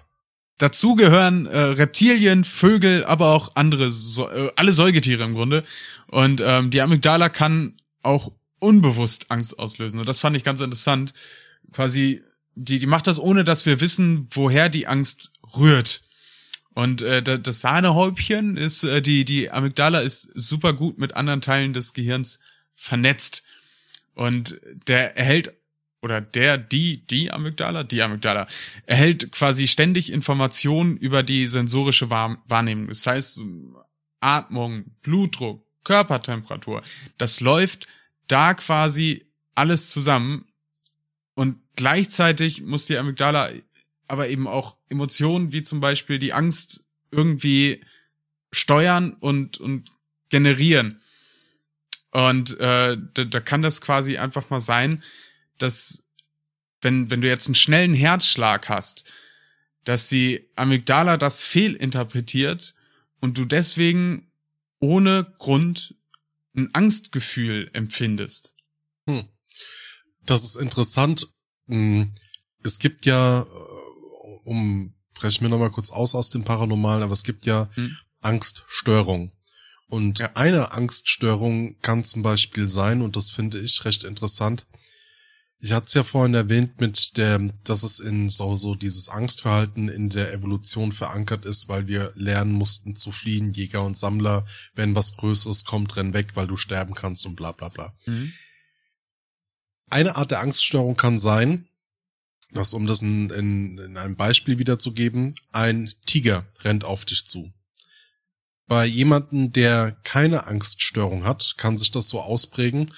[0.58, 5.64] Dazu gehören äh, Reptilien, Vögel, aber auch andere, so, äh, alle Säugetiere im Grunde.
[6.08, 10.00] Und ähm, die Amygdala kann auch unbewusst Angst auslösen.
[10.00, 11.14] Und das fand ich ganz interessant.
[11.72, 12.22] Quasi,
[12.54, 16.02] die, die macht das, ohne dass wir wissen, woher die Angst rührt.
[16.80, 21.42] Und äh, da- das Sahnehäubchen ist, äh, die, die Amygdala ist super gut mit anderen
[21.42, 22.40] Teilen des Gehirns
[22.74, 23.42] vernetzt.
[24.14, 25.52] Und der erhält
[26.00, 28.48] oder der, die, die Amygdala, die Amygdala,
[28.86, 32.88] erhält quasi ständig Informationen über die sensorische Wahrnehmung.
[32.88, 33.42] Das heißt,
[34.20, 36.80] Atmung, Blutdruck, Körpertemperatur,
[37.18, 37.88] das läuft
[38.26, 40.46] da quasi alles zusammen
[41.34, 43.50] und gleichzeitig muss die Amygdala
[44.10, 47.84] aber eben auch Emotionen wie zum Beispiel die Angst irgendwie
[48.52, 49.92] steuern und, und
[50.28, 51.00] generieren.
[52.10, 55.02] Und äh, da, da kann das quasi einfach mal sein,
[55.58, 56.04] dass
[56.82, 59.04] wenn, wenn du jetzt einen schnellen Herzschlag hast,
[59.84, 62.74] dass die Amygdala das fehlinterpretiert
[63.20, 64.30] und du deswegen
[64.80, 65.94] ohne Grund
[66.56, 68.54] ein Angstgefühl empfindest.
[69.06, 69.28] Hm.
[70.26, 71.28] Das ist interessant.
[71.68, 72.12] Hm,
[72.62, 73.46] es gibt ja,
[74.44, 77.96] um brechen wir nochmal kurz aus aus dem Paranormalen, aber es gibt ja hm.
[78.20, 79.32] Angststörung.
[79.86, 80.30] Und ja.
[80.34, 84.66] eine Angststörung kann zum Beispiel sein, und das finde ich recht interessant,
[85.62, 89.90] ich hatte es ja vorhin erwähnt mit der, dass es in so, so dieses Angstverhalten
[89.90, 94.94] in der Evolution verankert ist, weil wir lernen mussten zu fliehen, Jäger und Sammler, wenn
[94.94, 97.92] was Größeres kommt, renn weg, weil du sterben kannst und bla bla bla.
[98.06, 98.32] Mhm.
[99.90, 101.68] Eine Art der Angststörung kann sein,
[102.52, 107.52] dass, um das in, in, in einem Beispiel wiederzugeben, ein Tiger rennt auf dich zu.
[108.66, 112.92] Bei jemanden, der keine Angststörung hat, kann sich das so ausprägen.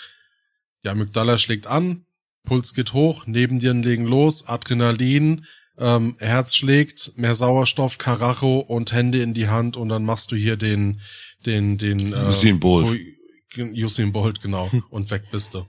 [0.84, 2.04] Die Amygdala schlägt an,
[2.44, 5.46] Puls geht hoch, neben dir legen los, Adrenalin,
[5.78, 10.36] ähm, Herz schlägt, mehr Sauerstoff, Karacho und Hände in die Hand und dann machst du
[10.36, 11.00] hier den,
[11.46, 13.00] den, den, äh, Usain Bolt.
[13.56, 15.66] Usain Bolt, genau, und weg bist du.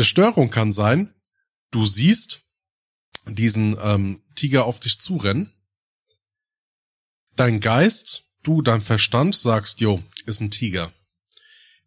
[0.00, 1.14] Die Störung kann sein,
[1.72, 2.46] du siehst
[3.26, 5.52] diesen ähm, Tiger auf dich zurennen,
[7.36, 10.90] dein Geist, du, dein Verstand sagst, jo, ist ein Tiger.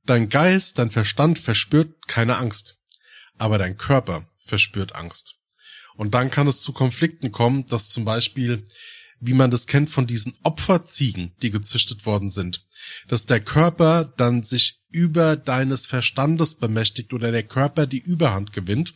[0.06, 2.77] Dein Geist, dein Verstand verspürt keine Angst,
[3.40, 5.38] aber dein Körper verspürt Angst.
[5.95, 8.64] Und dann kann es zu Konflikten kommen, dass zum Beispiel,
[9.22, 12.64] wie man das kennt von diesen Opferziegen, die gezüchtet worden sind,
[13.07, 18.94] dass der Körper dann sich über deines Verstandes bemächtigt oder der Körper die Überhand gewinnt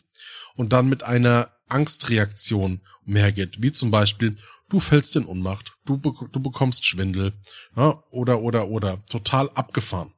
[0.54, 4.36] und dann mit einer Angstreaktion umhergeht, wie zum Beispiel,
[4.68, 7.34] du fällst in Unmacht, du, du bekommst Schwindel,
[7.76, 10.12] ja, oder, oder, oder, total abgefahren.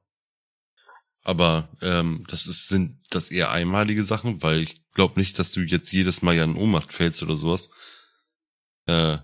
[1.23, 5.61] Aber ähm, das ist, sind das eher einmalige Sachen, weil ich glaube nicht, dass du
[5.61, 7.71] jetzt jedes Mal ja in Ohnmacht fällst oder sowas.
[8.87, 9.19] Äh,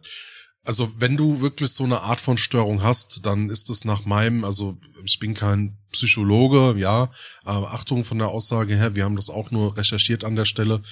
[0.63, 4.45] also wenn du wirklich so eine Art von Störung hast, dann ist es nach meinem,
[4.45, 7.11] also ich bin kein Psychologe, ja,
[7.45, 10.83] aber Achtung von der Aussage her, wir haben das auch nur recherchiert an der Stelle.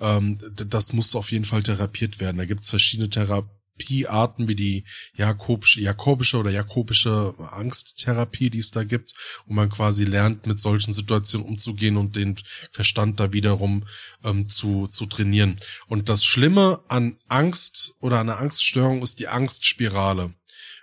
[0.00, 2.38] Ähm, das muss auf jeden Fall therapiert werden.
[2.38, 4.84] Da gibt's verschiedene Therapiearten wie die
[5.16, 9.14] jakobische, jakobische oder jakobische Angsttherapie, die es da gibt,
[9.46, 12.36] wo man quasi lernt, mit solchen Situationen umzugehen und den
[12.72, 13.84] Verstand da wiederum
[14.24, 15.56] ähm, zu, zu trainieren.
[15.86, 20.34] Und das Schlimme an Angst oder einer Angststörung ist die Angstspirale.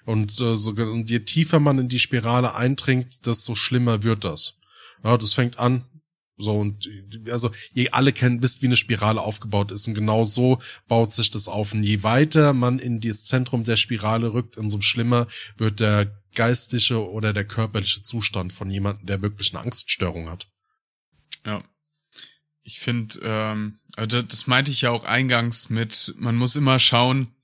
[0.06, 4.60] Und, äh, so, und je tiefer man in die Spirale eindringt, desto schlimmer wird das.
[5.04, 5.86] Ja, das fängt an
[6.38, 6.90] so und
[7.30, 11.32] also ihr alle kennt, wisst, wie eine Spirale aufgebaut ist und genau so baut sich
[11.32, 11.74] das auf.
[11.74, 15.28] Und je weiter man in das Zentrum der Spirale rückt, umso schlimmer
[15.58, 20.48] wird der geistige oder der körperliche Zustand von jemandem, der wirklich eine Angststörung hat.
[21.46, 21.64] Ja.
[22.64, 27.35] Ich finde, ähm, also das meinte ich ja auch eingangs mit, man muss immer schauen,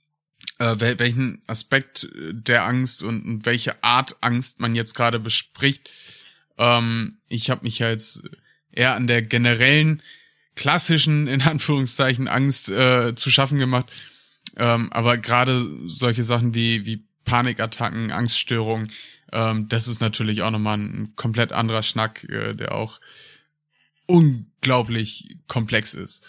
[0.60, 5.90] äh, welchen Aspekt der Angst und, und welche Art Angst man jetzt gerade bespricht.
[6.58, 8.24] Ähm, ich habe mich ja jetzt
[8.72, 10.02] eher an der generellen
[10.56, 13.90] klassischen, in Anführungszeichen, Angst äh, zu schaffen gemacht.
[14.58, 18.92] Ähm, aber gerade solche Sachen wie, wie Panikattacken, Angststörungen,
[19.32, 23.00] ähm, das ist natürlich auch nochmal ein komplett anderer Schnack, äh, der auch
[24.06, 26.28] unglaublich komplex ist.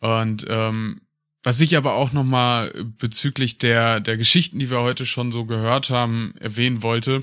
[0.00, 1.00] Und ähm,
[1.46, 5.90] was ich aber auch nochmal bezüglich der, der Geschichten, die wir heute schon so gehört
[5.90, 7.22] haben, erwähnen wollte,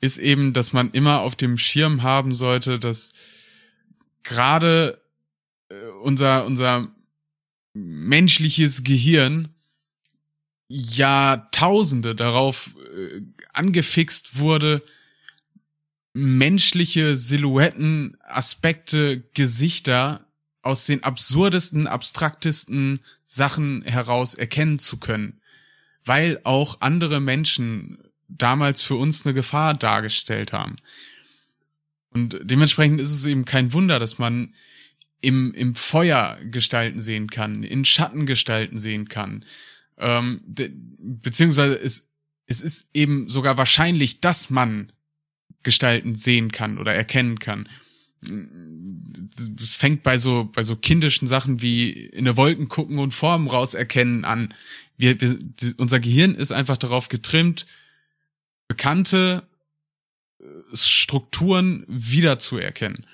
[0.00, 3.12] ist eben, dass man immer auf dem Schirm haben sollte, dass
[4.24, 5.00] gerade
[5.68, 6.88] äh, unser, unser
[7.74, 9.54] menschliches Gehirn
[10.66, 13.20] Jahrtausende darauf äh,
[13.52, 14.82] angefixt wurde,
[16.12, 20.26] menschliche Silhouetten, Aspekte, Gesichter
[20.62, 25.40] aus den absurdesten, abstraktesten Sachen heraus erkennen zu können,
[26.04, 30.76] weil auch andere Menschen damals für uns eine Gefahr dargestellt haben.
[32.10, 34.54] Und dementsprechend ist es eben kein Wunder, dass man
[35.20, 39.44] im, im Feuer Gestalten sehen kann, in Schatten Gestalten sehen kann.
[39.98, 40.40] Ähm,
[40.98, 42.08] beziehungsweise es,
[42.46, 44.90] es ist eben sogar wahrscheinlich, dass man
[45.62, 47.68] Gestalten sehen kann oder erkennen kann.
[49.60, 53.48] Es fängt bei so, bei so kindischen Sachen wie in eine Wolken gucken und Formen
[53.48, 54.54] rauserkennen an.
[54.96, 55.38] Wir, wir,
[55.76, 57.66] unser Gehirn ist einfach darauf getrimmt,
[58.66, 59.48] bekannte
[60.40, 60.44] äh,
[60.74, 63.06] Strukturen wiederzuerkennen.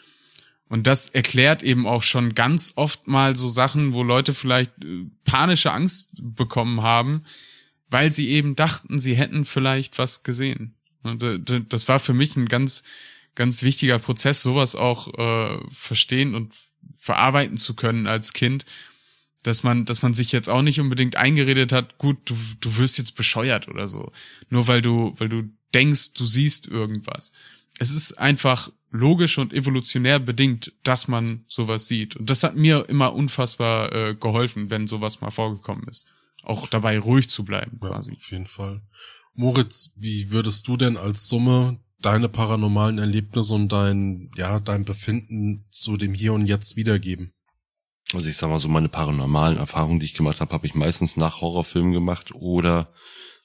[0.68, 5.06] Und das erklärt eben auch schon ganz oft mal so Sachen, wo Leute vielleicht äh,
[5.24, 7.24] panische Angst bekommen haben,
[7.88, 10.74] weil sie eben dachten, sie hätten vielleicht was gesehen.
[11.02, 12.82] Und äh, das war für mich ein ganz,
[13.34, 16.54] ganz wichtiger Prozess, sowas auch äh, verstehen und
[16.96, 18.64] verarbeiten zu können als Kind,
[19.42, 22.98] dass man, dass man sich jetzt auch nicht unbedingt eingeredet hat, gut, du, du wirst
[22.98, 24.10] jetzt bescheuert oder so.
[24.48, 27.34] Nur weil du, weil du denkst, du siehst irgendwas.
[27.78, 32.16] Es ist einfach logisch und evolutionär bedingt, dass man sowas sieht.
[32.16, 36.06] Und das hat mir immer unfassbar äh, geholfen, wenn sowas mal vorgekommen ist.
[36.42, 38.12] Auch dabei ruhig zu bleiben, ja, quasi.
[38.12, 38.82] Auf jeden Fall.
[39.34, 45.64] Moritz, wie würdest du denn als Summe deine paranormalen Erlebnisse und dein, ja, dein Befinden
[45.70, 47.32] zu dem Hier und Jetzt wiedergeben?
[48.12, 51.16] Also ich sag mal so, meine paranormalen Erfahrungen, die ich gemacht habe, habe ich meistens
[51.16, 52.92] nach Horrorfilmen gemacht oder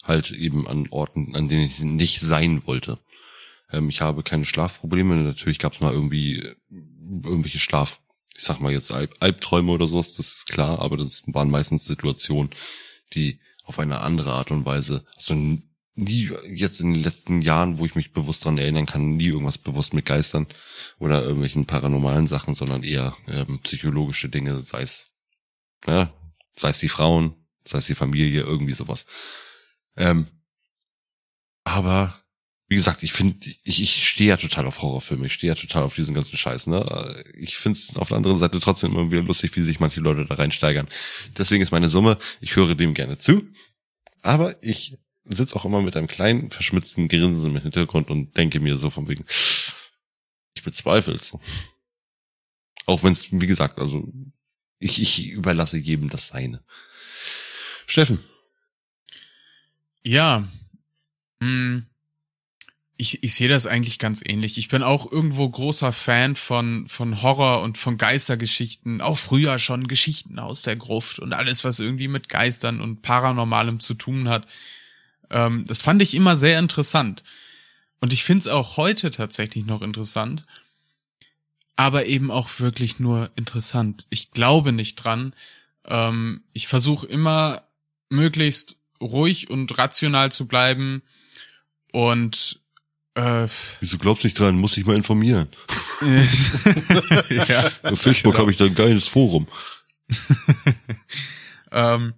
[0.04, 3.00] halt eben an Orten, an denen ich nicht sein wollte.
[3.72, 5.16] Ähm, ich habe keine Schlafprobleme.
[5.16, 8.02] Natürlich gab es mal irgendwie irgendwelche Schlaf,
[8.36, 11.86] ich sag mal jetzt Alb Albträume oder sowas, das ist klar, aber das waren meistens
[11.86, 12.52] Situationen,
[13.14, 15.34] die auf eine andere Art und Weise, also
[16.00, 19.58] nie jetzt in den letzten Jahren, wo ich mich bewusst daran erinnern kann, nie irgendwas
[19.58, 20.48] bewusst mit Geistern
[20.98, 25.12] oder irgendwelchen paranormalen Sachen, sondern eher ähm, psychologische Dinge, sei es,
[25.88, 26.14] ja,
[26.56, 27.36] sei es die Frauen,
[27.66, 29.06] sei es die Familie, irgendwie sowas.
[29.98, 30.28] Ähm,
[31.64, 32.24] aber
[32.68, 35.84] wie gesagt, ich finde, ich, ich stehe ja total auf Horrorfilme, ich stehe ja total
[35.84, 37.24] auf diesen ganzen Scheiß, ne?
[37.34, 40.26] Ich finde es auf der anderen Seite trotzdem immer wieder lustig, wie sich manche Leute
[40.26, 40.88] da reinsteigern.
[41.38, 43.42] Deswegen ist meine Summe, ich höre dem gerne zu,
[44.22, 45.00] aber ich
[45.36, 49.08] sitze auch immer mit einem kleinen, verschmitzten Grinsen im Hintergrund und denke mir so von
[49.08, 49.26] wegen,
[50.56, 51.38] ich bezweifle es.
[52.86, 54.12] Auch wenn es, wie gesagt, also
[54.80, 56.64] ich, ich überlasse jedem das Seine.
[57.86, 58.20] Steffen.
[60.04, 60.48] Ja.
[61.42, 61.86] Hm.
[62.98, 64.58] Ich, ich sehe das eigentlich ganz ähnlich.
[64.58, 69.00] Ich bin auch irgendwo großer Fan von, von Horror und von Geistergeschichten.
[69.00, 73.80] Auch früher schon Geschichten aus der Gruft und alles, was irgendwie mit Geistern und Paranormalem
[73.80, 74.48] zu tun hat.
[75.30, 77.24] Ähm, das fand ich immer sehr interessant.
[78.00, 80.46] Und ich finde es auch heute tatsächlich noch interessant.
[81.76, 84.06] Aber eben auch wirklich nur interessant.
[84.10, 85.34] Ich glaube nicht dran.
[85.86, 87.64] Ähm, ich versuche immer
[88.10, 91.02] möglichst ruhig und rational zu bleiben
[91.92, 92.60] und
[93.16, 93.48] äh,
[93.80, 94.58] Wieso glaubst du nicht dran?
[94.58, 95.48] Muss ich mal informieren.
[97.30, 98.42] ja, Auf Facebook genau.
[98.42, 99.48] habe ich da ein geiles Forum.
[101.72, 102.14] ähm,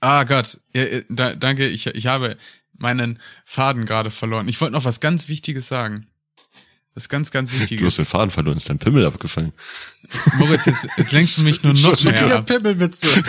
[0.00, 2.36] ah Gott, ja, ja, da, danke, ich, ich habe
[2.76, 4.48] meinen Faden gerade verloren.
[4.48, 6.06] Ich wollte noch was ganz Wichtiges sagen.
[6.94, 7.96] Das ganz, ganz Du hast Wichtiges.
[7.96, 9.52] den Faden verloren, ist dein Pimmel abgefallen.
[10.38, 12.46] Moritz, jetzt, jetzt lenkst du mich nur noch Schon mehr wieder ab.
[12.46, 13.06] Pimmelwitze.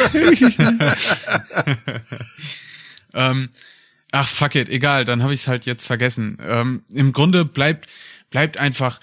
[3.14, 3.49] ähm,
[4.11, 6.38] ach, fuck it, egal, dann habe ich es halt jetzt vergessen.
[6.41, 7.88] Ähm, Im Grunde bleibt,
[8.31, 8.99] bleibt einfach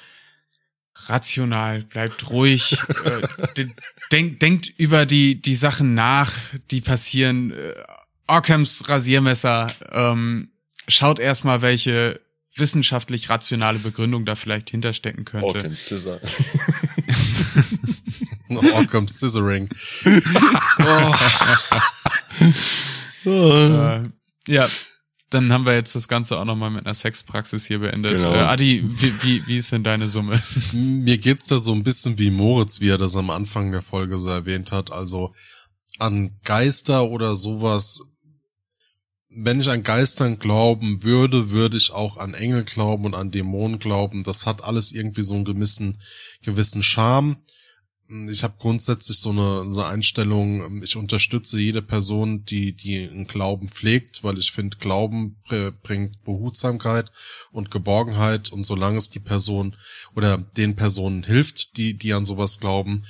[1.06, 3.26] rational, bleibt ruhig, äh,
[3.56, 3.70] de-
[4.12, 6.34] denk, denkt über die, die Sachen nach,
[6.70, 7.52] die passieren.
[7.52, 7.74] Äh,
[8.26, 10.50] Ockhams Rasiermesser, ähm,
[10.86, 12.20] schaut erstmal, welche
[12.56, 15.74] wissenschaftlich rationale Begründung da vielleicht hinterstecken könnte.
[15.74, 16.20] Scissor.
[18.50, 19.68] oh, kommt Scissoring.
[20.78, 21.12] Oh,
[23.24, 24.08] Äh,
[24.46, 24.68] ja,
[25.30, 28.16] dann haben wir jetzt das Ganze auch nochmal mit einer Sexpraxis hier beendet.
[28.16, 28.32] Genau.
[28.32, 30.42] Äh, Adi, wie, wie, wie ist denn deine Summe?
[30.72, 34.18] mir geht's da so ein bisschen wie Moritz, wie er das am Anfang der Folge
[34.18, 34.90] so erwähnt hat.
[34.90, 35.34] Also
[35.98, 38.00] an Geister oder sowas.
[39.30, 43.78] Wenn ich an Geistern glauben würde, würde ich auch an Engel glauben und an Dämonen
[43.78, 44.24] glauben.
[44.24, 46.00] Das hat alles irgendwie so einen gewissen,
[46.42, 47.36] gewissen Charme.
[48.30, 53.26] Ich habe grundsätzlich so eine, so eine Einstellung, ich unterstütze jede Person, die, die einen
[53.26, 57.12] Glauben pflegt, weil ich finde, Glauben br- bringt Behutsamkeit
[57.52, 59.76] und Geborgenheit und solange es die Person
[60.16, 63.04] oder den Personen hilft, die, die an sowas glauben,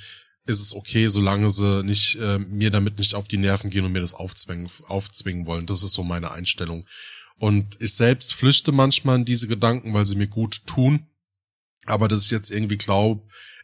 [0.45, 3.93] ist es okay, solange sie nicht, äh, mir damit nicht auf die Nerven gehen und
[3.93, 5.65] mir das aufzwingen, aufzwingen wollen.
[5.65, 6.85] Das ist so meine Einstellung.
[7.37, 11.07] Und ich selbst flüchte manchmal in diese Gedanken, weil sie mir gut tun.
[11.85, 13.23] Aber dass ich jetzt irgendwie glaube,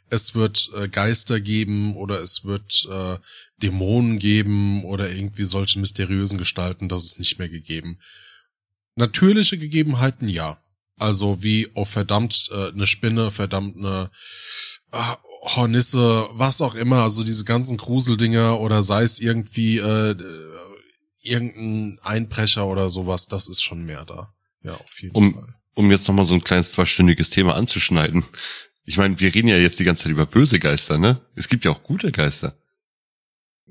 [0.09, 3.17] es wird äh, Geister geben oder es wird äh,
[3.61, 7.99] Dämonen geben oder irgendwie solche mysteriösen Gestalten, das ist nicht mehr gegeben.
[8.95, 10.57] Natürliche Gegebenheiten ja.
[10.97, 14.11] Also wie, oh verdammt, äh, eine Spinne, verdammt eine
[14.91, 15.15] äh,
[15.55, 20.15] Hornisse, was auch immer, also diese ganzen Gruseldinger oder sei es irgendwie äh,
[21.21, 24.33] irgendein Einbrecher oder sowas, das ist schon mehr da.
[24.63, 25.55] Ja, auf jeden Um- Fall.
[25.73, 28.23] um jetzt nochmal so ein kleines zweistündiges Thema anzuschneiden.
[28.85, 31.19] Ich meine, wir reden ja jetzt die ganze Zeit über böse Geister, ne?
[31.35, 32.55] Es gibt ja auch gute Geister.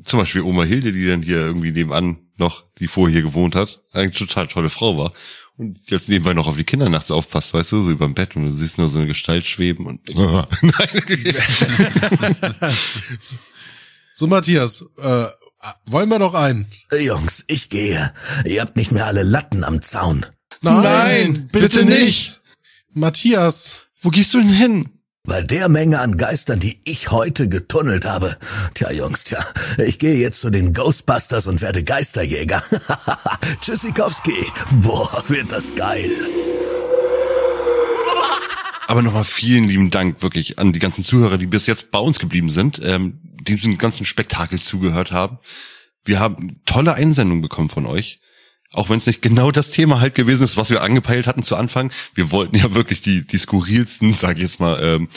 [0.04, 3.82] Zum Beispiel Oma Hilde, die dann hier irgendwie nebenan noch, die vorher hier gewohnt hat,
[3.92, 5.12] eigentlich total tolle Frau war.
[5.56, 8.42] Und jetzt nebenbei noch auf die Kinder nachts aufpasst, weißt du, so überm Bett und
[8.42, 10.46] du siehst nur so eine Gestalt schweben und nein.
[14.16, 15.26] So, Matthias, äh,
[15.86, 16.66] wollen wir noch einen?
[16.96, 18.14] Jungs, ich gehe.
[18.44, 20.24] Ihr habt nicht mehr alle Latten am Zaun.
[20.60, 22.40] Nein, bitte nicht.
[22.92, 24.90] Matthias, Wo gehst du denn hin?
[25.26, 28.36] Bei der Menge an Geistern, die ich heute getunnelt habe.
[28.74, 29.42] Tja, Jungs, tja,
[29.78, 32.62] ich gehe jetzt zu den Ghostbusters und werde Geisterjäger.
[33.62, 34.34] Tschüssikowski.
[34.82, 36.10] Boah, wird das geil.
[38.86, 42.18] Aber nochmal vielen lieben Dank wirklich an die ganzen Zuhörer, die bis jetzt bei uns
[42.18, 45.38] geblieben sind, ähm, die diesem ganzen Spektakel zugehört haben.
[46.04, 48.20] Wir haben tolle Einsendungen bekommen von euch.
[48.74, 51.56] Auch wenn es nicht genau das Thema halt gewesen ist, was wir angepeilt hatten zu
[51.56, 51.92] Anfang.
[52.14, 55.08] Wir wollten ja wirklich die, die skurrilsten, sage ich jetzt mal, ähm,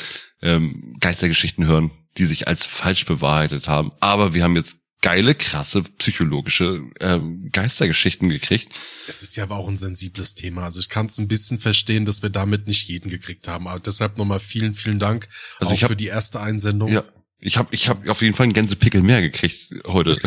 [0.42, 3.92] ähm, Geistergeschichten hören, die sich als falsch bewahrheitet haben.
[4.00, 8.68] Aber wir haben jetzt geile, krasse, psychologische ähm, Geistergeschichten gekriegt.
[9.08, 10.64] es ist ja aber auch ein sensibles Thema.
[10.64, 13.68] Also ich kann es ein bisschen verstehen, dass wir damit nicht jeden gekriegt haben.
[13.68, 15.28] Aber deshalb nochmal vielen, vielen Dank
[15.60, 16.92] Also auch ich hab- für die erste Einsendung.
[16.92, 17.04] Ja.
[17.40, 20.18] Ich habe ich hab auf jeden Fall einen Gänsepickel mehr gekriegt heute.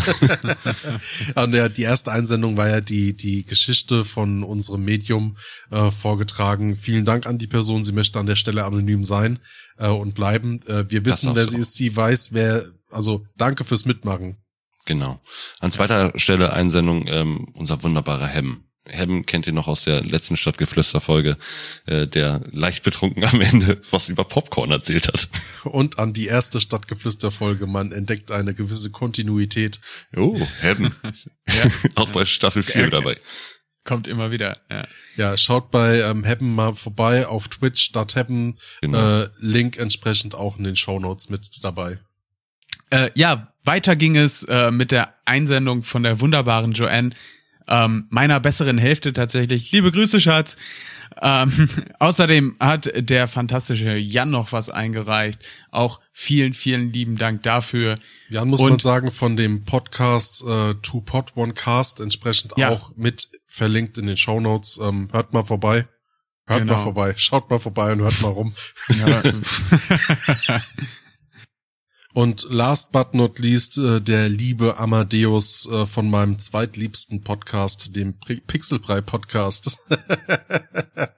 [1.34, 5.36] Und ja, die erste Einsendung war ja die, die Geschichte von unserem Medium
[5.70, 6.76] äh, vorgetragen.
[6.76, 7.82] Vielen Dank an die Person.
[7.82, 9.40] Sie möchte an der Stelle anonym sein
[9.78, 10.60] äh, und bleiben.
[10.68, 11.60] Äh, wir wissen, wer sie auch.
[11.60, 11.74] ist.
[11.74, 14.36] Sie weiß, wer, also danke fürs Mitmachen.
[14.86, 15.20] Genau.
[15.58, 18.64] An zweiter Stelle Einsendung ähm, unser wunderbarer Hem.
[18.88, 21.36] Hem kennt ihr noch aus der letzten Stadtgeflüster-Folge,
[21.86, 25.28] äh, der leicht betrunken am Ende was über Popcorn erzählt hat.
[25.64, 27.66] Und an die erste Stadtgeflüster-Folge.
[27.66, 29.80] Man entdeckt eine gewisse Kontinuität.
[30.16, 30.94] Oh, Hem.
[31.94, 33.16] Auch bei Staffel 4 dabei.
[33.84, 34.58] Kommt immer wieder.
[34.70, 34.86] Ja.
[35.16, 38.58] Ja, schaut bei ähm, Happen mal vorbei auf Twitch statt Happen.
[38.82, 39.22] Genau.
[39.22, 41.98] Äh, Link entsprechend auch in den Shownotes mit dabei.
[42.90, 47.10] Äh, ja, weiter ging es äh, mit der Einsendung von der wunderbaren Joanne,
[47.68, 49.70] ähm, meiner besseren Hälfte tatsächlich.
[49.72, 50.56] Liebe Grüße, Schatz.
[51.22, 51.68] Ähm,
[51.98, 55.40] außerdem hat der fantastische Jan noch was eingereicht.
[55.70, 57.98] Auch vielen, vielen lieben Dank dafür.
[58.30, 62.70] Jan muss Und- man sagen, von dem Podcast äh, Two Pod One Cast entsprechend Ja.
[62.70, 64.78] auch mit verlinkt in den Shownotes.
[64.82, 65.86] Ähm, hört mal vorbei.
[66.46, 66.74] Hört Genau.
[66.74, 67.14] mal vorbei.
[67.16, 68.54] Schaut mal vorbei und hört mal rum.
[68.88, 69.22] Ja,
[72.12, 78.14] Und last but not least, äh, der liebe Amadeus äh, von meinem zweitliebsten Podcast, dem
[78.18, 79.78] Pixelbrei Podcast.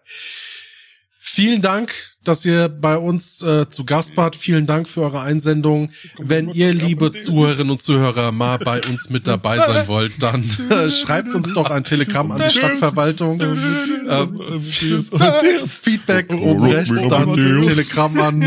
[1.10, 4.36] Vielen Dank, dass ihr bei uns äh, zu Gast wart.
[4.36, 5.90] Vielen Dank für eure Einsendung.
[6.18, 10.88] Wenn ihr, liebe Zuhörerinnen und Zuhörer, mal bei uns mit dabei sein wollt, dann äh,
[10.90, 13.40] schreibt uns doch ein Telegramm an die Stadtverwaltung.
[13.40, 18.40] Ähm, Feedback oben rechts, dann Telegramm an.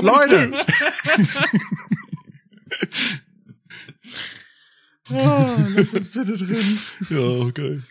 [0.00, 0.52] Leute!
[5.10, 6.78] lass es bitte drin.
[7.08, 7.82] Ja, geil.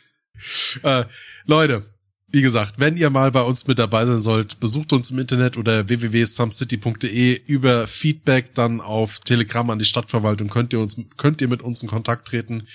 [0.84, 1.06] Äh,
[1.46, 1.84] Leute,
[2.30, 5.56] wie gesagt, wenn ihr mal bei uns mit dabei sein sollt, besucht uns im Internet
[5.56, 11.48] oder www.sumcity.de über Feedback dann auf Telegram an die Stadtverwaltung könnt ihr uns könnt ihr
[11.48, 12.68] mit uns in Kontakt treten.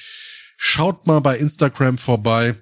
[0.56, 2.56] Schaut mal bei Instagram vorbei.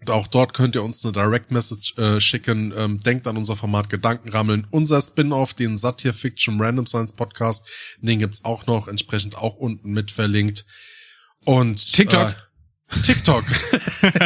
[0.00, 2.72] Und auch dort könnt ihr uns eine Direct Message äh, schicken.
[2.76, 4.66] Ähm, denkt an unser Format Gedankenrammeln.
[4.70, 7.68] Unser Spin-off, den Satire Fiction Random Science Podcast,
[8.00, 10.66] den gibt's auch noch, entsprechend auch unten mit verlinkt.
[11.44, 12.30] Und TikTok.
[12.30, 12.47] Äh,
[13.02, 13.44] TikTok.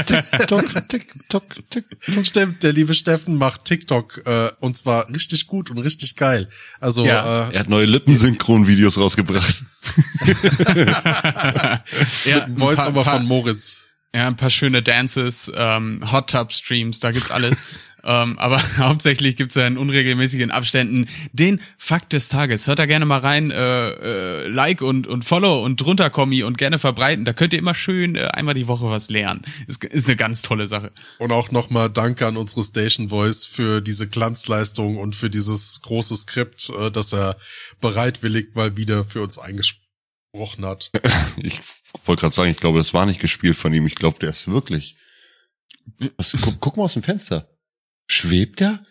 [0.07, 2.25] TikTok, TikTok, TikTok.
[2.27, 6.49] Stimmt, der liebe Steffen macht TikTok äh, und zwar richtig gut und richtig geil.
[6.81, 7.49] Also Ja.
[7.49, 9.63] äh, Er hat neue Lippensynchron-Videos rausgebracht.
[12.25, 13.87] ja, Voice ein paar- aber von Moritz.
[14.15, 17.65] Ja, ein paar schöne Dances, ähm, Hot Tub Streams, da gibt's alles.
[18.05, 22.67] Ähm, aber hauptsächlich gibt's ja in unregelmäßigen Abständen den Fakt des Tages.
[22.67, 26.59] Hört da gerne mal rein, äh, äh, Like und, und Follow und drunter Kommi und
[26.59, 27.25] gerne verbreiten.
[27.25, 29.43] Da könnt ihr immer schön äh, einmal die Woche was lernen.
[29.67, 30.93] Ist, ist eine ganz tolle Sache.
[31.19, 36.17] Und auch nochmal Danke an unsere Station Voice für diese Glanzleistung und für dieses große
[36.17, 37.37] Skript, äh, das er
[37.81, 40.91] bereitwillig mal wieder für uns eingesprochen hat.
[41.37, 41.61] Ich
[42.07, 43.87] wollte gerade sagen, ich glaube, das war nicht gespielt von ihm.
[43.87, 44.97] Ich glaube, der ist wirklich.
[46.17, 47.52] Was, guck, guck mal aus dem Fenster.
[48.13, 48.85] Schwebt er?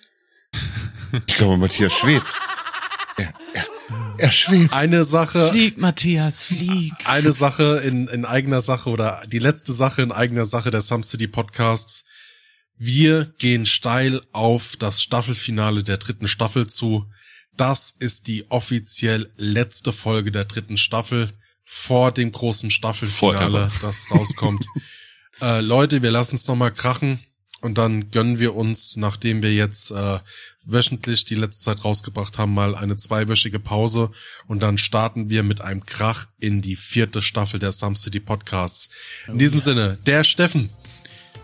[1.28, 2.26] Ich glaube, Matthias schwebt.
[3.18, 3.68] Er, er,
[4.18, 4.74] er schwebt.
[4.74, 6.92] Eine Sache, Flieg, Matthias, flieg.
[7.06, 11.04] eine Sache in, in eigener Sache oder die letzte Sache in eigener Sache der Some
[11.04, 12.04] City Podcasts.
[12.78, 17.06] Wir gehen steil auf das Staffelfinale der dritten Staffel zu.
[17.56, 21.32] Das ist die offiziell letzte Folge der dritten Staffel
[21.64, 23.72] vor dem großen Staffelfinale, Forever.
[23.82, 24.66] das rauskommt.
[25.42, 27.20] äh, Leute, wir lassen es nochmal krachen.
[27.62, 30.20] Und dann gönnen wir uns, nachdem wir jetzt äh,
[30.66, 34.10] wöchentlich die letzte Zeit rausgebracht haben, mal eine zweiwöchige Pause.
[34.48, 38.90] Und dann starten wir mit einem Krach in die vierte Staffel der Some City Podcasts.
[39.28, 40.70] In diesem Sinne, der Steffen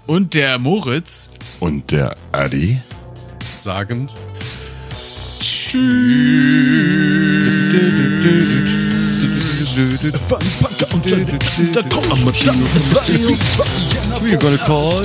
[0.07, 1.29] Und der Moritz.
[1.59, 2.79] Und der Adi.
[3.55, 4.09] sagen
[9.77, 9.85] We're
[14.39, 15.03] gonna call.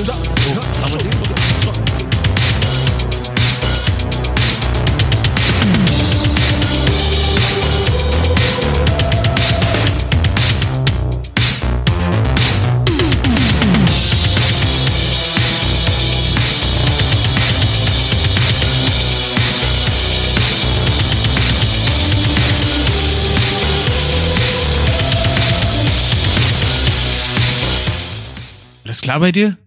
[28.93, 29.57] Alles klar bei dir?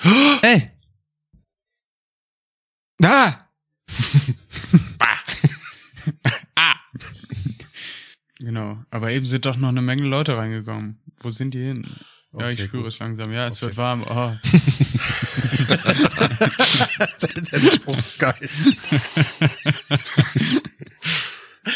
[0.40, 0.70] Hey.
[2.98, 3.46] Da.
[6.56, 6.74] ah.
[8.38, 8.78] Genau.
[8.90, 10.98] Aber eben sind doch noch eine Menge Leute reingekommen.
[11.20, 11.86] Wo sind die hin?
[12.32, 12.92] Ja, ich Okay, spüre gut.
[12.92, 13.30] es langsam.
[13.32, 13.66] Ja, es Okay.
[13.66, 14.02] wird warm.
[14.08, 14.34] Oh.
[17.52, 18.48] Der Spruch ist geil.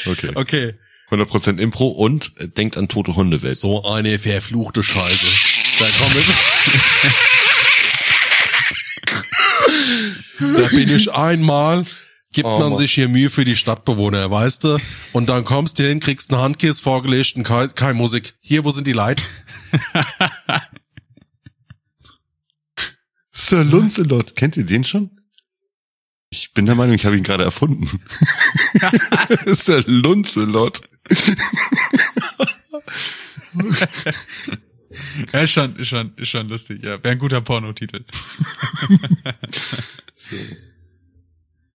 [0.07, 0.31] Okay.
[0.35, 0.75] Okay.
[1.11, 3.57] 100% Impro und äh, denkt an tote Hundewelt.
[3.57, 5.50] So eine verfluchte Scheiße.
[5.81, 6.15] Da kommen
[10.59, 11.87] Da bin ich einmal,
[12.33, 12.79] gibt Oh, man Mann.
[12.79, 14.79] sich hier Mühe für die Stadtbewohner, weißt du?
[15.13, 18.35] Und dann kommst du hin, kriegst einen Handkiss vorgelegt und kein, kein Musik.
[18.41, 19.23] Hier, wo sind die Leute?
[23.31, 24.37] Sir Luncelot.
[24.37, 25.19] Kennt ihr den schon?
[26.29, 27.89] Ich bin der Meinung, ich habe ihn gerade erfunden.
[29.47, 30.83] Sir Luncelot.
[35.33, 36.83] Ja, ist schon, ist schon, ist schon lustig.
[36.83, 38.05] Ja, wäre ein guter Pornotitel.
[40.15, 40.37] So.